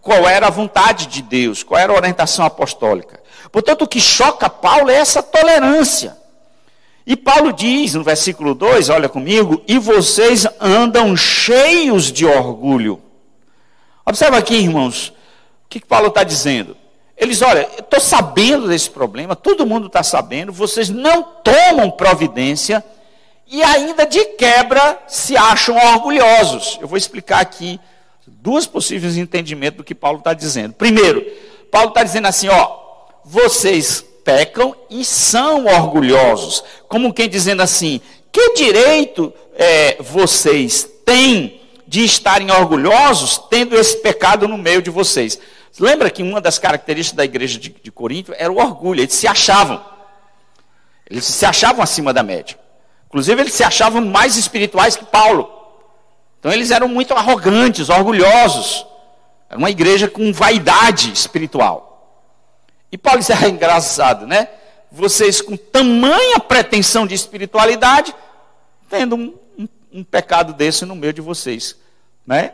qual 0.02 0.28
era 0.28 0.48
a 0.48 0.52
vontade 0.52 1.08
de 1.08 1.22
Deus, 1.22 1.64
qual 1.64 1.80
era 1.80 1.94
a 1.94 1.96
orientação 1.96 2.46
apostólica. 2.46 3.22
Portanto, 3.52 3.84
o 3.84 3.88
que 3.88 4.00
choca 4.00 4.50
Paulo 4.50 4.90
é 4.90 4.96
essa 4.96 5.22
tolerância. 5.22 6.18
E 7.06 7.16
Paulo 7.16 7.52
diz 7.52 7.94
no 7.94 8.04
versículo 8.04 8.56
2, 8.56 8.90
olha 8.90 9.10
comigo, 9.10 9.62
e 9.68 9.78
vocês 9.78 10.48
andam 10.60 11.16
cheios 11.16 12.12
de 12.12 12.26
orgulho. 12.26 13.02
Observa 14.06 14.38
aqui, 14.38 14.56
irmãos, 14.56 15.10
o 15.66 15.70
que, 15.70 15.80
que 15.80 15.88
Paulo 15.88 16.08
está 16.08 16.24
dizendo. 16.24 16.78
Eles, 17.18 17.42
olha, 17.42 17.70
eu 17.78 17.84
estou 17.84 18.00
sabendo 18.00 18.68
desse 18.68 18.90
problema, 18.90 19.36
todo 19.36 19.66
mundo 19.66 19.88
está 19.88 20.02
sabendo, 20.02 20.52
vocês 20.52 20.90
não 20.90 21.22
tomam 21.22 21.92
providência 21.92 22.84
e 23.46 23.62
ainda 23.62 24.06
de 24.08 24.24
quebra 24.38 24.98
se 25.08 25.38
acham 25.38 25.76
orgulhosos. 25.76 26.80
Eu 26.82 26.88
vou 26.88 26.98
explicar 26.98 27.42
aqui 27.42 27.80
Duas 28.42 28.66
possíveis 28.66 29.18
entendimentos 29.18 29.78
do 29.78 29.84
que 29.84 29.94
Paulo 29.94 30.18
está 30.18 30.34
dizendo. 30.34 30.74
Primeiro, 30.74 31.24
Paulo 31.70 31.90
está 31.90 32.04
dizendo 32.04 32.28
assim: 32.28 32.50
ó, 32.50 32.76
vocês 33.24 34.04
pecam 34.24 34.76
e 34.90 35.06
são 35.06 35.68
orgulhosos. 35.68 36.64
Como 36.88 37.14
quem 37.14 37.30
dizendo 37.30 37.62
assim: 37.62 38.02
que 38.32 38.56
direito 38.56 39.32
é, 39.54 40.02
vocês 40.02 40.90
têm 41.06 41.62
de 41.88 42.04
estarem 42.04 42.50
orgulhosos 42.50 43.38
tendo 43.48 43.78
esse 43.78 43.98
pecado 43.98 44.48
no 44.48 44.58
meio 44.58 44.82
de 44.82 44.90
vocês? 44.90 45.40
Lembra 45.80 46.10
que 46.10 46.24
uma 46.24 46.42
das 46.42 46.58
características 46.58 47.18
da 47.18 47.26
igreja 47.26 47.60
de, 47.60 47.70
de 47.70 47.92
Corinto 47.92 48.34
era 48.36 48.52
o 48.52 48.58
orgulho, 48.58 49.02
eles 49.02 49.14
se 49.14 49.28
achavam. 49.28 49.86
Eles 51.08 51.26
se 51.26 51.46
achavam 51.46 51.84
acima 51.84 52.12
da 52.12 52.24
média. 52.24 52.58
Inclusive, 53.08 53.40
eles 53.40 53.54
se 53.54 53.64
achavam 53.64 54.04
mais 54.04 54.36
espirituais 54.36 54.96
que 54.96 55.06
Paulo. 55.06 55.61
Então, 56.42 56.52
eles 56.52 56.72
eram 56.72 56.88
muito 56.88 57.14
arrogantes, 57.14 57.88
orgulhosos. 57.88 58.84
Era 59.48 59.60
uma 59.60 59.70
igreja 59.70 60.08
com 60.10 60.34
vaidade 60.34 61.14
espiritual. 61.14 62.26
E 62.92 62.98
Paulo 62.98 63.20
disse: 63.20 63.32
é 63.46 63.48
engraçado, 63.48 64.26
né? 64.26 64.48
Vocês 64.92 65.40
com 65.40 65.56
tamanha 65.56 66.40
pretensão 66.40 67.06
de 67.06 67.14
espiritualidade, 67.14 68.16
tendo 68.90 69.16
um, 69.16 69.36
um, 69.60 69.68
um 69.94 70.04
pecado 70.04 70.52
desse 70.52 70.84
no 70.84 70.96
meio 70.96 71.14
de 71.14 71.22
vocês, 71.22 71.76
né? 72.26 72.54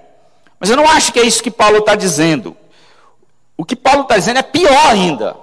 Mas 0.60 0.69
eu 0.69 0.76
não 0.76 0.86
acho 0.86 1.13
que 1.13 1.19
é 1.21 1.23
isso 1.23 1.41
que 1.41 1.50
Paulo 1.50 1.78
está 1.78 1.95
dizendo. 1.95 2.58
O 3.56 3.63
que 3.63 3.76
Paulo 3.76 4.02
está 4.02 4.17
dizendo 4.17 4.39
é 4.39 4.43
pior 4.43 4.88
ainda. 4.88 5.34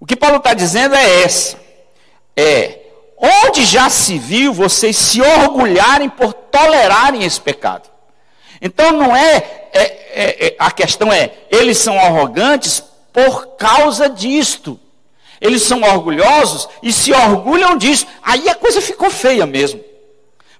O 0.00 0.04
que 0.04 0.16
Paulo 0.16 0.38
está 0.38 0.52
dizendo 0.52 0.96
é 0.96 1.22
essa: 1.22 1.56
é 2.36 2.79
onde 3.20 3.64
já 3.64 3.90
se 3.90 4.18
viu 4.18 4.52
vocês 4.52 4.96
se 4.96 5.20
orgulharem 5.20 6.08
por 6.08 6.32
tolerarem 6.32 7.24
esse 7.24 7.40
pecado. 7.40 7.88
Então 8.60 8.92
não 8.92 9.14
é, 9.14 9.36
é, 9.72 9.82
é, 9.82 10.46
é 10.46 10.56
a 10.58 10.70
questão 10.70 11.12
é 11.12 11.32
eles 11.50 11.78
são 11.78 11.98
arrogantes 11.98 12.82
por 13.12 13.56
causa 13.56 14.08
disto. 14.08 14.78
Eles 15.40 15.62
são 15.62 15.82
orgulhosos 15.82 16.68
e 16.82 16.92
se 16.92 17.12
orgulham 17.12 17.76
disso. 17.76 18.06
Aí 18.22 18.48
a 18.48 18.54
coisa 18.54 18.80
ficou 18.80 19.10
feia 19.10 19.46
mesmo. 19.46 19.80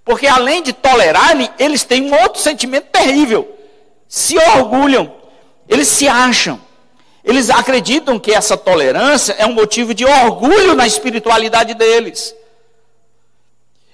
Porque 0.05 0.27
além 0.27 0.63
de 0.63 0.73
tolerarem, 0.73 1.51
eles 1.59 1.85
têm 1.85 2.11
um 2.11 2.23
outro 2.23 2.41
sentimento 2.41 2.87
terrível. 2.87 3.47
Se 4.09 4.39
orgulham, 4.39 5.13
eles 5.69 5.87
se 5.87 6.09
acham. 6.09 6.59
Eles 7.23 7.51
acreditam 7.51 8.19
que 8.19 8.33
essa 8.33 8.57
tolerância 8.57 9.35
é 9.39 9.45
um 9.45 9.53
motivo 9.53 9.93
de 9.93 10.07
orgulho 10.07 10.75
na 10.75 10.87
espiritualidade 10.87 11.75
deles. 11.75 12.35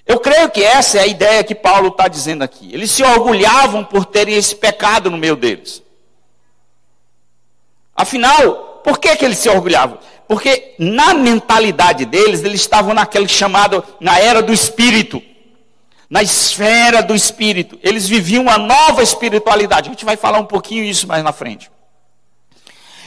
Eu 0.06 0.20
creio 0.20 0.48
que 0.50 0.62
essa 0.62 0.98
é 0.98 1.00
a 1.00 1.06
ideia 1.06 1.42
que 1.42 1.54
Paulo 1.54 1.88
está 1.88 2.06
dizendo 2.06 2.42
aqui. 2.42 2.72
Eles 2.72 2.90
se 2.90 3.02
orgulhavam 3.02 3.84
por 3.84 4.04
terem 4.04 4.36
esse 4.36 4.54
pecado 4.54 5.10
no 5.10 5.18
meio 5.18 5.34
deles. 5.34 5.82
Afinal, 7.94 8.80
por 8.84 8.98
que, 8.98 9.16
que 9.16 9.24
eles 9.24 9.38
se 9.38 9.48
orgulhavam? 9.48 9.98
Porque 10.28 10.74
na 10.78 11.14
mentalidade 11.14 12.04
deles, 12.04 12.44
eles 12.44 12.60
estavam 12.60 12.94
naquele 12.94 13.26
chamado, 13.26 13.82
na 14.00 14.18
era 14.18 14.42
do 14.42 14.52
espírito, 14.52 15.20
na 16.08 16.22
esfera 16.22 17.02
do 17.02 17.14
espírito. 17.14 17.78
Eles 17.82 18.08
viviam 18.08 18.42
uma 18.42 18.58
nova 18.58 19.02
espiritualidade. 19.02 19.88
A 19.88 19.92
gente 19.92 20.04
vai 20.04 20.16
falar 20.16 20.38
um 20.38 20.46
pouquinho 20.46 20.84
isso 20.84 21.08
mais 21.08 21.24
na 21.24 21.32
frente. 21.32 21.70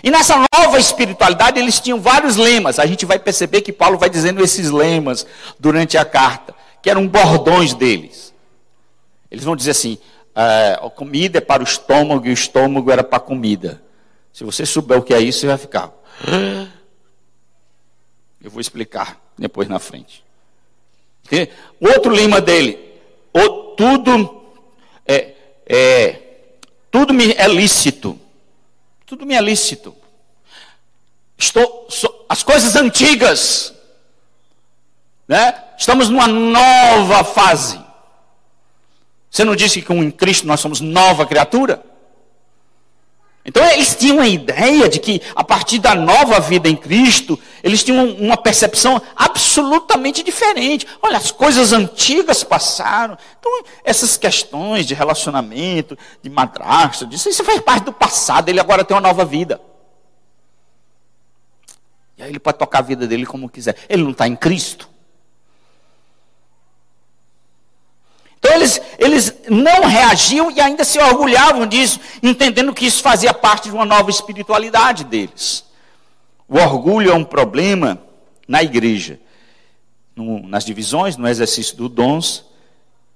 E 0.01 0.09
nessa 0.09 0.41
nova 0.53 0.79
espiritualidade, 0.79 1.59
eles 1.59 1.79
tinham 1.79 1.99
vários 1.99 2.37
lemas. 2.37 2.79
A 2.79 2.85
gente 2.85 3.05
vai 3.05 3.19
perceber 3.19 3.61
que 3.61 3.73
Paulo 3.73 3.97
vai 3.97 4.09
dizendo 4.09 4.43
esses 4.43 4.69
lemas 4.69 5.25
durante 5.59 5.97
a 5.97 6.05
carta, 6.05 6.55
que 6.81 6.89
eram 6.89 7.07
bordões 7.07 7.73
deles. 7.73 8.33
Eles 9.29 9.43
vão 9.43 9.55
dizer 9.55 9.71
assim: 9.71 9.97
ah, 10.35 10.85
a 10.85 10.89
comida 10.89 11.37
é 11.37 11.41
para 11.41 11.61
o 11.61 11.65
estômago 11.65 12.25
e 12.25 12.29
o 12.29 12.33
estômago 12.33 12.91
era 12.91 13.03
para 13.03 13.17
a 13.17 13.21
comida. 13.21 13.81
Se 14.31 14.43
você 14.43 14.65
souber 14.65 14.97
o 14.97 15.03
que 15.03 15.13
é 15.13 15.19
isso, 15.19 15.39
você 15.39 15.47
vai 15.47 15.57
ficar. 15.57 15.91
Eu 18.41 18.49
vou 18.49 18.61
explicar 18.61 19.19
depois 19.37 19.67
na 19.67 19.79
frente. 19.79 20.23
Outro 21.79 22.11
lema 22.11 22.39
dele, 22.41 22.79
tudo 23.75 24.41
é, 25.05 25.33
é, 25.65 26.19
tudo 26.91 27.13
me 27.13 27.33
é 27.33 27.47
lícito. 27.47 28.19
Tudo 29.05 29.25
me 29.25 29.35
é 29.35 29.41
lícito. 29.41 29.95
Estou, 31.37 31.87
so, 31.89 32.25
as 32.27 32.43
coisas 32.43 32.75
antigas, 32.75 33.73
né? 35.29 35.53
Estamos 35.77 36.09
numa 36.09 36.27
nova 36.27 37.23
fase. 37.23 37.79
Você 39.29 39.45
não 39.45 39.55
disse 39.55 39.79
que 39.79 39.93
em 39.93 40.09
Cristo 40.09 40.47
nós 40.47 40.59
somos 40.59 40.81
nova 40.81 41.23
criatura? 41.23 41.85
Então 43.45 43.63
eles 43.63 43.95
tinham 43.95 44.19
a 44.19 44.27
ideia 44.27 44.89
de 44.89 44.99
que 44.99 45.21
a 45.35 45.43
partir 45.43 45.77
da 45.77 45.93
nova 45.93 46.39
vida 46.39 46.67
em 46.67 46.75
Cristo, 46.75 47.39
eles 47.63 47.83
tinham 47.83 48.09
uma 48.15 48.35
percepção 48.35 48.99
absolutamente 49.15 50.23
diferente. 50.23 50.87
Olha, 51.01 51.17
as 51.17 51.31
coisas 51.31 51.71
antigas 51.73 52.43
passaram. 52.43 53.15
Então 53.39 53.63
essas 53.83 54.17
questões 54.17 54.87
de 54.87 54.95
relacionamento, 54.95 55.95
de 56.23 56.29
madrasta, 56.29 57.05
disso, 57.05 57.29
isso 57.29 57.43
faz 57.43 57.61
parte 57.61 57.83
do 57.83 57.93
passado, 57.93 58.49
ele 58.49 58.59
agora 58.59 58.83
tem 58.83 58.95
uma 58.95 59.01
nova 59.01 59.23
vida. 59.23 59.61
E 62.17 62.23
aí 62.23 62.29
ele 62.29 62.39
pode 62.39 62.57
tocar 62.57 62.79
a 62.79 62.81
vida 62.81 63.07
dele 63.07 63.27
como 63.27 63.47
quiser. 63.47 63.75
Ele 63.87 64.03
não 64.03 64.11
está 64.11 64.27
em 64.27 64.35
Cristo. 64.35 64.89
Eles, 68.51 68.81
eles 68.97 69.33
não 69.49 69.85
reagiam 69.85 70.51
e 70.51 70.59
ainda 70.59 70.83
se 70.83 70.99
orgulhavam 70.99 71.65
disso, 71.65 71.99
entendendo 72.21 72.73
que 72.73 72.85
isso 72.85 73.01
fazia 73.01 73.33
parte 73.33 73.69
de 73.69 73.75
uma 73.75 73.85
nova 73.85 74.09
espiritualidade 74.09 75.03
deles. 75.03 75.65
O 76.47 76.57
orgulho 76.57 77.11
é 77.11 77.13
um 77.13 77.23
problema 77.23 78.01
na 78.47 78.63
igreja, 78.63 79.19
no, 80.15 80.45
nas 80.47 80.65
divisões, 80.65 81.17
no 81.17 81.27
exercício 81.27 81.75
dos 81.77 81.89
dons 81.89 82.45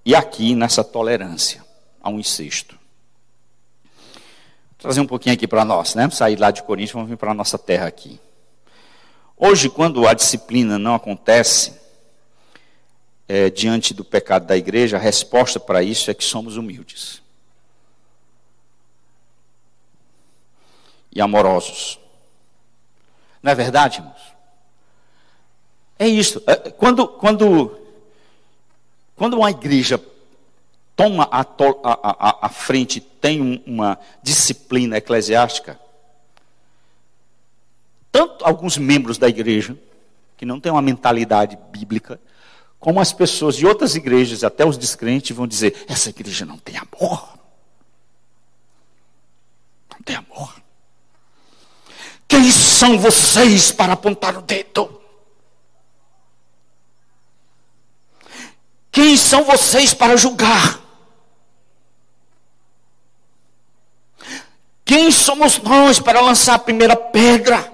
e 0.06 0.16
aqui 0.16 0.54
nessa 0.54 0.84
tolerância 0.84 1.64
a 2.02 2.10
um 2.10 2.20
incesto. 2.20 2.78
Vou 4.14 4.78
trazer 4.78 5.02
um 5.02 5.08
pouquinho 5.08 5.34
aqui 5.34 5.48
para 5.48 5.64
nós, 5.64 5.96
né? 5.96 6.10
Sair 6.10 6.38
lá 6.38 6.52
de 6.52 6.62
Coríntios, 6.64 6.94
vamos 6.94 7.10
vir 7.10 7.18
para 7.18 7.32
a 7.32 7.34
nossa 7.34 7.58
terra 7.58 7.88
aqui. 7.88 8.20
Hoje, 9.38 9.70
quando 9.70 10.08
a 10.08 10.14
disciplina 10.14 10.78
não 10.78 10.94
acontece, 10.94 11.74
é, 13.34 13.50
diante 13.50 13.96
do 13.96 14.06
pecado 14.06 14.46
da 14.46 14.56
igreja, 14.56 14.96
a 14.96 15.00
resposta 15.00 15.60
para 15.60 15.82
isso 15.82 16.12
é 16.12 16.14
que 16.14 16.24
somos 16.24 16.56
humildes 16.56 17.20
e 21.12 21.20
amorosos. 21.20 22.00
Não 23.42 23.52
é 23.52 23.56
verdade, 23.56 23.98
irmãos? 23.98 24.22
É 25.98 26.08
isso. 26.08 26.44
É, 26.46 26.56
quando, 26.70 27.08
quando, 27.08 27.76
quando 29.16 29.34
uma 29.34 29.50
igreja 29.50 30.00
toma 30.96 31.28
a, 31.32 31.42
a, 31.42 31.46
a, 31.84 32.46
a 32.46 32.50
frente, 32.50 33.02
tem 33.02 33.64
uma 33.66 33.98
disciplina 34.22 34.98
eclesiástica, 34.98 35.80
tanto 38.12 38.46
alguns 38.46 38.78
membros 38.78 39.18
da 39.18 39.28
igreja, 39.28 39.76
que 40.38 40.46
não 40.46 40.60
têm 40.60 40.72
uma 40.72 40.84
mentalidade 40.84 41.58
bíblica, 41.72 42.20
como 42.84 43.00
as 43.00 43.14
pessoas 43.14 43.56
de 43.56 43.66
outras 43.66 43.96
igrejas, 43.96 44.44
até 44.44 44.66
os 44.66 44.78
descrentes, 44.78 45.34
vão 45.34 45.48
dizer: 45.48 45.86
essa 45.88 46.10
igreja 46.10 46.46
não 46.46 46.58
tem 46.58 46.76
amor. 46.76 47.40
Não 49.90 50.02
tem 50.04 50.18
amor. 50.18 50.62
Quem 52.28 52.52
são 52.52 53.00
vocês 53.00 53.72
para 53.72 53.94
apontar 53.94 54.38
o 54.38 54.42
dedo? 54.42 55.02
Quem 58.92 59.16
são 59.16 59.46
vocês 59.46 59.94
para 59.94 60.18
julgar? 60.18 60.82
Quem 64.84 65.10
somos 65.10 65.58
nós 65.60 66.02
para 66.02 66.20
lançar 66.20 66.56
a 66.56 66.60
primeira 66.60 66.98
pedra? 66.98 67.74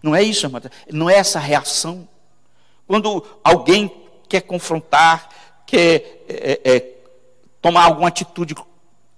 Não 0.00 0.14
é 0.14 0.22
isso, 0.22 0.46
irmã. 0.46 0.62
Não 0.92 1.10
é 1.10 1.16
essa 1.16 1.40
reação. 1.40 2.08
Quando 2.86 3.24
alguém 3.42 3.90
quer 4.28 4.42
confrontar, 4.42 5.28
quer 5.66 6.24
é, 6.28 6.60
é, 6.64 6.94
tomar 7.60 7.84
alguma 7.84 8.08
atitude 8.08 8.54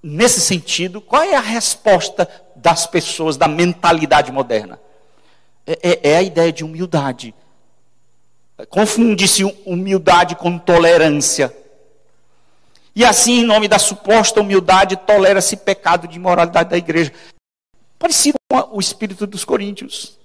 nesse 0.03 0.41
sentido, 0.41 1.01
qual 1.01 1.23
é 1.23 1.35
a 1.35 1.41
resposta 1.41 2.29
das 2.55 2.87
pessoas, 2.87 3.37
da 3.37 3.49
mentalidade 3.49 4.31
moderna? 4.31 4.79
É, 5.67 5.79
é, 5.83 6.11
é 6.13 6.17
a 6.17 6.23
ideia 6.23 6.53
de 6.53 6.65
humildade. 6.65 7.35
Confunde-se 8.71 9.45
humildade 9.67 10.37
com 10.37 10.59
tolerância. 10.59 11.55
E 12.95 13.05
assim, 13.05 13.41
em 13.41 13.45
nome 13.45 13.69
da 13.69 13.79
suposta 13.79 14.41
humildade, 14.41 14.97
tolera-se 14.97 15.57
pecado 15.57 16.09
de 16.09 16.17
imoralidade 16.17 16.71
da 16.71 16.79
igreja. 16.79 17.13
Parecido 17.99 18.39
com 18.49 18.77
o 18.77 18.81
espírito 18.81 19.27
dos 19.27 19.45
coríntios. 19.45 20.19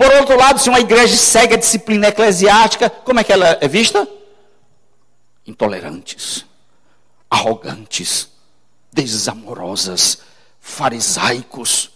Por 0.00 0.10
outro 0.14 0.34
lado, 0.34 0.58
se 0.58 0.70
uma 0.70 0.80
igreja 0.80 1.14
segue 1.14 1.52
a 1.52 1.58
disciplina 1.58 2.08
eclesiástica, 2.08 2.88
como 2.88 3.20
é 3.20 3.24
que 3.24 3.30
ela 3.30 3.58
é 3.60 3.68
vista? 3.68 4.08
Intolerantes. 5.46 6.46
arrogantes, 7.28 8.30
desamorosas, 8.90 10.22
farisaicos, 10.58 11.90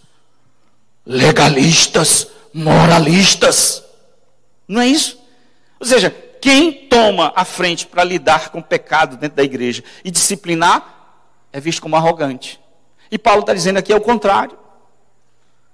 legalistas, 1.03 2.27
moralistas. 2.53 3.83
Não 4.67 4.81
é 4.81 4.87
isso? 4.87 5.19
Ou 5.79 5.87
seja, 5.87 6.11
quem 6.39 6.87
toma 6.87 7.33
a 7.35 7.43
frente 7.43 7.87
para 7.87 8.03
lidar 8.03 8.49
com 8.49 8.59
o 8.59 8.63
pecado 8.63 9.17
dentro 9.17 9.37
da 9.37 9.43
igreja 9.43 9.83
e 10.03 10.11
disciplinar 10.11 11.17
é 11.51 11.59
visto 11.59 11.81
como 11.81 11.95
arrogante. 11.95 12.59
E 13.09 13.17
Paulo 13.17 13.41
está 13.41 13.53
dizendo 13.55 13.77
aqui 13.77 13.91
é 13.91 13.95
o 13.95 14.01
contrário. 14.01 14.55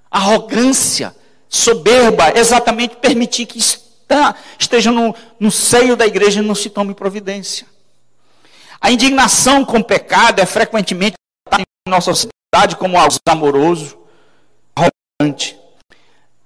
Arrogância, 0.09 1.13
soberba, 1.51 2.31
exatamente 2.33 2.95
permitir 2.95 3.45
que 3.45 3.59
está, 3.59 4.33
esteja 4.57 4.89
no, 4.89 5.13
no 5.37 5.51
seio 5.51 5.97
da 5.97 6.07
igreja 6.07 6.39
e 6.39 6.43
não 6.43 6.55
se 6.55 6.69
tome 6.69 6.95
providência. 6.95 7.67
A 8.79 8.89
indignação 8.89 9.65
com 9.65 9.79
o 9.79 9.83
pecado 9.83 10.39
é 10.39 10.45
frequentemente 10.45 11.15
em 11.59 11.89
nossa 11.89 12.13
sociedade 12.13 12.77
como 12.79 12.97
algo 12.97 13.13
amoroso, 13.27 13.99
arrogante. 14.73 15.59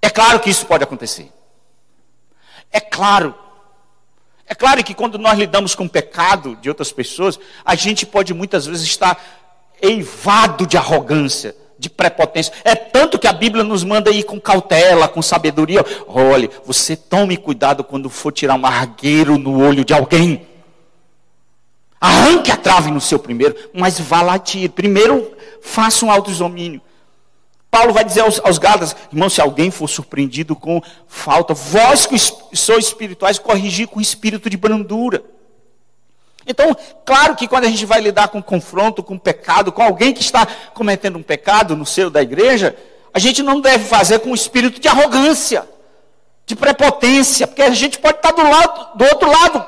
É 0.01 0.09
claro 0.09 0.39
que 0.39 0.49
isso 0.49 0.65
pode 0.65 0.83
acontecer. 0.83 1.31
É 2.71 2.79
claro. 2.79 3.35
É 4.47 4.55
claro 4.55 4.83
que 4.83 4.95
quando 4.95 5.19
nós 5.19 5.37
lidamos 5.37 5.75
com 5.75 5.85
o 5.85 5.89
pecado 5.89 6.55
de 6.57 6.67
outras 6.67 6.91
pessoas, 6.91 7.39
a 7.63 7.75
gente 7.75 8.07
pode 8.07 8.33
muitas 8.33 8.65
vezes 8.65 8.85
estar 8.85 9.23
eivado 9.79 10.65
de 10.65 10.77
arrogância, 10.77 11.55
de 11.77 11.89
prepotência. 11.89 12.53
É 12.63 12.75
tanto 12.75 13.19
que 13.19 13.27
a 13.27 13.33
Bíblia 13.33 13.63
nos 13.63 13.83
manda 13.83 14.11
ir 14.11 14.23
com 14.23 14.39
cautela, 14.39 15.07
com 15.07 15.21
sabedoria. 15.21 15.85
Olhe, 16.07 16.49
você 16.65 16.95
tome 16.95 17.37
cuidado 17.37 17.83
quando 17.83 18.09
for 18.09 18.31
tirar 18.31 18.55
um 18.55 18.65
argueiro 18.65 19.37
no 19.37 19.61
olho 19.61 19.83
de 19.83 19.93
alguém. 19.93 20.47
Arranque 21.99 22.51
a 22.51 22.57
trave 22.57 22.91
no 22.91 23.01
seu 23.01 23.17
primeiro, 23.17 23.55
mas 23.73 23.99
vá 23.99 24.21
lá 24.21 24.37
tire. 24.37 24.69
Primeiro, 24.69 25.31
faça 25.61 26.05
um 26.05 26.11
autoexomínio. 26.11 26.81
Paulo 27.71 27.93
vai 27.93 28.05
dizer 28.05 28.21
aos, 28.21 28.39
aos 28.39 28.57
Gálatas, 28.57 28.95
irmão, 29.11 29.29
se 29.29 29.41
alguém 29.41 29.69
for 29.69 29.89
surpreendido 29.89 30.55
com 30.55 30.81
falta, 31.07 31.53
vós 31.53 32.05
que 32.05 32.15
sois 32.55 32.85
espirituais, 32.85 33.37
corrigir 33.37 33.87
com 33.87 33.99
espírito 33.99 34.49
de 34.49 34.55
brandura. 34.55 35.21
Então, 36.47 36.75
claro 37.03 37.35
que 37.35 37.47
quando 37.47 37.65
a 37.65 37.69
gente 37.69 37.85
vai 37.85 37.99
lidar 37.99 38.27
com 38.27 38.41
confronto, 38.41 39.01
com 39.01 39.17
pecado, 39.17 39.71
com 39.71 39.81
alguém 39.81 40.13
que 40.13 40.21
está 40.21 40.45
cometendo 40.73 41.17
um 41.17 41.23
pecado 41.23 41.75
no 41.75 41.85
seio 41.85 42.09
da 42.09 42.21
igreja, 42.21 42.75
a 43.13 43.19
gente 43.19 43.41
não 43.41 43.59
deve 43.59 43.85
fazer 43.85 44.19
com 44.19 44.33
espírito 44.33 44.79
de 44.79 44.87
arrogância, 44.87 45.67
de 46.45 46.55
prepotência, 46.55 47.47
porque 47.47 47.61
a 47.61 47.71
gente 47.71 47.97
pode 47.97 48.17
estar 48.17 48.31
do, 48.31 48.43
lado, 48.43 48.97
do 48.97 49.05
outro 49.05 49.31
lado 49.31 49.65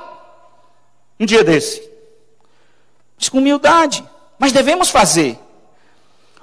um 1.20 1.26
dia 1.26 1.44
desse. 1.44 1.82
Mas 3.18 3.30
com 3.30 3.40
humildade. 3.40 4.04
Mas 4.38 4.52
devemos 4.52 4.90
fazer. 4.90 5.40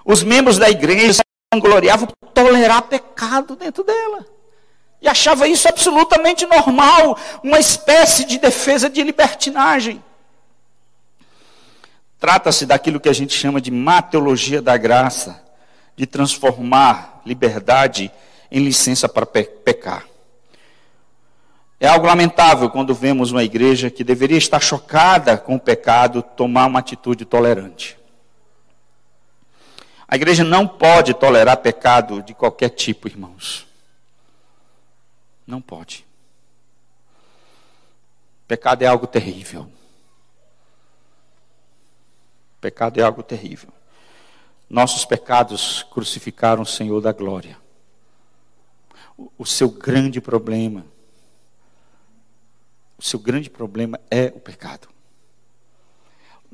Os 0.05 0.23
membros 0.23 0.59
da 0.59 0.69
igreja 0.69 1.23
gloriavam 1.55 2.09
tolerar 2.35 2.83
pecado 2.83 3.55
dentro 3.55 3.85
dela. 3.85 4.27
E 5.01 5.09
achava 5.09 5.47
isso 5.47 5.69
absolutamente 5.69 6.47
normal, 6.47 7.17
uma 7.43 7.61
espécie 7.61 8.25
de 8.25 8.39
defesa 8.39 8.89
de 8.89 9.03
libertinagem. 9.03 10.03
Trata-se 12.25 12.65
daquilo 12.65 12.99
que 12.99 13.11
a 13.11 13.13
gente 13.13 13.35
chama 13.35 13.61
de 13.61 13.71
mateologia 13.71 14.63
da 14.63 14.79
graça, 14.79 15.45
de 15.95 16.07
transformar 16.07 17.21
liberdade 17.27 18.11
em 18.51 18.65
licença 18.65 19.07
para 19.07 19.27
pe 19.27 19.45
pecar. 19.45 20.07
É 21.79 21.87
algo 21.87 22.07
lamentável 22.07 22.71
quando 22.71 22.95
vemos 22.95 23.31
uma 23.31 23.45
igreja 23.45 23.91
que 23.91 24.03
deveria 24.03 24.39
estar 24.39 24.59
chocada 24.59 25.37
com 25.37 25.57
o 25.57 25.61
pecado 25.61 26.23
tomar 26.23 26.65
uma 26.65 26.79
atitude 26.79 27.27
tolerante. 27.27 27.99
A 30.09 30.17
igreja 30.17 30.43
não 30.43 30.67
pode 30.67 31.13
tolerar 31.13 31.59
pecado 31.59 32.23
de 32.23 32.33
qualquer 32.33 32.71
tipo, 32.71 33.07
irmãos. 33.07 33.67
Não 35.47 35.61
pode. 35.61 36.07
Pecado 38.49 38.81
é 38.81 38.87
algo 38.87 39.07
terrível. 39.07 39.71
Pecado 42.65 42.99
é 42.99 43.03
algo 43.03 43.23
terrível. 43.23 43.69
Nossos 44.71 45.05
pecados 45.05 45.83
crucificaram 45.93 46.63
o 46.63 46.67
Senhor 46.67 46.99
da 47.03 47.13
glória. 47.13 47.59
O 49.37 49.45
seu 49.45 49.69
grande 49.69 50.19
problema, 50.19 50.87
o 52.97 53.03
seu 53.03 53.19
grande 53.19 53.51
problema 53.51 54.01
é 54.11 54.33
o 54.35 54.41
pecado 54.41 54.89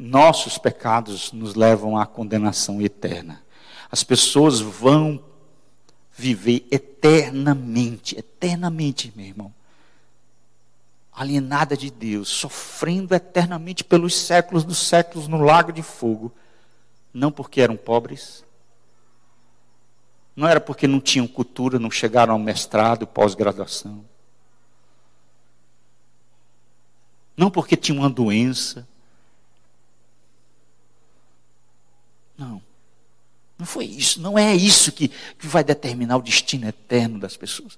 nossos 0.00 0.56
pecados 0.56 1.30
nos 1.30 1.54
levam 1.54 1.94
à 1.94 2.06
condenação 2.06 2.80
eterna. 2.80 3.42
As 3.90 4.02
pessoas 4.02 4.58
vão 4.58 5.22
viver 6.16 6.66
eternamente, 6.70 8.18
eternamente, 8.18 9.12
meu 9.14 9.26
irmão, 9.26 9.52
alienada 11.20 11.76
de 11.76 11.90
Deus, 11.90 12.28
sofrendo 12.28 13.14
eternamente 13.14 13.84
pelos 13.84 14.14
séculos 14.14 14.64
dos 14.64 14.78
séculos 14.78 15.28
no 15.28 15.42
lago 15.42 15.72
de 15.72 15.82
fogo, 15.82 16.32
não 17.12 17.30
porque 17.30 17.60
eram 17.60 17.76
pobres, 17.76 18.44
não 20.34 20.48
era 20.48 20.60
porque 20.60 20.86
não 20.86 21.00
tinham 21.00 21.26
cultura, 21.26 21.78
não 21.78 21.90
chegaram 21.90 22.32
ao 22.32 22.38
mestrado, 22.38 23.06
pós-graduação, 23.06 24.04
não 27.36 27.50
porque 27.50 27.76
tinham 27.76 27.98
uma 27.98 28.10
doença, 28.10 28.88
Não. 32.40 32.62
Não 33.58 33.66
foi 33.66 33.84
isso. 33.84 34.18
Não 34.22 34.38
é 34.38 34.56
isso 34.56 34.90
que, 34.90 35.08
que 35.08 35.46
vai 35.46 35.62
determinar 35.62 36.16
o 36.16 36.22
destino 36.22 36.66
eterno 36.66 37.20
das 37.20 37.36
pessoas. 37.36 37.76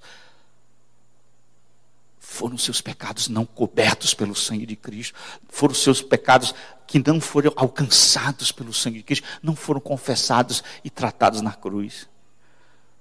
Foram 2.25 2.57
seus 2.57 2.79
pecados 2.79 3.27
não 3.27 3.45
cobertos 3.45 4.13
pelo 4.13 4.33
sangue 4.33 4.65
de 4.65 4.77
Cristo. 4.77 5.13
Foram 5.49 5.75
seus 5.75 6.01
pecados 6.01 6.55
que 6.87 6.97
não 7.05 7.19
foram 7.19 7.51
alcançados 7.53 8.49
pelo 8.49 8.73
sangue 8.73 8.99
de 8.99 9.03
Cristo. 9.03 9.27
Não 9.43 9.57
foram 9.57 9.81
confessados 9.81 10.63
e 10.85 10.89
tratados 10.89 11.41
na 11.41 11.51
cruz. 11.51 12.07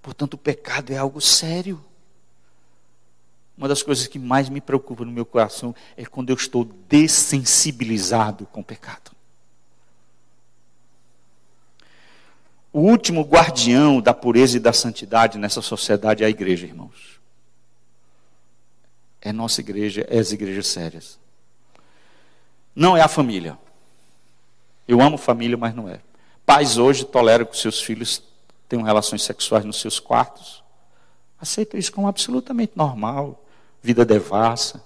Portanto, 0.02 0.34
o 0.34 0.38
pecado 0.38 0.92
é 0.92 0.98
algo 0.98 1.20
sério. 1.20 1.82
Uma 3.56 3.68
das 3.68 3.80
coisas 3.80 4.08
que 4.08 4.18
mais 4.18 4.48
me 4.48 4.60
preocupa 4.60 5.04
no 5.04 5.12
meu 5.12 5.24
coração 5.24 5.72
é 5.96 6.04
quando 6.04 6.30
eu 6.30 6.36
estou 6.36 6.64
dessensibilizado 6.64 8.44
com 8.46 8.60
o 8.60 8.64
pecado. 8.64 9.12
O 12.72 12.80
último 12.80 13.22
guardião 13.22 14.00
da 14.00 14.12
pureza 14.12 14.56
e 14.56 14.60
da 14.60 14.72
santidade 14.72 15.38
nessa 15.38 15.62
sociedade 15.62 16.24
é 16.24 16.26
a 16.26 16.30
igreja, 16.30 16.66
irmãos. 16.66 17.21
É 19.22 19.32
nossa 19.32 19.60
igreja, 19.60 20.04
é 20.10 20.18
as 20.18 20.32
igrejas 20.32 20.66
sérias. 20.66 21.18
Não 22.74 22.96
é 22.96 23.00
a 23.00 23.08
família. 23.08 23.56
Eu 24.86 25.00
amo 25.00 25.16
família, 25.16 25.56
mas 25.56 25.74
não 25.74 25.88
é. 25.88 26.00
Pais 26.44 26.76
hoje 26.76 27.04
toleram 27.04 27.46
que 27.46 27.56
seus 27.56 27.80
filhos 27.80 28.22
tenham 28.68 28.84
relações 28.84 29.22
sexuais 29.22 29.64
nos 29.64 29.80
seus 29.80 30.00
quartos. 30.00 30.62
Aceitam 31.40 31.78
isso 31.78 31.92
como 31.92 32.08
absolutamente 32.08 32.72
normal. 32.74 33.44
Vida 33.80 34.04
devassa. 34.04 34.82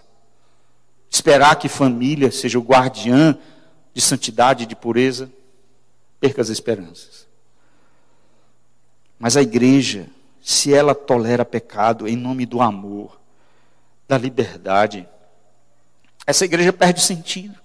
Esperar 1.11 1.57
que 1.57 1.69
família 1.69 2.31
seja 2.31 2.59
o 2.59 2.63
guardiã 2.63 3.39
de 3.95 4.01
santidade 4.03 4.65
e 4.65 4.67
de 4.67 4.77
pureza. 4.77 5.31
Perca 6.21 6.43
as 6.43 6.51
esperanças. 6.51 7.27
Mas 9.19 9.37
a 9.37 9.43
igreja, 9.43 10.09
se 10.43 10.75
ela 10.75 10.95
tolera 10.95 11.45
pecado 11.45 12.07
em 12.07 12.17
nome 12.17 12.45
do 12.45 12.61
amor, 12.61 13.19
da 14.09 14.17
liberdade, 14.17 15.09
essa 16.27 16.45
igreja 16.45 16.73
perde 16.73 17.01
sentido. 17.01 17.59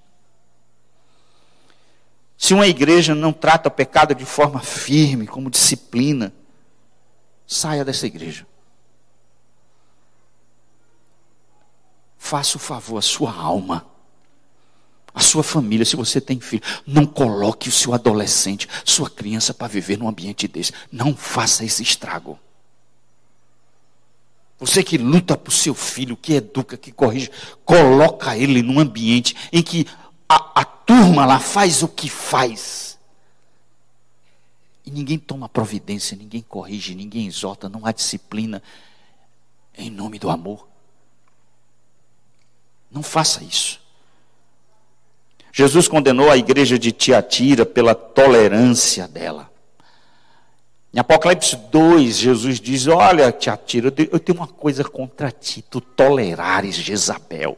Se 2.38 2.54
uma 2.54 2.68
igreja 2.68 3.14
não 3.14 3.32
trata 3.32 3.70
o 3.70 3.72
pecado 3.72 4.16
de 4.16 4.26
forma 4.26 4.60
firme, 4.60 5.28
como 5.28 5.50
disciplina, 5.50 6.34
saia 7.46 7.86
dessa 7.86 8.08
igreja. 8.08 8.48
Faça 12.18 12.58
o 12.58 12.60
favor 12.60 12.98
à 12.98 13.02
sua 13.02 13.34
alma 13.34 13.92
a 15.14 15.20
sua 15.20 15.44
família, 15.44 15.86
se 15.86 15.96
você 15.96 16.22
tem 16.22 16.40
filho, 16.40 16.64
não 16.88 17.06
coloque 17.06 17.68
o 17.68 17.72
seu 17.72 17.94
adolescente, 17.94 18.68
sua 18.86 19.10
criança 19.10 19.54
para 19.54 19.68
viver 19.68 19.98
num 19.98 20.08
ambiente 20.08 20.48
desse. 20.48 20.72
Não 20.92 21.16
faça 21.16 21.66
esse 21.66 21.84
estrago. 21.84 22.40
Você 24.62 24.84
que 24.84 24.96
luta 24.96 25.36
por 25.36 25.52
seu 25.52 25.74
filho, 25.74 26.16
que 26.16 26.34
educa, 26.34 26.78
que 26.78 26.92
corrige, 26.92 27.32
coloca 27.66 28.38
ele 28.38 28.62
num 28.62 28.80
ambiente 28.80 29.36
em 29.52 29.64
que 29.64 29.88
a, 30.30 30.62
a 30.62 30.64
turma 30.64 31.26
lá 31.26 31.40
faz 31.40 31.82
o 31.82 31.88
que 31.88 32.08
faz. 32.08 33.00
E 34.86 34.92
ninguém 34.92 35.18
toma 35.18 35.50
providência, 35.50 36.16
ninguém 36.16 36.46
corrige, 36.48 36.94
ninguém 36.94 37.26
exorta, 37.26 37.68
não 37.68 37.88
há 37.88 37.92
disciplina 37.92 38.62
em 39.76 39.90
nome 39.90 40.20
do 40.20 40.30
amor. 40.30 40.68
Não 42.92 43.02
faça 43.02 43.44
isso. 43.44 43.82
Jesus 45.52 45.88
condenou 45.88 46.30
a 46.30 46.38
igreja 46.38 46.78
de 46.78 46.92
Tiatira 46.92 47.66
pela 47.66 47.96
tolerância 47.96 49.08
dela. 49.08 49.51
Em 50.94 51.00
Apocalipse 51.00 51.56
2, 51.56 52.18
Jesus 52.18 52.60
diz: 52.60 52.88
Olha, 52.88 53.32
Tiatira, 53.32 53.94
eu 54.12 54.20
tenho 54.20 54.38
uma 54.38 54.48
coisa 54.48 54.84
contra 54.84 55.32
ti, 55.32 55.62
tu 55.62 55.80
tolerares 55.80 56.76
Jezabel. 56.76 57.58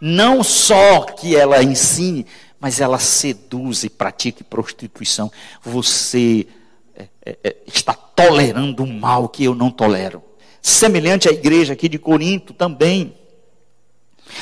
Não 0.00 0.42
só 0.42 1.02
que 1.02 1.34
ela 1.34 1.62
ensine, 1.62 2.26
mas 2.60 2.78
ela 2.78 2.98
seduz 2.98 3.84
e 3.84 3.88
pratique 3.88 4.44
prostituição. 4.44 5.32
Você 5.62 6.46
é, 6.94 7.08
é, 7.24 7.38
é, 7.42 7.56
está 7.66 7.94
tolerando 7.94 8.84
o 8.84 8.86
mal 8.86 9.28
que 9.28 9.44
eu 9.44 9.54
não 9.54 9.70
tolero. 9.70 10.22
Semelhante 10.60 11.28
à 11.28 11.32
igreja 11.32 11.72
aqui 11.72 11.88
de 11.88 11.98
Corinto 11.98 12.52
também. 12.52 13.14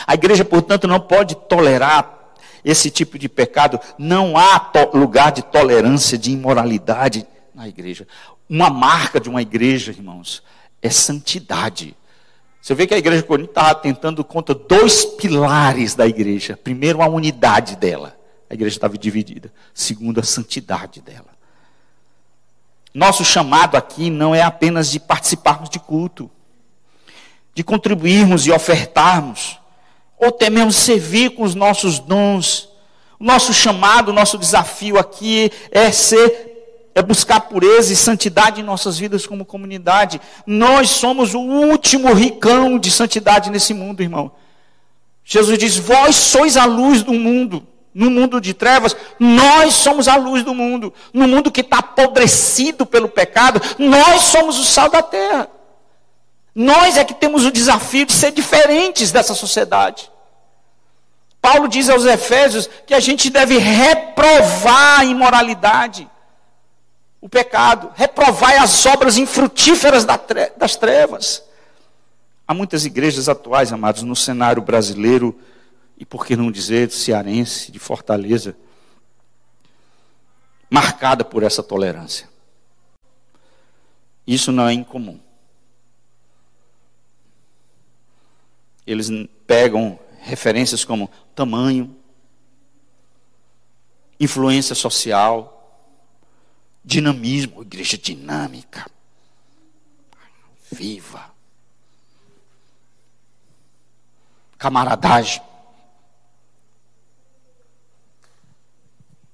A 0.05 0.15
igreja, 0.15 0.45
portanto, 0.45 0.89
não 0.89 0.99
pode 0.99 1.37
tolerar 1.37 2.35
esse 2.65 2.91
tipo 2.91 3.19
de 3.19 3.29
pecado. 3.29 3.79
Não 3.97 4.37
há 4.37 4.73
lugar 4.95 5.31
de 5.31 5.43
tolerância, 5.43 6.19
de 6.19 6.33
imoralidade 6.33 7.27
na 7.63 7.69
igreja. 7.69 8.07
Uma 8.49 8.69
marca 8.69 9.21
de 9.21 9.29
uma 9.29 9.41
igreja, 9.41 9.93
irmãos, 9.93 10.43
é 10.81 10.91
santidade. 10.91 11.97
Você 12.61 12.75
vê 12.75 12.87
que 12.87 12.95
a 12.95 12.99
igreja 12.99 13.23
de 13.23 13.45
estava 13.45 13.75
tentando 13.77 14.25
contra 14.25 14.55
dois 14.55 15.05
pilares 15.05 15.95
da 15.95 16.07
igreja. 16.07 16.57
Primeiro, 16.57 17.01
a 17.01 17.09
unidade 17.09 17.77
dela. 17.77 18.19
A 18.51 18.55
igreja 18.55 18.77
estava 18.77 18.99
dividida. 18.99 19.53
Segundo, 19.73 20.19
a 20.19 20.25
santidade 20.25 21.01
dela. 21.01 21.31
Nosso 22.93 23.25
chamado 23.25 23.77
aqui 23.77 24.11
não 24.11 24.35
é 24.35 24.43
apenas 24.43 24.91
de 24.91 25.01
participarmos 25.01 25.71
de 25.71 25.79
culto, 25.79 26.31
de 27.55 27.63
contribuirmos 27.63 28.47
e 28.47 28.53
ofertarmos, 28.53 29.59
ou 30.19 30.29
até 30.29 30.51
mesmo 30.51 30.73
servir 30.73 31.31
com 31.31 31.43
os 31.45 31.55
nossos 31.55 31.99
dons. 32.01 32.69
Nosso 33.19 33.55
chamado, 33.55 34.13
nosso 34.13 34.37
desafio 34.37 34.99
aqui 34.99 35.51
é 35.71 35.91
ser 35.91 36.52
é 36.95 37.03
buscar 37.03 37.41
pureza 37.41 37.93
e 37.93 37.97
santidade 37.97 38.61
em 38.61 38.65
nossas 38.65 38.99
vidas 38.99 39.27
como 39.27 39.45
comunidade. 39.45 40.21
Nós 40.47 40.91
somos 40.91 41.35
o 41.35 41.41
último 41.41 42.13
ricão 42.13 42.79
de 42.79 42.91
santidade 42.91 43.51
nesse 43.51 43.73
mundo, 43.73 44.03
irmão. 44.03 44.33
Jesus 45.25 45.59
diz: 45.59 45.77
Vós 45.77 46.17
sois 46.17 46.57
a 46.57 46.65
luz 46.65 47.03
do 47.03 47.13
mundo. 47.13 47.67
No 47.95 48.11
mundo 48.11 48.41
de 48.41 48.55
trevas, 48.55 48.97
nós 49.19 49.75
somos 49.75 50.09
a 50.09 50.17
luz 50.17 50.43
do 50.43 50.55
mundo. 50.55 50.95
No 51.13 51.29
mundo 51.29 51.53
que 51.53 51.61
está 51.61 51.79
apodrecido 51.79 52.87
pelo 52.87 53.07
pecado, 53.07 53.61
nós 53.79 54.23
somos 54.23 54.59
o 54.59 54.65
sal 54.65 54.89
da 54.89 55.03
terra. 55.03 55.47
Nós 56.55 56.97
é 56.97 57.05
que 57.05 57.13
temos 57.13 57.45
o 57.45 57.53
desafio 57.53 58.07
de 58.07 58.13
ser 58.13 58.33
diferentes 58.33 59.13
dessa 59.13 59.35
sociedade. 59.35 60.11
Paulo 61.41 61.69
diz 61.69 61.91
aos 61.91 62.07
Efésios 62.07 62.69
que 62.87 62.95
a 62.95 63.01
gente 63.01 63.29
deve 63.29 63.59
reprovar 63.59 65.01
a 65.01 65.05
imoralidade 65.05 66.09
o 67.23 67.29
pecado, 67.29 67.93
reprovai 67.95 68.57
as 68.57 68.85
obras 68.85 69.17
infrutíferas 69.17 70.05
das 70.05 70.75
trevas. 70.75 71.45
Há 72.47 72.53
muitas 72.53 72.85
igrejas 72.85 73.29
atuais, 73.29 73.73
amados, 73.73 74.03
no 74.03 74.17
cenário 74.17 74.61
brasileiro, 74.61 75.39
e 75.97 76.05
por 76.05 76.27
que 76.27 76.35
não 76.35 76.51
dizer 76.51 76.91
cearense, 76.91 77.71
de 77.71 77.79
Fortaleza, 77.79 78.57
marcada 80.69 81.25
por 81.25 81.45
essa 81.45 81.63
tolerância. 81.63 82.29
Isso 84.27 84.51
não 84.51 84.67
é 84.67 84.73
incomum. 84.73 85.21
Eles 88.85 89.09
pegam 89.47 89.97
referências 90.21 90.85
como 90.85 91.09
tamanho, 91.37 91.97
influência 94.19 94.75
social, 94.75 95.62
Dinamismo, 96.85 97.63
igreja 97.63 97.97
dinâmica, 97.97 98.91
viva. 100.71 101.33
Camaradagem. 104.59 105.43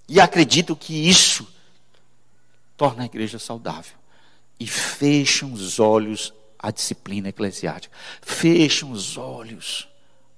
E 0.08 0.20
acredito 0.20 0.74
que 0.74 1.08
isso 1.08 1.46
torna 2.76 3.02
a 3.02 3.06
igreja 3.06 3.38
saudável. 3.38 3.96
E 4.58 4.66
fecham 4.66 5.52
os 5.52 5.78
olhos 5.78 6.32
à 6.58 6.70
disciplina 6.70 7.28
eclesiástica. 7.28 7.94
Fecham 8.22 8.90
os 8.90 9.16
olhos 9.16 9.88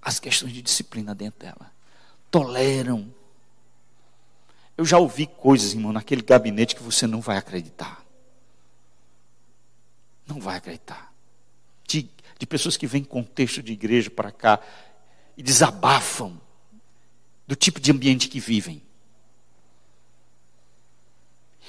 às 0.02 0.18
questões 0.18 0.52
de 0.52 0.60
disciplina 0.60 1.14
dentro 1.14 1.40
dela. 1.40 1.72
Toleram 2.30 3.12
eu 4.80 4.86
já 4.86 4.98
ouvi 4.98 5.26
coisas, 5.26 5.74
irmão, 5.74 5.92
naquele 5.92 6.22
gabinete 6.22 6.74
que 6.74 6.82
você 6.82 7.06
não 7.06 7.20
vai 7.20 7.36
acreditar. 7.36 8.02
Não 10.26 10.40
vai 10.40 10.56
acreditar. 10.56 11.12
De, 11.86 12.08
de 12.38 12.46
pessoas 12.46 12.78
que 12.78 12.86
vêm 12.86 13.04
contexto 13.04 13.62
de 13.62 13.74
igreja 13.74 14.08
para 14.08 14.32
cá 14.32 14.58
e 15.36 15.42
desabafam 15.42 16.40
do 17.46 17.54
tipo 17.54 17.78
de 17.78 17.92
ambiente 17.92 18.26
que 18.26 18.40
vivem. 18.40 18.82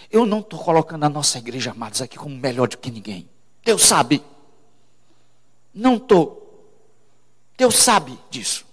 Eu 0.09 0.25
não 0.25 0.39
estou 0.39 0.63
colocando 0.63 1.03
a 1.03 1.09
nossa 1.09 1.37
igreja, 1.37 1.71
amados, 1.71 2.01
aqui 2.01 2.17
como 2.17 2.33
melhor 2.33 2.69
do 2.69 2.77
que 2.77 2.89
ninguém. 2.89 3.29
Deus 3.61 3.81
sabe. 3.81 4.23
Não 5.73 5.97
estou. 5.97 6.79
Deus 7.57 7.75
sabe 7.75 8.17
disso. 8.29 8.65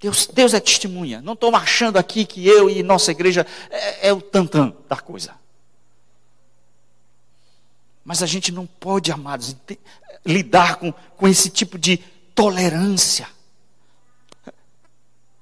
Deus, 0.00 0.26
Deus 0.26 0.54
é 0.54 0.60
testemunha. 0.60 1.20
Não 1.22 1.32
estou 1.32 1.54
achando 1.54 1.98
aqui 1.98 2.24
que 2.24 2.46
eu 2.46 2.68
e 2.68 2.82
nossa 2.82 3.10
igreja 3.10 3.46
é, 3.70 4.08
é 4.08 4.12
o 4.12 4.20
tantã 4.20 4.72
da 4.88 4.96
coisa. 4.96 5.34
Mas 8.04 8.22
a 8.22 8.26
gente 8.26 8.52
não 8.52 8.66
pode, 8.66 9.10
amados, 9.10 9.56
lidar 10.24 10.76
com, 10.76 10.92
com 10.92 11.26
esse 11.26 11.48
tipo 11.48 11.78
de 11.78 11.96
tolerância. 12.34 13.26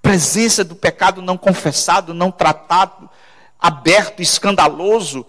Presença 0.01 0.63
do 0.63 0.77
pecado 0.77 1.21
não 1.21 1.37
confessado, 1.37 2.15
não 2.15 2.31
tratado, 2.31 3.11
aberto, 3.59 4.21
escandaloso, 4.21 5.27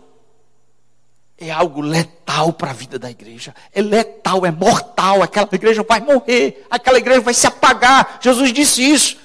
é 1.49 1.51
algo 1.51 1.81
letal 1.81 2.53
para 2.53 2.71
a 2.71 2.73
vida 2.73 2.97
da 2.97 3.09
igreja. 3.09 3.53
É 3.73 3.81
letal, 3.81 4.45
é 4.45 4.51
mortal. 4.51 5.21
Aquela 5.21 5.49
igreja 5.51 5.85
vai 5.87 5.99
morrer, 5.99 6.65
aquela 6.69 6.97
igreja 6.97 7.21
vai 7.21 7.33
se 7.33 7.47
apagar. 7.47 8.19
Jesus 8.21 8.51
disse 8.51 8.83
isso. 8.83 9.17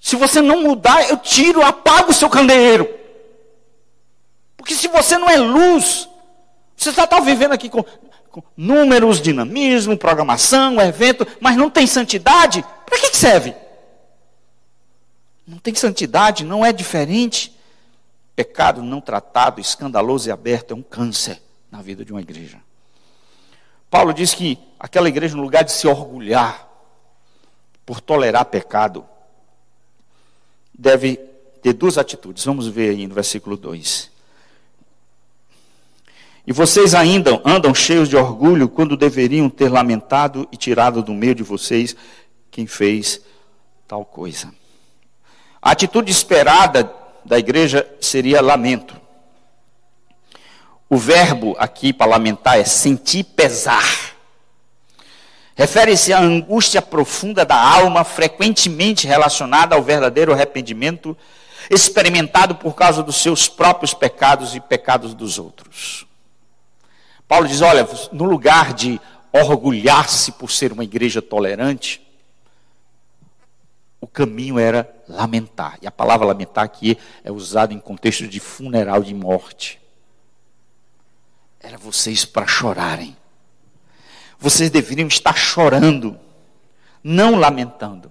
Se 0.00 0.16
você 0.16 0.40
não 0.40 0.62
mudar, 0.62 1.08
eu 1.08 1.16
tiro, 1.16 1.62
apago 1.62 2.10
o 2.10 2.14
seu 2.14 2.28
candeeiro. 2.28 2.88
Porque 4.56 4.74
se 4.74 4.88
você 4.88 5.18
não 5.18 5.28
é 5.28 5.36
luz, 5.36 6.08
você 6.76 6.92
só 6.92 7.04
está 7.04 7.18
vivendo 7.20 7.52
aqui 7.52 7.68
com, 7.68 7.82
com, 8.30 8.42
números, 8.56 9.20
dinamismo, 9.20 9.96
programação, 9.96 10.80
evento, 10.80 11.26
mas 11.40 11.56
não 11.56 11.68
tem 11.68 11.86
santidade, 11.86 12.64
para 12.86 12.98
que, 12.98 13.10
que 13.10 13.16
serve? 13.16 13.54
Não 15.46 15.58
tem 15.58 15.74
santidade, 15.74 16.44
não 16.44 16.64
é 16.64 16.72
diferente. 16.72 17.57
Pecado 18.38 18.84
não 18.84 19.00
tratado, 19.00 19.60
escandaloso 19.60 20.28
e 20.28 20.30
aberto 20.30 20.70
é 20.70 20.76
um 20.76 20.80
câncer 20.80 21.42
na 21.72 21.82
vida 21.82 22.04
de 22.04 22.12
uma 22.12 22.20
igreja. 22.20 22.60
Paulo 23.90 24.14
diz 24.14 24.32
que 24.32 24.56
aquela 24.78 25.08
igreja, 25.08 25.36
no 25.36 25.42
lugar 25.42 25.64
de 25.64 25.72
se 25.72 25.88
orgulhar 25.88 26.68
por 27.84 28.00
tolerar 28.00 28.44
pecado, 28.44 29.04
deve 30.72 31.16
ter 31.60 31.72
duas 31.72 31.98
atitudes. 31.98 32.44
Vamos 32.44 32.68
ver 32.68 32.90
aí 32.90 33.08
no 33.08 33.14
versículo 33.16 33.56
2. 33.56 34.08
E 36.46 36.52
vocês 36.52 36.94
ainda 36.94 37.42
andam 37.44 37.74
cheios 37.74 38.08
de 38.08 38.14
orgulho 38.14 38.68
quando 38.68 38.96
deveriam 38.96 39.50
ter 39.50 39.68
lamentado 39.68 40.46
e 40.52 40.56
tirado 40.56 41.02
do 41.02 41.12
meio 41.12 41.34
de 41.34 41.42
vocês 41.42 41.96
quem 42.52 42.68
fez 42.68 43.20
tal 43.88 44.04
coisa. 44.04 44.54
A 45.60 45.72
atitude 45.72 46.12
esperada 46.12 47.07
da 47.28 47.38
igreja 47.38 47.86
seria 48.00 48.40
lamento. 48.40 48.96
O 50.88 50.96
verbo 50.96 51.54
aqui 51.58 51.92
para 51.92 52.10
lamentar 52.10 52.58
é 52.58 52.64
sentir 52.64 53.22
pesar. 53.22 54.16
Refere-se 55.54 56.12
à 56.12 56.18
angústia 56.18 56.80
profunda 56.80 57.44
da 57.44 57.56
alma, 57.56 58.04
frequentemente 58.04 59.06
relacionada 59.06 59.74
ao 59.74 59.82
verdadeiro 59.82 60.32
arrependimento, 60.32 61.16
experimentado 61.70 62.54
por 62.54 62.74
causa 62.74 63.02
dos 63.02 63.16
seus 63.16 63.48
próprios 63.48 63.92
pecados 63.92 64.54
e 64.54 64.60
pecados 64.60 65.12
dos 65.12 65.38
outros. 65.38 66.06
Paulo 67.26 67.46
diz: 67.46 67.60
olha, 67.60 67.86
no 68.10 68.24
lugar 68.24 68.72
de 68.72 68.98
orgulhar-se 69.30 70.32
por 70.32 70.50
ser 70.50 70.72
uma 70.72 70.84
igreja 70.84 71.20
tolerante, 71.20 72.00
o 74.00 74.06
caminho 74.06 74.58
era 74.58 74.88
lamentar. 75.08 75.78
E 75.82 75.86
a 75.86 75.90
palavra 75.90 76.26
lamentar 76.26 76.64
aqui 76.64 76.98
é 77.24 77.32
usada 77.32 77.72
em 77.74 77.78
contexto 77.78 78.26
de 78.26 78.40
funeral 78.40 79.02
de 79.02 79.14
morte. 79.14 79.80
Era 81.60 81.76
vocês 81.76 82.24
para 82.24 82.46
chorarem 82.46 83.16
vocês 84.38 84.70
deveriam 84.70 85.08
estar 85.08 85.36
chorando, 85.36 86.18
não 87.02 87.34
lamentando. 87.34 88.10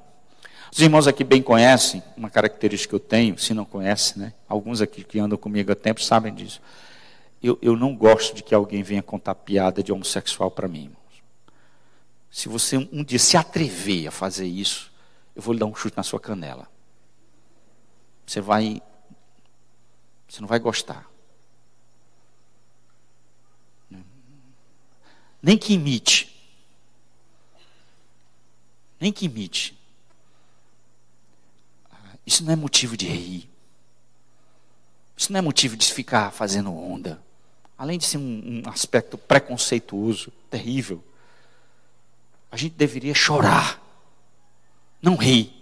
Os 0.72 0.80
irmãos 0.80 1.08
aqui 1.08 1.24
bem 1.24 1.42
conhecem 1.42 2.04
uma 2.18 2.30
característica 2.30 2.90
que 2.90 2.96
eu 2.96 3.00
tenho, 3.00 3.38
se 3.40 3.54
não 3.54 3.64
conhecem, 3.64 4.22
né? 4.22 4.34
Alguns 4.48 4.82
aqui 4.82 5.04
que 5.04 5.18
andam 5.20 5.38
comigo 5.38 5.72
há 5.72 5.76
tempo 5.76 6.04
sabem 6.04 6.34
disso. 6.34 6.62
Eu, 7.42 7.58
eu 7.62 7.78
não 7.78 7.96
gosto 7.96 8.36
de 8.36 8.44
que 8.44 8.54
alguém 8.54 8.84
venha 8.84 9.02
contar 9.02 9.36
piada 9.36 9.82
de 9.82 9.92
homossexual 9.92 10.52
para 10.52 10.68
mim, 10.68 10.84
irmãos. 10.84 10.98
Se 12.30 12.50
você 12.50 12.78
um 12.78 13.04
dia 13.04 13.20
se 13.20 13.38
atrever 13.38 14.08
a 14.08 14.12
fazer 14.12 14.46
isso, 14.46 14.92
eu 15.38 15.42
vou 15.44 15.54
lhe 15.54 15.60
dar 15.60 15.68
um 15.68 15.76
chute 15.76 15.96
na 15.96 16.02
sua 16.02 16.20
canela. 16.20 16.68
Você 18.26 18.42
vai. 18.42 18.82
Você 20.28 20.42
não 20.42 20.48
vai 20.48 20.58
gostar. 20.58 21.08
Nem 25.40 25.56
que 25.56 25.74
imite. 25.74 26.36
Nem 29.00 29.14
que 29.14 29.26
imite. 29.26 29.78
Isso 32.26 32.44
não 32.44 32.52
é 32.52 32.56
motivo 32.56 32.98
de 32.98 33.06
rir. 33.06 33.48
Isso 35.16 35.32
não 35.32 35.38
é 35.38 35.42
motivo 35.42 35.78
de 35.78 35.86
ficar 35.94 36.32
fazendo 36.32 36.76
onda. 36.76 37.22
Além 37.78 38.00
de 38.00 38.06
ser 38.06 38.18
um, 38.18 38.64
um 38.66 38.70
aspecto 38.70 39.20
preconceituoso, 39.20 40.32
terrível, 40.50 41.04
a 42.52 42.58
gente 42.58 42.74
deveria 42.74 43.14
chorar, 43.14 43.80
não 45.02 45.16
rir. 45.16 45.54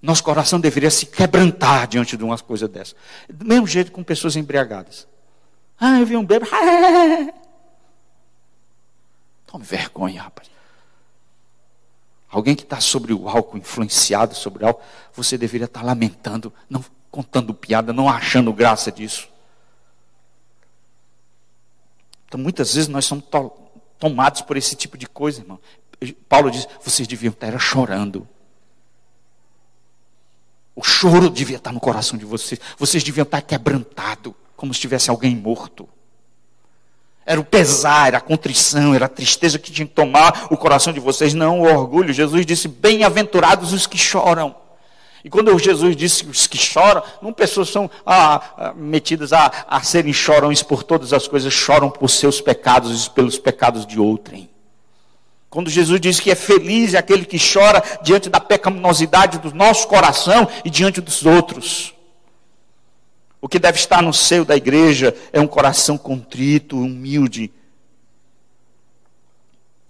Nosso 0.00 0.22
coração 0.22 0.60
deveria 0.60 0.90
se 0.90 1.06
quebrantar 1.06 1.86
diante 1.86 2.16
de 2.16 2.22
uma 2.22 2.38
coisa 2.38 2.68
dessa. 2.68 2.94
Do 3.28 3.44
mesmo 3.44 3.66
jeito 3.66 3.90
com 3.90 4.04
pessoas 4.04 4.36
embriagadas. 4.36 5.08
Ah, 5.80 5.98
eu 5.98 6.06
vi 6.06 6.16
um 6.16 6.24
bêbado. 6.24 6.50
Tome 9.46 9.64
vergonha, 9.64 10.22
rapaz. 10.22 10.50
Alguém 12.28 12.56
que 12.56 12.64
está 12.64 12.80
sobre 12.80 13.14
o 13.14 13.28
álcool, 13.28 13.56
influenciado 13.56 14.34
sobre 14.34 14.64
o 14.64 14.66
álcool, 14.66 14.82
você 15.12 15.38
deveria 15.38 15.66
estar 15.66 15.80
tá 15.80 15.86
lamentando, 15.86 16.52
não 16.68 16.84
contando 17.10 17.54
piada, 17.54 17.92
não 17.92 18.08
achando 18.08 18.52
graça 18.52 18.90
disso. 18.90 19.28
Então, 22.26 22.38
muitas 22.40 22.74
vezes 22.74 22.88
nós 22.88 23.04
somos 23.04 23.24
to 23.26 23.52
tomados 23.96 24.42
por 24.42 24.56
esse 24.56 24.74
tipo 24.74 24.98
de 24.98 25.06
coisa, 25.06 25.40
irmão. 25.40 25.60
Paulo 26.12 26.50
diz: 26.50 26.68
vocês 26.82 27.08
deviam 27.08 27.32
estar 27.32 27.58
chorando. 27.58 28.26
O 30.76 30.82
choro 30.82 31.30
devia 31.30 31.56
estar 31.56 31.72
no 31.72 31.80
coração 31.80 32.18
de 32.18 32.24
vocês. 32.24 32.60
Vocês 32.76 33.04
deviam 33.04 33.22
estar 33.22 33.40
quebrantados, 33.40 34.34
como 34.56 34.74
se 34.74 34.80
tivesse 34.80 35.08
alguém 35.08 35.34
morto. 35.34 35.88
Era 37.26 37.40
o 37.40 37.44
pesar, 37.44 38.08
era 38.08 38.18
a 38.18 38.20
contrição, 38.20 38.94
era 38.94 39.06
a 39.06 39.08
tristeza 39.08 39.58
que 39.58 39.72
tinha 39.72 39.86
que 39.86 39.94
tomar 39.94 40.48
o 40.50 40.56
coração 40.56 40.92
de 40.92 41.00
vocês, 41.00 41.32
não 41.32 41.60
o 41.60 41.64
orgulho. 41.64 42.12
Jesus 42.12 42.44
disse: 42.44 42.68
Bem-aventurados 42.68 43.72
os 43.72 43.86
que 43.86 43.96
choram. 43.96 44.54
E 45.24 45.30
quando 45.30 45.58
Jesus 45.58 45.96
disse 45.96 46.26
os 46.26 46.46
que 46.46 46.58
choram, 46.58 47.02
não 47.22 47.32
pessoas 47.32 47.70
são 47.70 47.90
ah, 48.04 48.42
ah, 48.58 48.74
metidas 48.76 49.32
a, 49.32 49.50
a 49.66 49.82
serem 49.82 50.12
chorões 50.12 50.62
por 50.62 50.82
todas 50.82 51.14
as 51.14 51.26
coisas, 51.26 51.50
choram 51.50 51.88
por 51.88 52.10
seus 52.10 52.42
pecados 52.42 53.06
e 53.06 53.10
pelos 53.10 53.38
pecados 53.38 53.86
de 53.86 53.98
outrem. 53.98 54.50
Quando 55.54 55.70
Jesus 55.70 56.00
diz 56.00 56.18
que 56.18 56.32
é 56.32 56.34
feliz 56.34 56.96
aquele 56.96 57.24
que 57.24 57.38
chora 57.38 57.80
diante 58.02 58.28
da 58.28 58.40
pecaminosidade 58.40 59.38
do 59.38 59.54
nosso 59.54 59.86
coração 59.86 60.48
e 60.64 60.68
diante 60.68 61.00
dos 61.00 61.24
outros. 61.24 61.94
O 63.40 63.48
que 63.48 63.60
deve 63.60 63.78
estar 63.78 64.02
no 64.02 64.12
seio 64.12 64.44
da 64.44 64.56
igreja 64.56 65.14
é 65.32 65.40
um 65.40 65.46
coração 65.46 65.96
contrito, 65.96 66.76
humilde. 66.76 67.52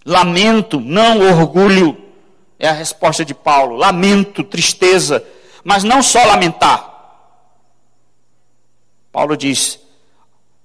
Lamento, 0.05 0.79
não 0.79 1.19
orgulho, 1.21 1.97
é 2.59 2.67
a 2.67 2.71
resposta 2.71 3.25
de 3.25 3.33
Paulo. 3.33 3.75
Lamento, 3.75 4.43
tristeza, 4.43 5.25
mas 5.63 5.83
não 5.83 6.03
só 6.03 6.23
lamentar. 6.25 6.93
Paulo 9.11 9.35
diz: 9.35 9.79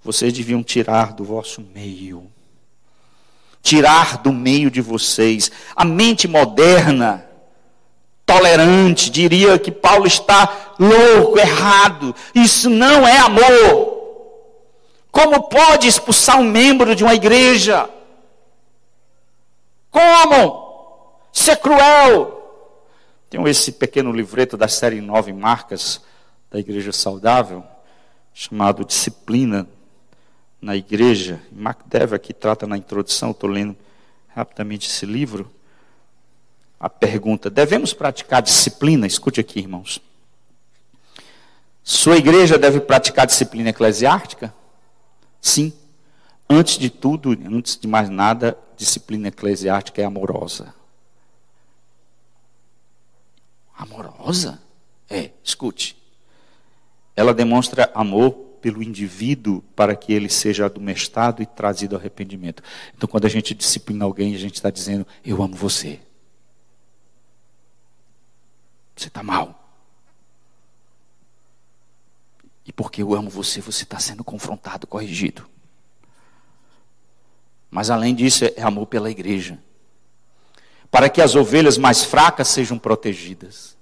vocês 0.04 0.30
deviam 0.30 0.62
tirar 0.62 1.14
do 1.14 1.24
vosso 1.24 1.62
meio, 1.74 2.30
tirar 3.62 4.18
do 4.18 4.32
meio 4.32 4.70
de 4.70 4.80
vocês 4.80 5.50
a 5.76 5.84
mente 5.84 6.26
moderna 6.26 7.26
tolerante, 8.24 9.10
diria 9.10 9.58
que 9.58 9.72
Paulo 9.72 10.06
está 10.06 10.74
louco, 10.78 11.38
errado. 11.38 12.14
Isso 12.32 12.70
não 12.70 13.06
é 13.06 13.18
amor. 13.18 13.98
Como 15.10 15.48
pode 15.48 15.88
expulsar 15.88 16.38
um 16.38 16.44
membro 16.44 16.94
de 16.94 17.02
uma 17.02 17.14
igreja? 17.14 17.90
Como? 19.90 20.70
Isso 21.32 21.50
é 21.50 21.56
cruel. 21.56 22.36
Tenho 23.28 23.48
esse 23.48 23.72
pequeno 23.72 24.12
livreto 24.12 24.56
da 24.56 24.68
série 24.68 25.00
Nove 25.00 25.32
Marcas 25.32 26.00
da 26.50 26.58
Igreja 26.58 26.92
Saudável, 26.92 27.64
chamado 28.32 28.84
Disciplina 28.84 29.66
na 30.60 30.76
Igreja. 30.76 31.40
Mark 31.50 31.80
Dever 31.86 32.14
aqui 32.16 32.32
trata 32.32 32.66
na 32.66 32.76
introdução, 32.76 33.30
estou 33.30 33.48
lendo 33.48 33.76
rapidamente 34.28 34.88
esse 34.88 35.06
livro 35.06 35.50
a 36.80 36.88
pergunta: 36.88 37.50
devemos 37.50 37.92
praticar 37.92 38.40
disciplina? 38.40 39.06
Escute 39.06 39.38
aqui, 39.38 39.58
irmãos. 39.58 40.00
Sua 41.84 42.16
igreja 42.16 42.58
deve 42.58 42.80
praticar 42.80 43.26
disciplina 43.26 43.68
eclesiástica? 43.68 44.54
Sim. 45.40 45.72
Antes 46.48 46.78
de 46.78 46.88
tudo, 46.88 47.30
antes 47.30 47.78
de 47.78 47.86
mais 47.86 48.08
nada, 48.08 48.58
disciplina 48.76 49.28
eclesiástica 49.28 50.00
é 50.00 50.04
amorosa. 50.04 50.74
Amorosa? 53.76 54.60
É, 55.08 55.30
escute. 55.44 55.96
Ela 57.14 57.34
demonstra 57.34 57.90
amor 57.94 58.49
pelo 58.60 58.82
indivíduo 58.82 59.62
para 59.74 59.96
que 59.96 60.12
ele 60.12 60.28
seja 60.28 60.66
admoestado 60.66 61.42
e 61.42 61.46
trazido 61.46 61.94
ao 61.94 62.00
arrependimento. 62.00 62.62
Então, 62.96 63.08
quando 63.08 63.24
a 63.24 63.28
gente 63.28 63.54
disciplina 63.54 64.04
alguém, 64.04 64.34
a 64.34 64.38
gente 64.38 64.54
está 64.54 64.70
dizendo: 64.70 65.06
Eu 65.24 65.42
amo 65.42 65.54
você. 65.54 66.00
Você 68.94 69.08
está 69.08 69.22
mal. 69.22 69.56
E 72.66 72.72
porque 72.72 73.02
eu 73.02 73.14
amo 73.14 73.30
você, 73.30 73.60
você 73.60 73.84
está 73.84 73.98
sendo 73.98 74.22
confrontado, 74.22 74.86
corrigido. 74.86 75.48
Mas 77.70 77.88
além 77.88 78.14
disso, 78.14 78.44
é 78.44 78.62
amor 78.62 78.86
pela 78.86 79.10
igreja. 79.10 79.58
Para 80.90 81.08
que 81.08 81.22
as 81.22 81.34
ovelhas 81.34 81.78
mais 81.78 82.04
fracas 82.04 82.48
sejam 82.48 82.78
protegidas. 82.78 83.76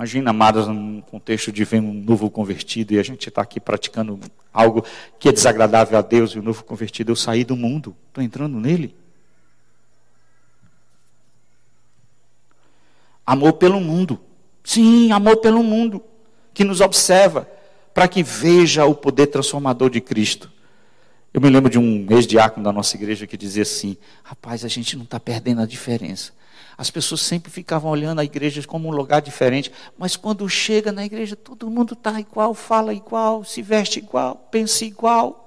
Imagina, 0.00 0.30
amados, 0.30 0.66
num 0.66 1.02
contexto 1.02 1.52
de 1.52 1.62
ver 1.62 1.78
um 1.78 1.92
novo 1.92 2.30
convertido 2.30 2.94
e 2.94 2.98
a 2.98 3.02
gente 3.02 3.28
está 3.28 3.42
aqui 3.42 3.60
praticando 3.60 4.18
algo 4.50 4.82
que 5.18 5.28
é 5.28 5.32
desagradável 5.32 5.98
a 5.98 6.00
Deus 6.00 6.30
e 6.30 6.38
o 6.38 6.42
novo 6.42 6.64
convertido, 6.64 7.12
eu 7.12 7.16
saí 7.16 7.44
do 7.44 7.54
mundo, 7.54 7.94
estou 8.08 8.24
entrando 8.24 8.58
nele. 8.58 8.96
Amor 13.26 13.52
pelo 13.52 13.78
mundo. 13.78 14.18
Sim, 14.64 15.12
amor 15.12 15.36
pelo 15.36 15.62
mundo. 15.62 16.02
Que 16.54 16.64
nos 16.64 16.80
observa, 16.80 17.46
para 17.92 18.08
que 18.08 18.22
veja 18.22 18.86
o 18.86 18.94
poder 18.94 19.26
transformador 19.26 19.90
de 19.90 20.00
Cristo. 20.00 20.50
Eu 21.30 21.42
me 21.42 21.50
lembro 21.50 21.70
de 21.70 21.78
um 21.78 22.06
ex-diácono 22.08 22.64
da 22.64 22.72
nossa 22.72 22.96
igreja 22.96 23.26
que 23.26 23.36
dizia 23.36 23.64
assim: 23.64 23.98
rapaz, 24.22 24.64
a 24.64 24.68
gente 24.68 24.96
não 24.96 25.04
está 25.04 25.20
perdendo 25.20 25.60
a 25.60 25.66
diferença. 25.66 26.32
As 26.80 26.90
pessoas 26.90 27.20
sempre 27.20 27.52
ficavam 27.52 27.90
olhando 27.90 28.20
a 28.20 28.24
igreja 28.24 28.66
como 28.66 28.88
um 28.88 28.90
lugar 28.90 29.20
diferente, 29.20 29.70
mas 29.98 30.16
quando 30.16 30.48
chega 30.48 30.90
na 30.90 31.04
igreja, 31.04 31.36
todo 31.36 31.68
mundo 31.68 31.92
está 31.92 32.18
igual, 32.18 32.54
fala 32.54 32.94
igual, 32.94 33.44
se 33.44 33.60
veste 33.60 33.98
igual, 33.98 34.48
pensa 34.50 34.82
igual. 34.86 35.46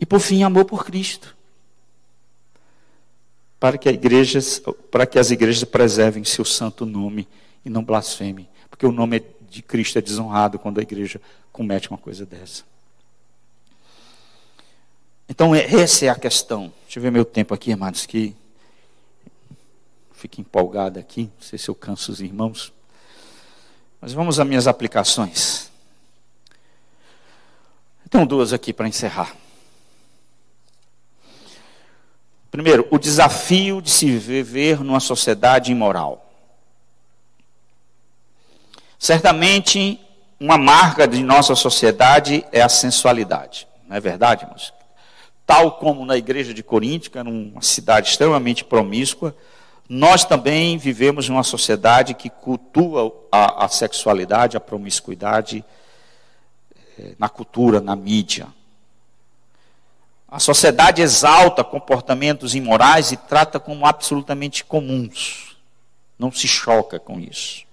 E 0.00 0.06
por 0.06 0.18
fim, 0.18 0.42
amor 0.42 0.64
por 0.64 0.82
Cristo 0.82 1.36
para 3.60 3.76
que, 3.76 3.90
para 4.90 5.04
que 5.04 5.18
as 5.18 5.30
igrejas 5.30 5.62
preservem 5.64 6.24
seu 6.24 6.44
santo 6.46 6.86
nome 6.86 7.28
e 7.62 7.68
não 7.68 7.84
blasfemem. 7.84 8.48
Porque 8.70 8.86
o 8.86 8.92
nome 8.92 9.22
de 9.50 9.60
Cristo 9.60 9.98
é 9.98 10.00
desonrado 10.00 10.58
quando 10.58 10.78
a 10.78 10.82
igreja 10.82 11.20
comete 11.52 11.90
uma 11.90 11.98
coisa 11.98 12.24
dessa. 12.24 12.64
Então, 15.28 15.54
é, 15.54 15.64
essa 15.64 16.06
é 16.06 16.08
a 16.08 16.14
questão. 16.14 16.72
Deixa 16.84 16.98
eu 16.98 17.02
ver 17.02 17.10
meu 17.10 17.24
tempo 17.24 17.52
aqui, 17.52 17.72
amados, 17.72 18.06
que 18.06 18.34
fico 20.12 20.40
empolgado 20.40 20.98
aqui. 20.98 21.22
Não 21.22 21.42
sei 21.42 21.58
se 21.58 21.68
eu 21.68 21.74
canso 21.74 22.12
os 22.12 22.20
irmãos. 22.20 22.72
Mas 24.00 24.12
vamos 24.12 24.38
às 24.38 24.46
minhas 24.46 24.66
aplicações. 24.66 25.70
Então, 28.04 28.24
duas 28.24 28.52
aqui 28.52 28.72
para 28.72 28.86
encerrar. 28.86 29.34
Primeiro, 32.50 32.86
o 32.90 32.98
desafio 32.98 33.82
de 33.82 33.90
se 33.90 34.16
viver 34.16 34.80
numa 34.80 35.00
sociedade 35.00 35.72
imoral. 35.72 36.22
Certamente, 38.98 40.00
uma 40.38 40.56
marca 40.56 41.06
de 41.06 41.22
nossa 41.22 41.54
sociedade 41.54 42.46
é 42.52 42.62
a 42.62 42.68
sensualidade. 42.68 43.68
Não 43.86 43.96
é 43.96 44.00
verdade, 44.00 44.44
irmãos? 44.44 44.75
Tal 45.46 45.78
como 45.78 46.04
na 46.04 46.16
igreja 46.16 46.52
de 46.52 46.62
Corinto, 46.62 47.10
que 47.10 47.18
era 47.18 47.28
uma 47.28 47.62
cidade 47.62 48.10
extremamente 48.10 48.64
promíscua, 48.64 49.34
nós 49.88 50.24
também 50.24 50.76
vivemos 50.76 51.28
em 51.28 51.32
uma 51.32 51.44
sociedade 51.44 52.14
que 52.14 52.28
cultua 52.28 53.14
a, 53.30 53.64
a 53.64 53.68
sexualidade, 53.68 54.56
a 54.56 54.60
promiscuidade 54.60 55.64
eh, 56.98 57.14
na 57.16 57.28
cultura, 57.28 57.80
na 57.80 57.94
mídia. 57.94 58.48
A 60.28 60.40
sociedade 60.40 61.00
exalta 61.00 61.62
comportamentos 61.62 62.56
imorais 62.56 63.12
e 63.12 63.16
trata 63.16 63.60
como 63.60 63.86
absolutamente 63.86 64.64
comuns. 64.64 65.56
Não 66.18 66.32
se 66.32 66.48
choca 66.48 66.98
com 66.98 67.20
isso. 67.20 67.64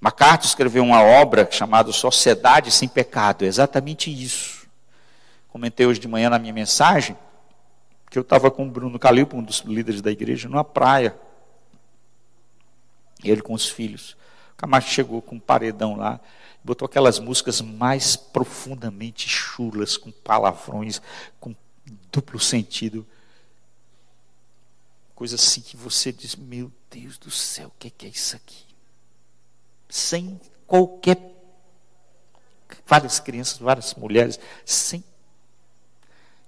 MacArthur 0.00 0.46
escreveu 0.46 0.82
uma 0.82 1.00
obra 1.00 1.46
chamada 1.48 1.92
Sociedade 1.92 2.72
Sem 2.72 2.88
Pecado, 2.88 3.44
exatamente 3.44 4.10
isso. 4.10 4.61
Comentei 5.52 5.86
hoje 5.86 6.00
de 6.00 6.08
manhã 6.08 6.30
na 6.30 6.38
minha 6.38 6.52
mensagem 6.52 7.16
que 8.10 8.18
eu 8.18 8.22
estava 8.22 8.50
com 8.50 8.66
o 8.66 8.70
Bruno 8.70 8.98
Calipo, 8.98 9.36
um 9.36 9.42
dos 9.42 9.60
líderes 9.60 10.02
da 10.02 10.10
igreja, 10.10 10.48
numa 10.48 10.64
praia. 10.64 11.16
Ele 13.22 13.40
com 13.40 13.54
os 13.54 13.68
filhos. 13.68 14.16
O 14.52 14.56
Camacho 14.56 14.90
chegou 14.90 15.22
com 15.22 15.36
um 15.36 15.40
paredão 15.40 15.96
lá, 15.96 16.20
botou 16.64 16.84
aquelas 16.84 17.18
músicas 17.18 17.60
mais 17.60 18.16
profundamente 18.16 19.28
chulas, 19.28 19.96
com 19.96 20.10
palavrões, 20.10 21.00
com 21.38 21.54
duplo 22.10 22.40
sentido. 22.40 23.06
Coisa 25.14 25.36
assim 25.36 25.60
que 25.60 25.76
você 25.76 26.12
diz: 26.12 26.36
Meu 26.36 26.70
Deus 26.90 27.16
do 27.16 27.30
céu, 27.30 27.68
o 27.68 27.72
que 27.78 28.06
é 28.06 28.08
isso 28.08 28.36
aqui? 28.36 28.72
sem 29.92 30.40
qualquer. 30.66 31.18
Várias 32.86 33.20
crianças, 33.20 33.58
várias 33.58 33.94
mulheres, 33.94 34.40
sem. 34.64 35.04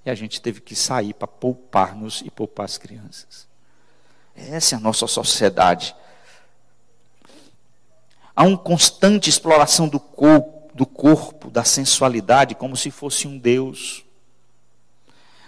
E 0.05 0.11
a 0.11 0.15
gente 0.15 0.41
teve 0.41 0.61
que 0.61 0.75
sair 0.75 1.15
para 1.15 1.27
poupar-nos 1.27 2.23
e 2.25 2.31
poupar 2.31 2.65
as 2.65 2.77
crianças. 2.77 3.47
Essa 4.37 4.75
é 4.75 4.79
a 4.79 4.81
nossa 4.81 5.07
sociedade. 5.07 5.95
Há 8.37 8.45
uma 8.45 8.59
constante 8.59 9.31
exploração 9.31 9.89
do 9.89 10.01
corpo, 10.01 10.71
do 10.75 10.85
corpo, 10.85 11.51
da 11.51 11.63
sensualidade, 11.63 12.55
como 12.55 12.77
se 12.77 12.91
fosse 12.91 13.29
um 13.29 13.39
Deus. 13.39 14.05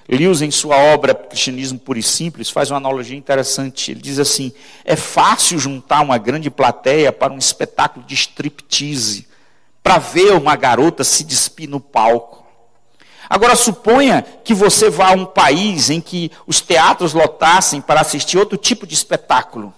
Lewis, 0.08 0.40
em 0.40 0.52
sua 0.52 0.76
obra 0.76 1.12
Cristianismo 1.14 1.80
Puro 1.80 1.98
e 1.98 2.02
Simples, 2.02 2.48
faz 2.48 2.70
uma 2.70 2.76
analogia 2.76 3.16
interessante. 3.16 3.90
Ele 3.90 4.00
diz 4.00 4.20
assim: 4.20 4.52
é 4.84 4.94
fácil 4.94 5.58
juntar 5.58 6.00
uma 6.00 6.16
grande 6.16 6.48
plateia 6.48 7.12
para 7.12 7.32
um 7.32 7.38
espetáculo 7.38 8.06
de 8.06 8.14
striptease, 8.14 9.26
para 9.82 9.98
ver 9.98 10.32
uma 10.32 10.54
garota 10.54 11.02
se 11.02 11.24
despir 11.24 11.68
no 11.68 11.80
palco. 11.80 12.45
Agora, 13.28 13.56
suponha 13.56 14.22
que 14.22 14.54
você 14.54 14.88
vá 14.88 15.10
a 15.10 15.16
um 15.16 15.26
país 15.26 15.90
em 15.90 16.00
que 16.00 16.30
os 16.46 16.60
teatros 16.60 17.12
lotassem 17.12 17.80
para 17.80 18.00
assistir 18.00 18.38
outro 18.38 18.56
tipo 18.56 18.86
de 18.86 18.94
espetáculo. 18.94 19.74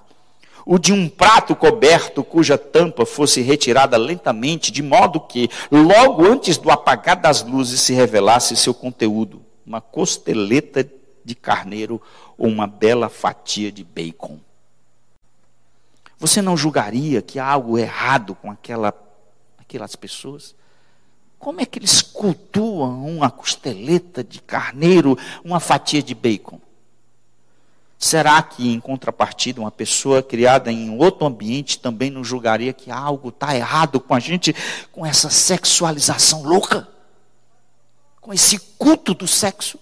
O 0.66 0.78
de 0.78 0.92
um 0.92 1.08
prato 1.08 1.56
coberto 1.56 2.22
cuja 2.22 2.58
tampa 2.58 3.06
fosse 3.06 3.40
retirada 3.40 3.96
lentamente, 3.96 4.70
de 4.70 4.82
modo 4.82 5.18
que, 5.18 5.48
logo 5.70 6.26
antes 6.26 6.58
do 6.58 6.70
apagar 6.70 7.16
das 7.16 7.42
luzes, 7.42 7.80
se 7.80 7.94
revelasse 7.94 8.54
seu 8.54 8.74
conteúdo 8.74 9.42
uma 9.68 9.80
costeleta 9.82 10.88
de 11.24 11.34
carneiro 11.34 12.00
ou 12.38 12.48
uma 12.48 12.66
bela 12.66 13.08
fatia 13.08 13.70
de 13.70 13.84
bacon. 13.84 14.38
Você 16.18 16.42
não 16.42 16.56
julgaria 16.56 17.22
que 17.22 17.38
há 17.38 17.46
algo 17.46 17.78
errado 17.78 18.34
com 18.34 18.50
aquela, 18.50 18.92
aquelas 19.58 19.94
pessoas? 19.94 20.54
Como 21.38 21.60
é 21.60 21.66
que 21.66 21.78
eles 21.78 22.02
cultuam 22.02 23.06
uma 23.06 23.30
costeleta 23.30 24.24
de 24.24 24.40
carneiro, 24.40 25.16
uma 25.44 25.60
fatia 25.60 26.02
de 26.02 26.14
bacon? 26.14 26.60
Será 27.98 28.40
que, 28.42 28.68
em 28.68 28.78
contrapartida, 28.78 29.60
uma 29.60 29.70
pessoa 29.70 30.22
criada 30.22 30.70
em 30.70 30.96
outro 30.96 31.26
ambiente 31.26 31.78
também 31.78 32.10
não 32.10 32.22
julgaria 32.22 32.72
que 32.72 32.90
algo 32.90 33.30
está 33.30 33.56
errado 33.56 33.98
com 34.00 34.14
a 34.14 34.20
gente, 34.20 34.54
com 34.92 35.04
essa 35.04 35.30
sexualização 35.30 36.42
louca? 36.42 36.88
com 38.28 38.34
esse 38.34 38.58
culto 38.76 39.14
do 39.14 39.26
sexo? 39.26 39.78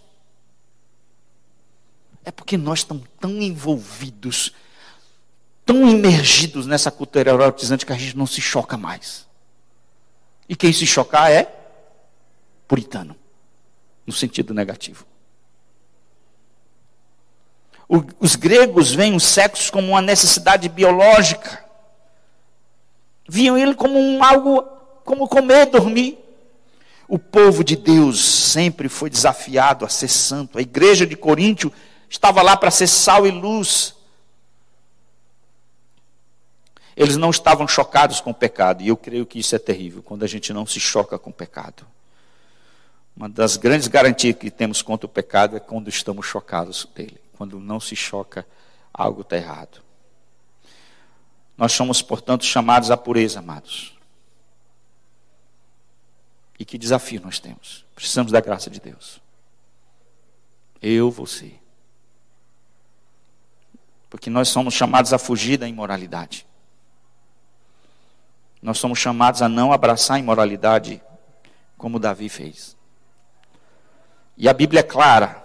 É 2.24 2.30
porque 2.30 2.56
nós 2.56 2.78
estamos 2.78 3.02
tão 3.18 3.42
envolvidos, 3.42 4.52
tão 5.64 5.88
imergidos 5.88 6.64
nessa 6.64 6.92
cultura 6.92 7.30
erotizante 7.30 7.84
que 7.84 7.92
a 7.92 7.98
gente 7.98 8.16
não 8.16 8.24
se 8.24 8.40
choca 8.40 8.76
mais. 8.76 9.25
E 10.48 10.54
quem 10.54 10.72
se 10.72 10.86
chocar 10.86 11.30
é 11.30 11.52
puritano, 12.68 13.16
no 14.06 14.12
sentido 14.12 14.54
negativo. 14.54 15.06
O, 17.88 18.02
os 18.18 18.34
gregos 18.34 18.92
veem 18.92 19.14
o 19.14 19.20
sexo 19.20 19.72
como 19.72 19.88
uma 19.88 20.02
necessidade 20.02 20.68
biológica. 20.68 21.64
Viam 23.28 23.56
ele 23.56 23.74
como 23.74 23.98
um 23.98 24.22
algo, 24.22 24.62
como 25.04 25.28
comer, 25.28 25.66
dormir. 25.66 26.18
O 27.08 27.18
povo 27.18 27.62
de 27.62 27.76
Deus 27.76 28.24
sempre 28.24 28.88
foi 28.88 29.08
desafiado 29.08 29.84
a 29.84 29.88
ser 29.88 30.08
santo. 30.08 30.58
A 30.58 30.62
igreja 30.62 31.06
de 31.06 31.16
Coríntio 31.16 31.72
estava 32.08 32.42
lá 32.42 32.56
para 32.56 32.70
ser 32.70 32.88
sal 32.88 33.26
e 33.26 33.30
luz. 33.30 33.94
Eles 36.96 37.16
não 37.16 37.30
estavam 37.30 37.68
chocados 37.68 38.20
com 38.20 38.30
o 38.30 38.34
pecado, 38.34 38.82
e 38.82 38.88
eu 38.88 38.96
creio 38.96 39.26
que 39.26 39.38
isso 39.38 39.54
é 39.54 39.58
terrível, 39.58 40.02
quando 40.02 40.24
a 40.24 40.26
gente 40.26 40.52
não 40.52 40.64
se 40.64 40.80
choca 40.80 41.18
com 41.18 41.28
o 41.28 41.32
pecado. 41.32 41.86
Uma 43.14 43.28
das 43.28 43.56
grandes 43.56 43.86
garantias 43.86 44.36
que 44.36 44.50
temos 44.50 44.82
contra 44.82 45.06
o 45.06 45.08
pecado 45.08 45.56
é 45.56 45.60
quando 45.60 45.88
estamos 45.88 46.26
chocados 46.26 46.86
dele. 46.94 47.20
Quando 47.36 47.58
não 47.60 47.80
se 47.80 47.96
choca, 47.96 48.46
algo 48.92 49.22
está 49.22 49.36
errado. 49.36 49.82
Nós 51.56 51.72
somos, 51.72 52.02
portanto, 52.02 52.44
chamados 52.44 52.90
à 52.90 52.96
pureza, 52.96 53.38
amados. 53.38 53.96
E 56.58 56.64
que 56.64 56.76
desafio 56.76 57.20
nós 57.22 57.38
temos. 57.38 57.84
Precisamos 57.94 58.32
da 58.32 58.40
graça 58.40 58.68
de 58.68 58.80
Deus. 58.80 59.20
Eu, 60.80 61.10
você. 61.10 61.54
Porque 64.10 64.28
nós 64.28 64.48
somos 64.48 64.74
chamados 64.74 65.12
a 65.12 65.18
fugir 65.18 65.58
da 65.58 65.68
imoralidade. 65.68 66.46
Nós 68.62 68.78
somos 68.78 68.98
chamados 68.98 69.42
a 69.42 69.48
não 69.48 69.72
abraçar 69.72 70.16
a 70.16 70.20
imoralidade 70.20 71.02
como 71.76 71.98
Davi 71.98 72.28
fez. 72.28 72.76
E 74.36 74.48
a 74.48 74.52
Bíblia 74.52 74.80
é 74.80 74.82
clara. 74.82 75.42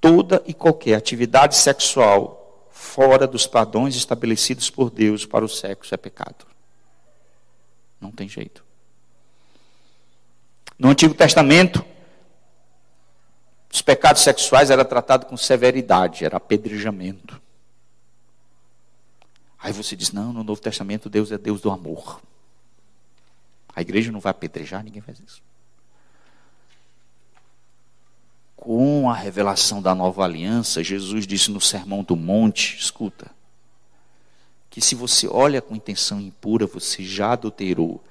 Toda 0.00 0.42
e 0.46 0.54
qualquer 0.54 0.94
atividade 0.94 1.56
sexual 1.56 2.68
fora 2.70 3.26
dos 3.26 3.46
padrões 3.46 3.94
estabelecidos 3.94 4.70
por 4.70 4.90
Deus 4.90 5.26
para 5.26 5.44
o 5.44 5.48
sexo 5.48 5.94
é 5.94 5.98
pecado. 5.98 6.46
Não 8.00 8.10
tem 8.10 8.28
jeito. 8.28 8.64
No 10.78 10.88
Antigo 10.88 11.12
Testamento, 11.12 11.84
os 13.70 13.82
pecados 13.82 14.22
sexuais 14.22 14.70
eram 14.70 14.84
tratados 14.84 15.28
com 15.28 15.36
severidade, 15.36 16.24
era 16.24 16.38
apedrejamento. 16.38 17.40
Aí 19.62 19.72
você 19.72 19.94
diz: 19.94 20.12
não, 20.12 20.32
no 20.32 20.42
Novo 20.42 20.60
Testamento 20.60 21.10
Deus 21.10 21.30
é 21.30 21.38
Deus 21.38 21.60
do 21.60 21.70
amor. 21.70 22.20
A 23.74 23.80
igreja 23.80 24.10
não 24.10 24.20
vai 24.20 24.30
apedrejar, 24.30 24.82
ninguém 24.82 25.02
faz 25.02 25.20
isso. 25.20 25.42
Com 28.56 29.08
a 29.08 29.14
revelação 29.14 29.80
da 29.80 29.94
nova 29.94 30.24
aliança, 30.24 30.84
Jesus 30.84 31.26
disse 31.26 31.50
no 31.50 31.60
Sermão 31.60 32.02
do 32.02 32.16
Monte: 32.16 32.76
escuta, 32.76 33.30
que 34.68 34.80
se 34.80 34.94
você 34.94 35.26
olha 35.26 35.62
com 35.62 35.76
intenção 35.76 36.20
impura, 36.20 36.66
você 36.66 37.02
já 37.02 37.32
adulterou 37.32 38.02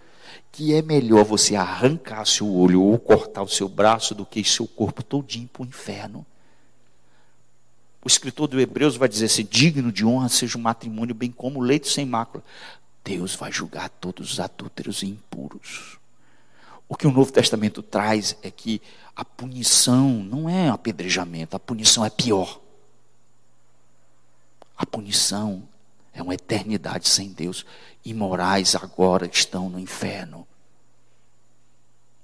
que 0.52 0.74
é 0.74 0.82
melhor 0.82 1.24
você 1.24 1.56
arrancar 1.56 2.26
seu 2.26 2.52
olho 2.52 2.82
ou 2.82 2.97
cortar 2.97 3.43
o 3.43 3.47
seu 3.47 3.70
braço 3.70 4.16
do 4.16 4.26
que 4.26 4.43
seu 4.43 4.68
corpo 4.68 5.04
todinho 5.04 5.47
para 5.47 5.64
o 5.64 5.66
inferno. 5.66 6.26
O 8.04 8.08
escritor 8.08 8.47
do 8.47 8.60
Hebreus 8.60 8.95
vai 8.95 9.10
dizer 9.10 9.26
assim: 9.26 9.45
digno 9.45 9.91
de 9.91 10.06
honra 10.06 10.30
seja 10.30 10.58
o 10.58 10.62
matrimônio, 10.62 11.14
bem 11.14 11.32
como 11.32 11.60
o 11.60 11.64
leito 11.64 11.88
sem 11.88 12.06
mácula. 12.06 12.43
Deus 13.04 13.36
vai 13.36 13.52
julgar 13.52 13.89
todos 13.89 14.34
os 14.34 14.39
adúlteros 14.39 15.04
e 15.04 15.08
impuros. 15.08 15.97
O 16.88 16.95
que 16.95 17.08
o 17.08 17.12
Novo 17.12 17.32
Testamento 17.32 17.84
traz 17.84 18.36
é 18.41 18.50
que 18.50 18.82
a 19.16 19.24
punição 19.24 20.10
não 20.24 20.50
é 20.50 20.70
apedrejamento, 20.70 21.56
a 21.56 21.60
punição 21.60 22.06
é 22.06 22.10
pior. 22.10 22.60
A 24.76 24.86
punição 24.86 25.68
é 26.14 26.24
uma 26.24 26.34
eternidade 26.34 27.08
sem 27.08 27.32
Deus. 27.32 27.66
Imorais 28.04 28.76
agora 28.76 29.30
estão 29.32 29.70
no 29.70 29.80
inferno. 29.80 30.47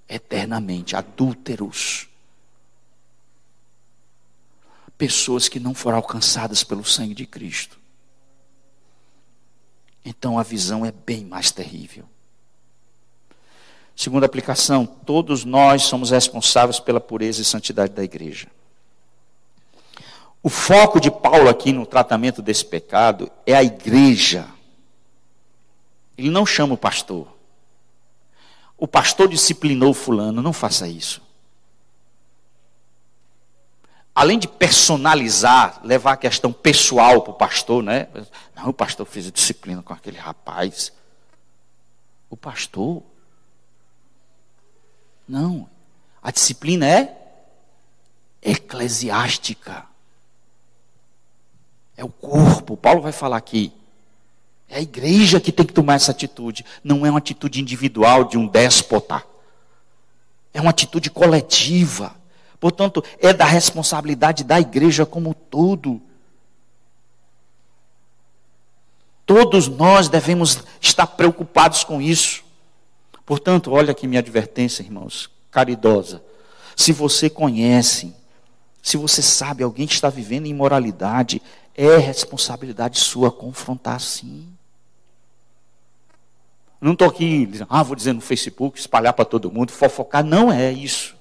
Eternamente, 0.08 0.96
adúlteros. 0.96 2.08
Pessoas 4.98 5.50
que 5.50 5.60
não 5.60 5.74
foram 5.74 5.98
alcançadas 5.98 6.64
pelo 6.64 6.86
sangue 6.86 7.14
de 7.14 7.26
Cristo. 7.26 7.78
Então 10.06 10.38
a 10.38 10.44
visão 10.44 10.86
é 10.86 10.92
bem 10.92 11.26
mais 11.26 11.52
terrível. 11.52 12.06
Segunda 13.96 14.26
aplicação: 14.26 14.86
todos 14.86 15.44
nós 15.44 15.84
somos 15.84 16.12
responsáveis 16.12 16.80
pela 16.80 17.00
pureza 17.00 17.42
e 17.42 17.46
santidade 17.46 17.94
da 17.94 18.04
igreja. 18.04 18.48
O 20.44 20.50
foco 20.50 21.00
de 21.00 21.10
Paulo 21.10 21.50
aqui 21.50 21.72
no 21.72 21.88
tratamento 21.88 22.40
desse 22.42 22.64
pecado 22.64 23.32
é 23.48 23.56
a 23.56 23.64
igreja. 23.64 24.48
Ele 26.16 26.30
não 26.30 26.46
chama 26.46 26.76
o 26.76 26.78
pastor. 26.78 27.28
O 28.78 28.88
pastor 28.88 29.28
disciplinou 29.28 29.94
fulano, 29.94 30.42
não 30.42 30.54
faça 30.54 30.88
isso. 30.88 31.25
Além 34.16 34.40
de 34.40 34.48
personalizar, 34.48 35.82
levar 35.84 36.14
a 36.14 36.18
questão 36.18 36.54
pessoal 36.54 37.22
para 37.22 37.32
o 37.32 37.36
pastor, 37.36 37.84
né? 37.84 38.08
Não, 38.56 38.70
o 38.70 38.74
pastor 38.74 39.06
fez 39.06 39.30
disciplina 39.30 39.84
com 39.84 39.92
aquele 39.92 40.18
rapaz. 40.18 40.94
O 42.30 42.38
pastor 42.38 43.04
não. 45.28 45.70
A 46.24 46.32
disciplina 46.32 46.88
é 46.88 47.16
eclesiástica. 48.42 49.86
É 51.98 52.04
o 52.04 52.10
corpo. 52.10 52.78
Paulo 52.78 53.02
vai 53.02 53.12
falar 53.12 53.38
aqui. 53.38 53.74
É 54.70 54.78
a 54.78 54.82
igreja 54.82 55.40
que 55.40 55.52
tem 55.52 55.66
que 55.66 55.74
tomar 55.74 55.96
essa 55.96 56.12
atitude. 56.12 56.66
Não 56.84 57.06
é 57.06 57.10
uma 57.10 57.20
atitude 57.20 57.62
individual 57.62 58.24
de 58.24 58.38
um 58.38 58.48
déspota. 58.48 59.24
É 60.54 60.62
uma 60.62 60.70
atitude 60.70 61.10
coletiva. 61.10 62.16
Portanto, 62.60 63.04
é 63.20 63.34
da 63.34 63.46
responsabilidade 63.46 64.44
da 64.44 64.60
igreja 64.60 65.06
como 65.06 65.34
todo. 65.34 66.02
Todos 69.26 69.68
nós 69.68 70.08
devemos 70.08 70.60
estar 70.80 71.08
preocupados 71.08 71.84
com 71.84 72.02
isso. 72.02 72.44
Portanto, 73.26 73.72
olha 73.72 73.92
aqui 73.92 74.08
minha 74.08 74.20
advertência, 74.20 74.84
irmãos, 74.84 75.30
caridosa. 75.50 76.24
Se 76.76 76.92
você 76.92 77.30
conhece, 77.30 78.14
se 78.82 78.98
você 78.98 79.22
sabe 79.22 79.64
alguém 79.64 79.88
que 79.88 79.94
está 79.94 80.10
vivendo 80.10 80.46
imoralidade, 80.46 81.42
é 81.76 81.98
responsabilidade 81.98 83.00
sua 83.00 83.32
confrontar 83.32 84.00
sim. 84.00 84.48
Não 86.80 86.94
estou 86.94 87.08
aqui 87.08 87.50
ah, 87.68 87.82
vou 87.82 87.96
dizer 87.96 88.14
no 88.14 88.22
Facebook, 88.22 88.80
espalhar 88.80 89.14
para 89.14 89.26
todo 89.26 89.52
mundo, 89.52 89.72
fofocar. 89.72 90.24
Não 90.24 90.52
é 90.52 90.72
isso. 90.72 91.15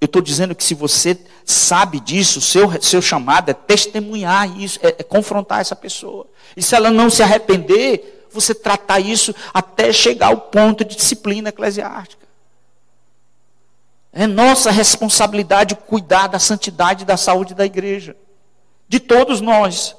Eu 0.00 0.06
estou 0.06 0.20
dizendo 0.20 0.54
que 0.54 0.62
se 0.62 0.74
você 0.74 1.18
sabe 1.44 2.00
disso, 2.00 2.40
seu, 2.40 2.70
seu 2.82 3.00
chamado 3.00 3.50
é 3.50 3.54
testemunhar 3.54 4.58
isso, 4.60 4.78
é, 4.82 4.88
é 4.88 5.02
confrontar 5.02 5.60
essa 5.60 5.74
pessoa. 5.74 6.26
E 6.56 6.62
se 6.62 6.74
ela 6.74 6.90
não 6.90 7.08
se 7.08 7.22
arrepender, 7.22 8.26
você 8.30 8.54
tratar 8.54 9.00
isso 9.00 9.34
até 9.54 9.92
chegar 9.92 10.28
ao 10.28 10.36
ponto 10.36 10.84
de 10.84 10.96
disciplina 10.96 11.48
eclesiástica. 11.48 12.26
É 14.12 14.26
nossa 14.26 14.70
responsabilidade 14.70 15.74
cuidar 15.74 16.26
da 16.26 16.38
santidade 16.38 17.02
e 17.02 17.06
da 17.06 17.16
saúde 17.16 17.54
da 17.54 17.66
igreja. 17.66 18.16
De 18.88 19.00
todos 19.00 19.40
nós. 19.40 19.96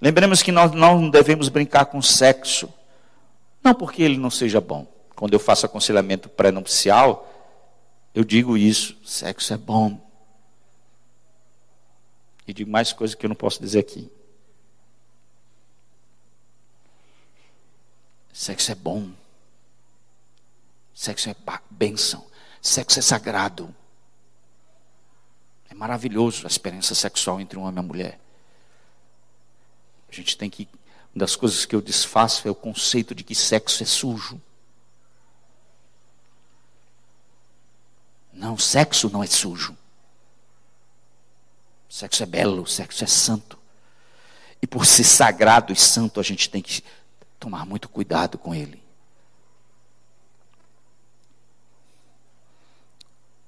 Lembremos 0.00 0.42
que 0.42 0.52
nós 0.52 0.72
não 0.72 1.08
devemos 1.08 1.48
brincar 1.48 1.86
com 1.86 2.02
sexo. 2.02 2.68
Não 3.62 3.74
porque 3.74 4.02
ele 4.02 4.16
não 4.16 4.30
seja 4.30 4.60
bom. 4.60 4.86
Quando 5.14 5.32
eu 5.32 5.40
faço 5.40 5.66
aconselhamento 5.66 6.28
pré-nupcial, 6.28 7.31
eu 8.14 8.24
digo 8.24 8.56
isso: 8.56 8.96
sexo 9.04 9.52
é 9.54 9.56
bom. 9.56 10.00
E 12.46 12.52
digo 12.52 12.70
mais 12.70 12.92
coisas 12.92 13.14
que 13.14 13.24
eu 13.24 13.28
não 13.28 13.36
posso 13.36 13.60
dizer 13.60 13.78
aqui. 13.78 14.10
Sexo 18.32 18.72
é 18.72 18.74
bom. 18.74 19.10
Sexo 20.94 21.30
é 21.30 21.36
bênção. 21.70 22.26
Sexo 22.60 22.98
é 22.98 23.02
sagrado. 23.02 23.74
É 25.70 25.74
maravilhoso 25.74 26.44
a 26.44 26.48
experiência 26.48 26.94
sexual 26.94 27.40
entre 27.40 27.58
um 27.58 27.62
homem 27.62 27.76
e 27.76 27.78
uma 27.78 27.82
mulher. 27.82 28.20
A 30.08 30.14
gente 30.14 30.36
tem 30.36 30.50
que. 30.50 30.68
Uma 31.14 31.20
das 31.20 31.36
coisas 31.36 31.64
que 31.64 31.74
eu 31.74 31.80
desfaço 31.80 32.46
é 32.48 32.50
o 32.50 32.54
conceito 32.54 33.14
de 33.14 33.22
que 33.22 33.34
sexo 33.34 33.82
é 33.82 33.86
sujo. 33.86 34.40
Não, 38.32 38.56
sexo 38.56 39.10
não 39.10 39.22
é 39.22 39.26
sujo. 39.26 39.76
Sexo 41.88 42.22
é 42.22 42.26
belo, 42.26 42.66
sexo 42.66 43.04
é 43.04 43.06
santo. 43.06 43.58
E 44.62 44.66
por 44.66 44.86
ser 44.86 45.04
sagrado 45.04 45.72
e 45.72 45.76
santo, 45.76 46.18
a 46.18 46.22
gente 46.22 46.48
tem 46.48 46.62
que 46.62 46.82
tomar 47.38 47.66
muito 47.66 47.88
cuidado 47.88 48.38
com 48.38 48.54
ele. 48.54 48.82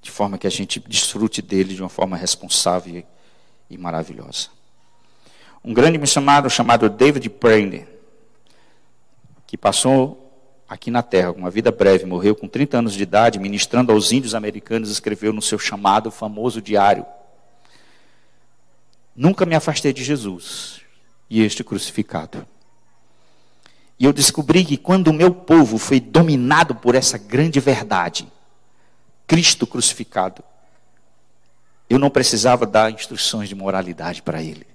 De 0.03 0.11
forma 0.11 0.37
que 0.37 0.47
a 0.47 0.51
gente 0.51 0.79
desfrute 0.81 1.41
dele 1.41 1.75
de 1.75 1.81
uma 1.81 1.89
forma 1.89 2.17
responsável 2.17 3.03
e 3.71 3.79
maravilhosa. 3.79 4.49
Um 5.65 5.73
grande 5.73 5.97
missionário 5.97 6.51
chamado 6.51 6.91
David 6.91 7.27
Brainerd, 7.31 7.89
que 9.47 9.57
passou 9.57 10.24
aqui 10.75 10.91
na 10.91 11.03
Terra, 11.03 11.31
uma 11.31 11.51
vida 11.51 11.71
breve, 11.71 12.05
morreu 12.05 12.35
com 12.35 12.49
30 12.49 12.79
anos 12.79 12.95
de 12.95 13.03
idade, 13.03 13.39
ministrando 13.39 13.93
aos 13.93 14.11
índios 14.11 14.35
americanos, 14.35 14.91
escreveu 14.91 15.33
no 15.33 15.41
seu 15.41 15.57
chamado 15.57 16.11
famoso 16.11 16.61
diário: 16.61 17.07
Nunca 19.15 19.47
me 19.47 19.55
afastei 19.55 19.93
de 19.93 20.03
Jesus 20.03 20.81
e 21.31 21.41
este 21.43 21.63
crucificado. 21.63 22.45
E 23.97 24.05
eu 24.05 24.13
descobri 24.13 24.65
que 24.65 24.77
quando 24.77 25.09
o 25.09 25.13
meu 25.13 25.33
povo 25.33 25.79
foi 25.79 26.01
dominado 26.01 26.75
por 26.75 26.97
essa 26.97 27.17
grande 27.17 27.61
verdade, 27.61 28.27
Cristo 29.29 29.69
crucificado, 29.69 30.43
eu 31.89 32.01
não 32.01 32.11
precisava 32.11 32.67
dar 32.67 32.91
instruções 32.91 33.49
de 33.49 33.55
moralidade 33.55 34.21
para 34.21 34.43
ele. 34.43 34.67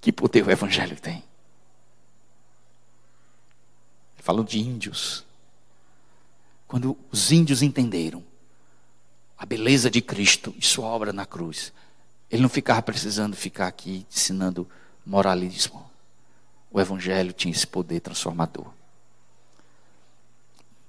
Que 0.00 0.12
poder 0.12 0.46
o 0.46 0.50
Evangelho 0.50 0.96
tem? 1.00 1.24
Falando 4.22 4.48
de 4.48 4.58
índios. 4.60 5.24
Quando 6.66 6.96
os 7.10 7.30
índios 7.30 7.62
entenderam 7.62 8.22
a 9.36 9.44
beleza 9.44 9.90
de 9.90 10.00
Cristo 10.00 10.54
e 10.56 10.64
sua 10.64 10.86
obra 10.86 11.12
na 11.12 11.26
cruz, 11.26 11.72
ele 12.30 12.40
não 12.40 12.48
ficava 12.48 12.80
precisando 12.80 13.36
ficar 13.36 13.66
aqui 13.66 14.06
ensinando 14.10 14.66
moralismo 15.04 15.92
o 16.72 16.80
Evangelho 16.80 17.32
tinha 17.32 17.52
esse 17.52 17.66
poder 17.66 18.00
transformador. 18.00 18.66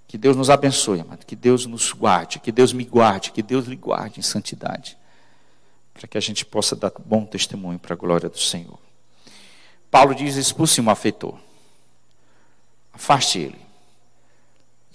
Que 0.07 0.17
Deus 0.17 0.37
nos 0.37 0.49
abençoe, 0.49 1.01
amado. 1.01 1.25
Que 1.25 1.35
Deus 1.35 1.65
nos 1.65 1.91
guarde, 1.91 2.39
que 2.39 2.51
Deus 2.51 2.71
me 2.71 2.85
guarde, 2.85 3.31
que 3.31 3.41
Deus 3.41 3.65
lhe 3.65 3.75
guarde 3.75 4.19
em 4.19 4.23
santidade. 4.23 4.97
Para 5.93 6.07
que 6.07 6.17
a 6.17 6.21
gente 6.21 6.45
possa 6.45 6.75
dar 6.75 6.91
bom 7.03 7.25
testemunho 7.25 7.79
para 7.79 7.93
a 7.93 7.97
glória 7.97 8.29
do 8.29 8.39
Senhor. 8.39 8.79
Paulo 9.91 10.15
diz: 10.15 10.35
expulse 10.35 10.79
o 10.79 10.83
malfeitor. 10.83 11.37
Afaste 12.93 13.39
ele. 13.39 13.63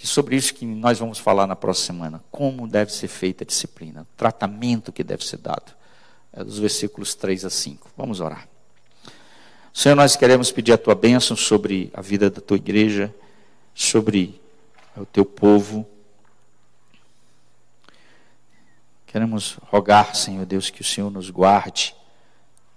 E 0.01 0.07
sobre 0.07 0.36
isso 0.36 0.55
que 0.55 0.64
nós 0.64 1.01
vamos 1.01 1.18
falar 1.18 1.46
na 1.46 1.57
próxima 1.57 1.86
semana. 1.86 2.24
Como 2.30 2.68
deve 2.68 2.92
ser 2.92 3.09
feita 3.09 3.42
a 3.42 3.46
disciplina, 3.46 4.03
o 4.03 4.16
tratamento 4.16 4.92
que 4.92 5.03
deve 5.03 5.24
ser 5.24 5.38
dado. 5.38 5.76
É 6.32 6.44
dos 6.44 6.59
versículos 6.59 7.14
3 7.16 7.44
a 7.44 7.51
5. 7.51 7.90
Vamos 7.96 8.20
orar. 8.20 8.49
Senhor, 9.74 9.96
nós 9.96 10.14
queremos 10.14 10.53
pedir 10.53 10.72
a 10.72 10.78
tua 10.78 10.94
bênção 10.94 11.36
sobre 11.36 11.90
a 11.92 12.01
vida 12.01 12.30
da 12.30 12.40
tua 12.40 12.57
igreja, 12.57 13.12
sobre 13.74 14.40
o 14.96 15.05
teu 15.05 15.24
povo. 15.24 15.86
Queremos 19.07 19.59
rogar, 19.62 20.14
Senhor 20.14 20.46
Deus, 20.46 20.70
que 20.70 20.80
o 20.80 20.84
Senhor 20.84 21.11
nos 21.11 21.30
guarde, 21.30 21.94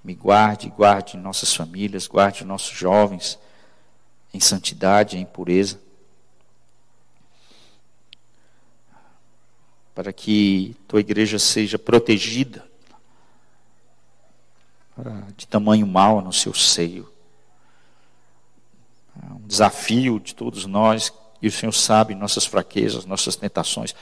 me 0.03 0.15
guarde, 0.15 0.69
guarde 0.69 1.17
nossas 1.17 1.53
famílias, 1.53 2.07
guarde 2.07 2.43
nossos 2.43 2.75
jovens 2.75 3.37
em 4.33 4.39
santidade, 4.39 5.17
em 5.17 5.25
pureza. 5.25 5.79
Para 9.93 10.13
que 10.13 10.75
tua 10.87 10.99
igreja 10.99 11.37
seja 11.37 11.77
protegida 11.77 12.69
de 15.35 15.47
tamanho 15.47 15.87
mal 15.87 16.21
no 16.21 16.31
seu 16.31 16.53
seio. 16.53 17.11
É 19.21 19.33
um 19.33 19.47
desafio 19.47 20.19
de 20.19 20.35
todos 20.35 20.65
nós, 20.65 21.11
e 21.41 21.47
o 21.47 21.51
Senhor 21.51 21.71
sabe 21.71 22.15
nossas 22.15 22.45
fraquezas, 22.45 23.05
nossas 23.05 23.35
tentações, 23.35 23.95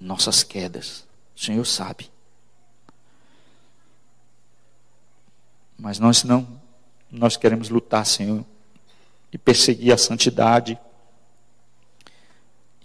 nossas 0.00 0.42
quedas. 0.42 1.04
O 1.36 1.40
Senhor 1.40 1.64
sabe. 1.64 2.10
Mas 5.78 5.98
nós 5.98 6.24
não, 6.24 6.60
nós 7.10 7.36
queremos 7.36 7.70
lutar, 7.70 8.04
Senhor, 8.04 8.44
e 9.32 9.38
perseguir 9.38 9.92
a 9.92 9.98
santidade 9.98 10.78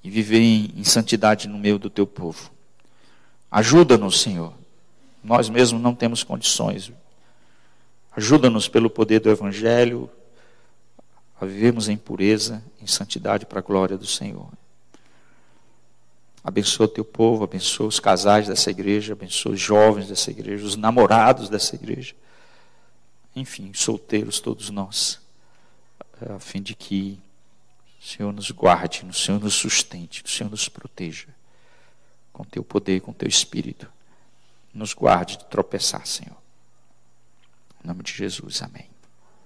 e 0.03 0.09
viver 0.09 0.39
em, 0.39 0.71
em 0.75 0.83
santidade 0.83 1.47
no 1.47 1.57
meio 1.57 1.79
do 1.79 1.89
teu 1.89 2.05
povo. 2.05 2.51
Ajuda-nos, 3.49 4.21
Senhor. 4.21 4.53
Nós 5.23 5.49
mesmos 5.49 5.81
não 5.81 5.95
temos 5.95 6.23
condições. 6.23 6.91
Ajuda-nos 8.15 8.67
pelo 8.67 8.89
poder 8.89 9.19
do 9.19 9.29
Evangelho, 9.29 10.09
a 11.39 11.45
vivermos 11.45 11.89
em 11.89 11.97
pureza, 11.97 12.63
em 12.81 12.87
santidade 12.87 13.45
para 13.45 13.59
a 13.59 13.63
glória 13.63 13.97
do 13.97 14.05
Senhor. 14.05 14.49
Abençoa 16.43 16.87
teu 16.87 17.03
povo, 17.03 17.43
abençoa 17.43 17.87
os 17.87 17.99
casais 17.99 18.47
dessa 18.47 18.69
igreja, 18.69 19.13
abençoa 19.13 19.53
os 19.53 19.59
jovens 19.59 20.07
dessa 20.07 20.29
igreja, 20.29 20.63
os 20.63 20.75
namorados 20.75 21.49
dessa 21.49 21.75
igreja. 21.75 22.13
Enfim, 23.35 23.71
solteiros 23.73 24.39
todos 24.39 24.69
nós, 24.69 25.19
a 26.22 26.39
fim 26.39 26.61
de 26.61 26.76
que 26.76 27.20
o 27.99 28.05
Senhor 28.05 28.32
nos 28.32 28.51
guarde, 28.51 29.05
o 29.05 29.13
Senhor 29.13 29.41
nos 29.41 29.53
sustente, 29.53 30.24
o 30.24 30.30
Senhor 30.30 30.49
nos 30.49 30.70
proteja 30.70 31.28
com 32.32 32.43
teu 32.43 32.63
poder, 32.63 33.01
com 33.01 33.13
teu 33.13 33.28
espírito. 33.28 33.91
Nos 34.74 34.93
guarde 34.93 35.38
de 35.38 35.45
tropeçar, 35.45 36.05
Senhor. 36.05 36.38
Em 37.84 37.88
nome 37.88 38.03
de 38.03 38.11
Jesus, 38.11 38.61
amém. 38.61 38.94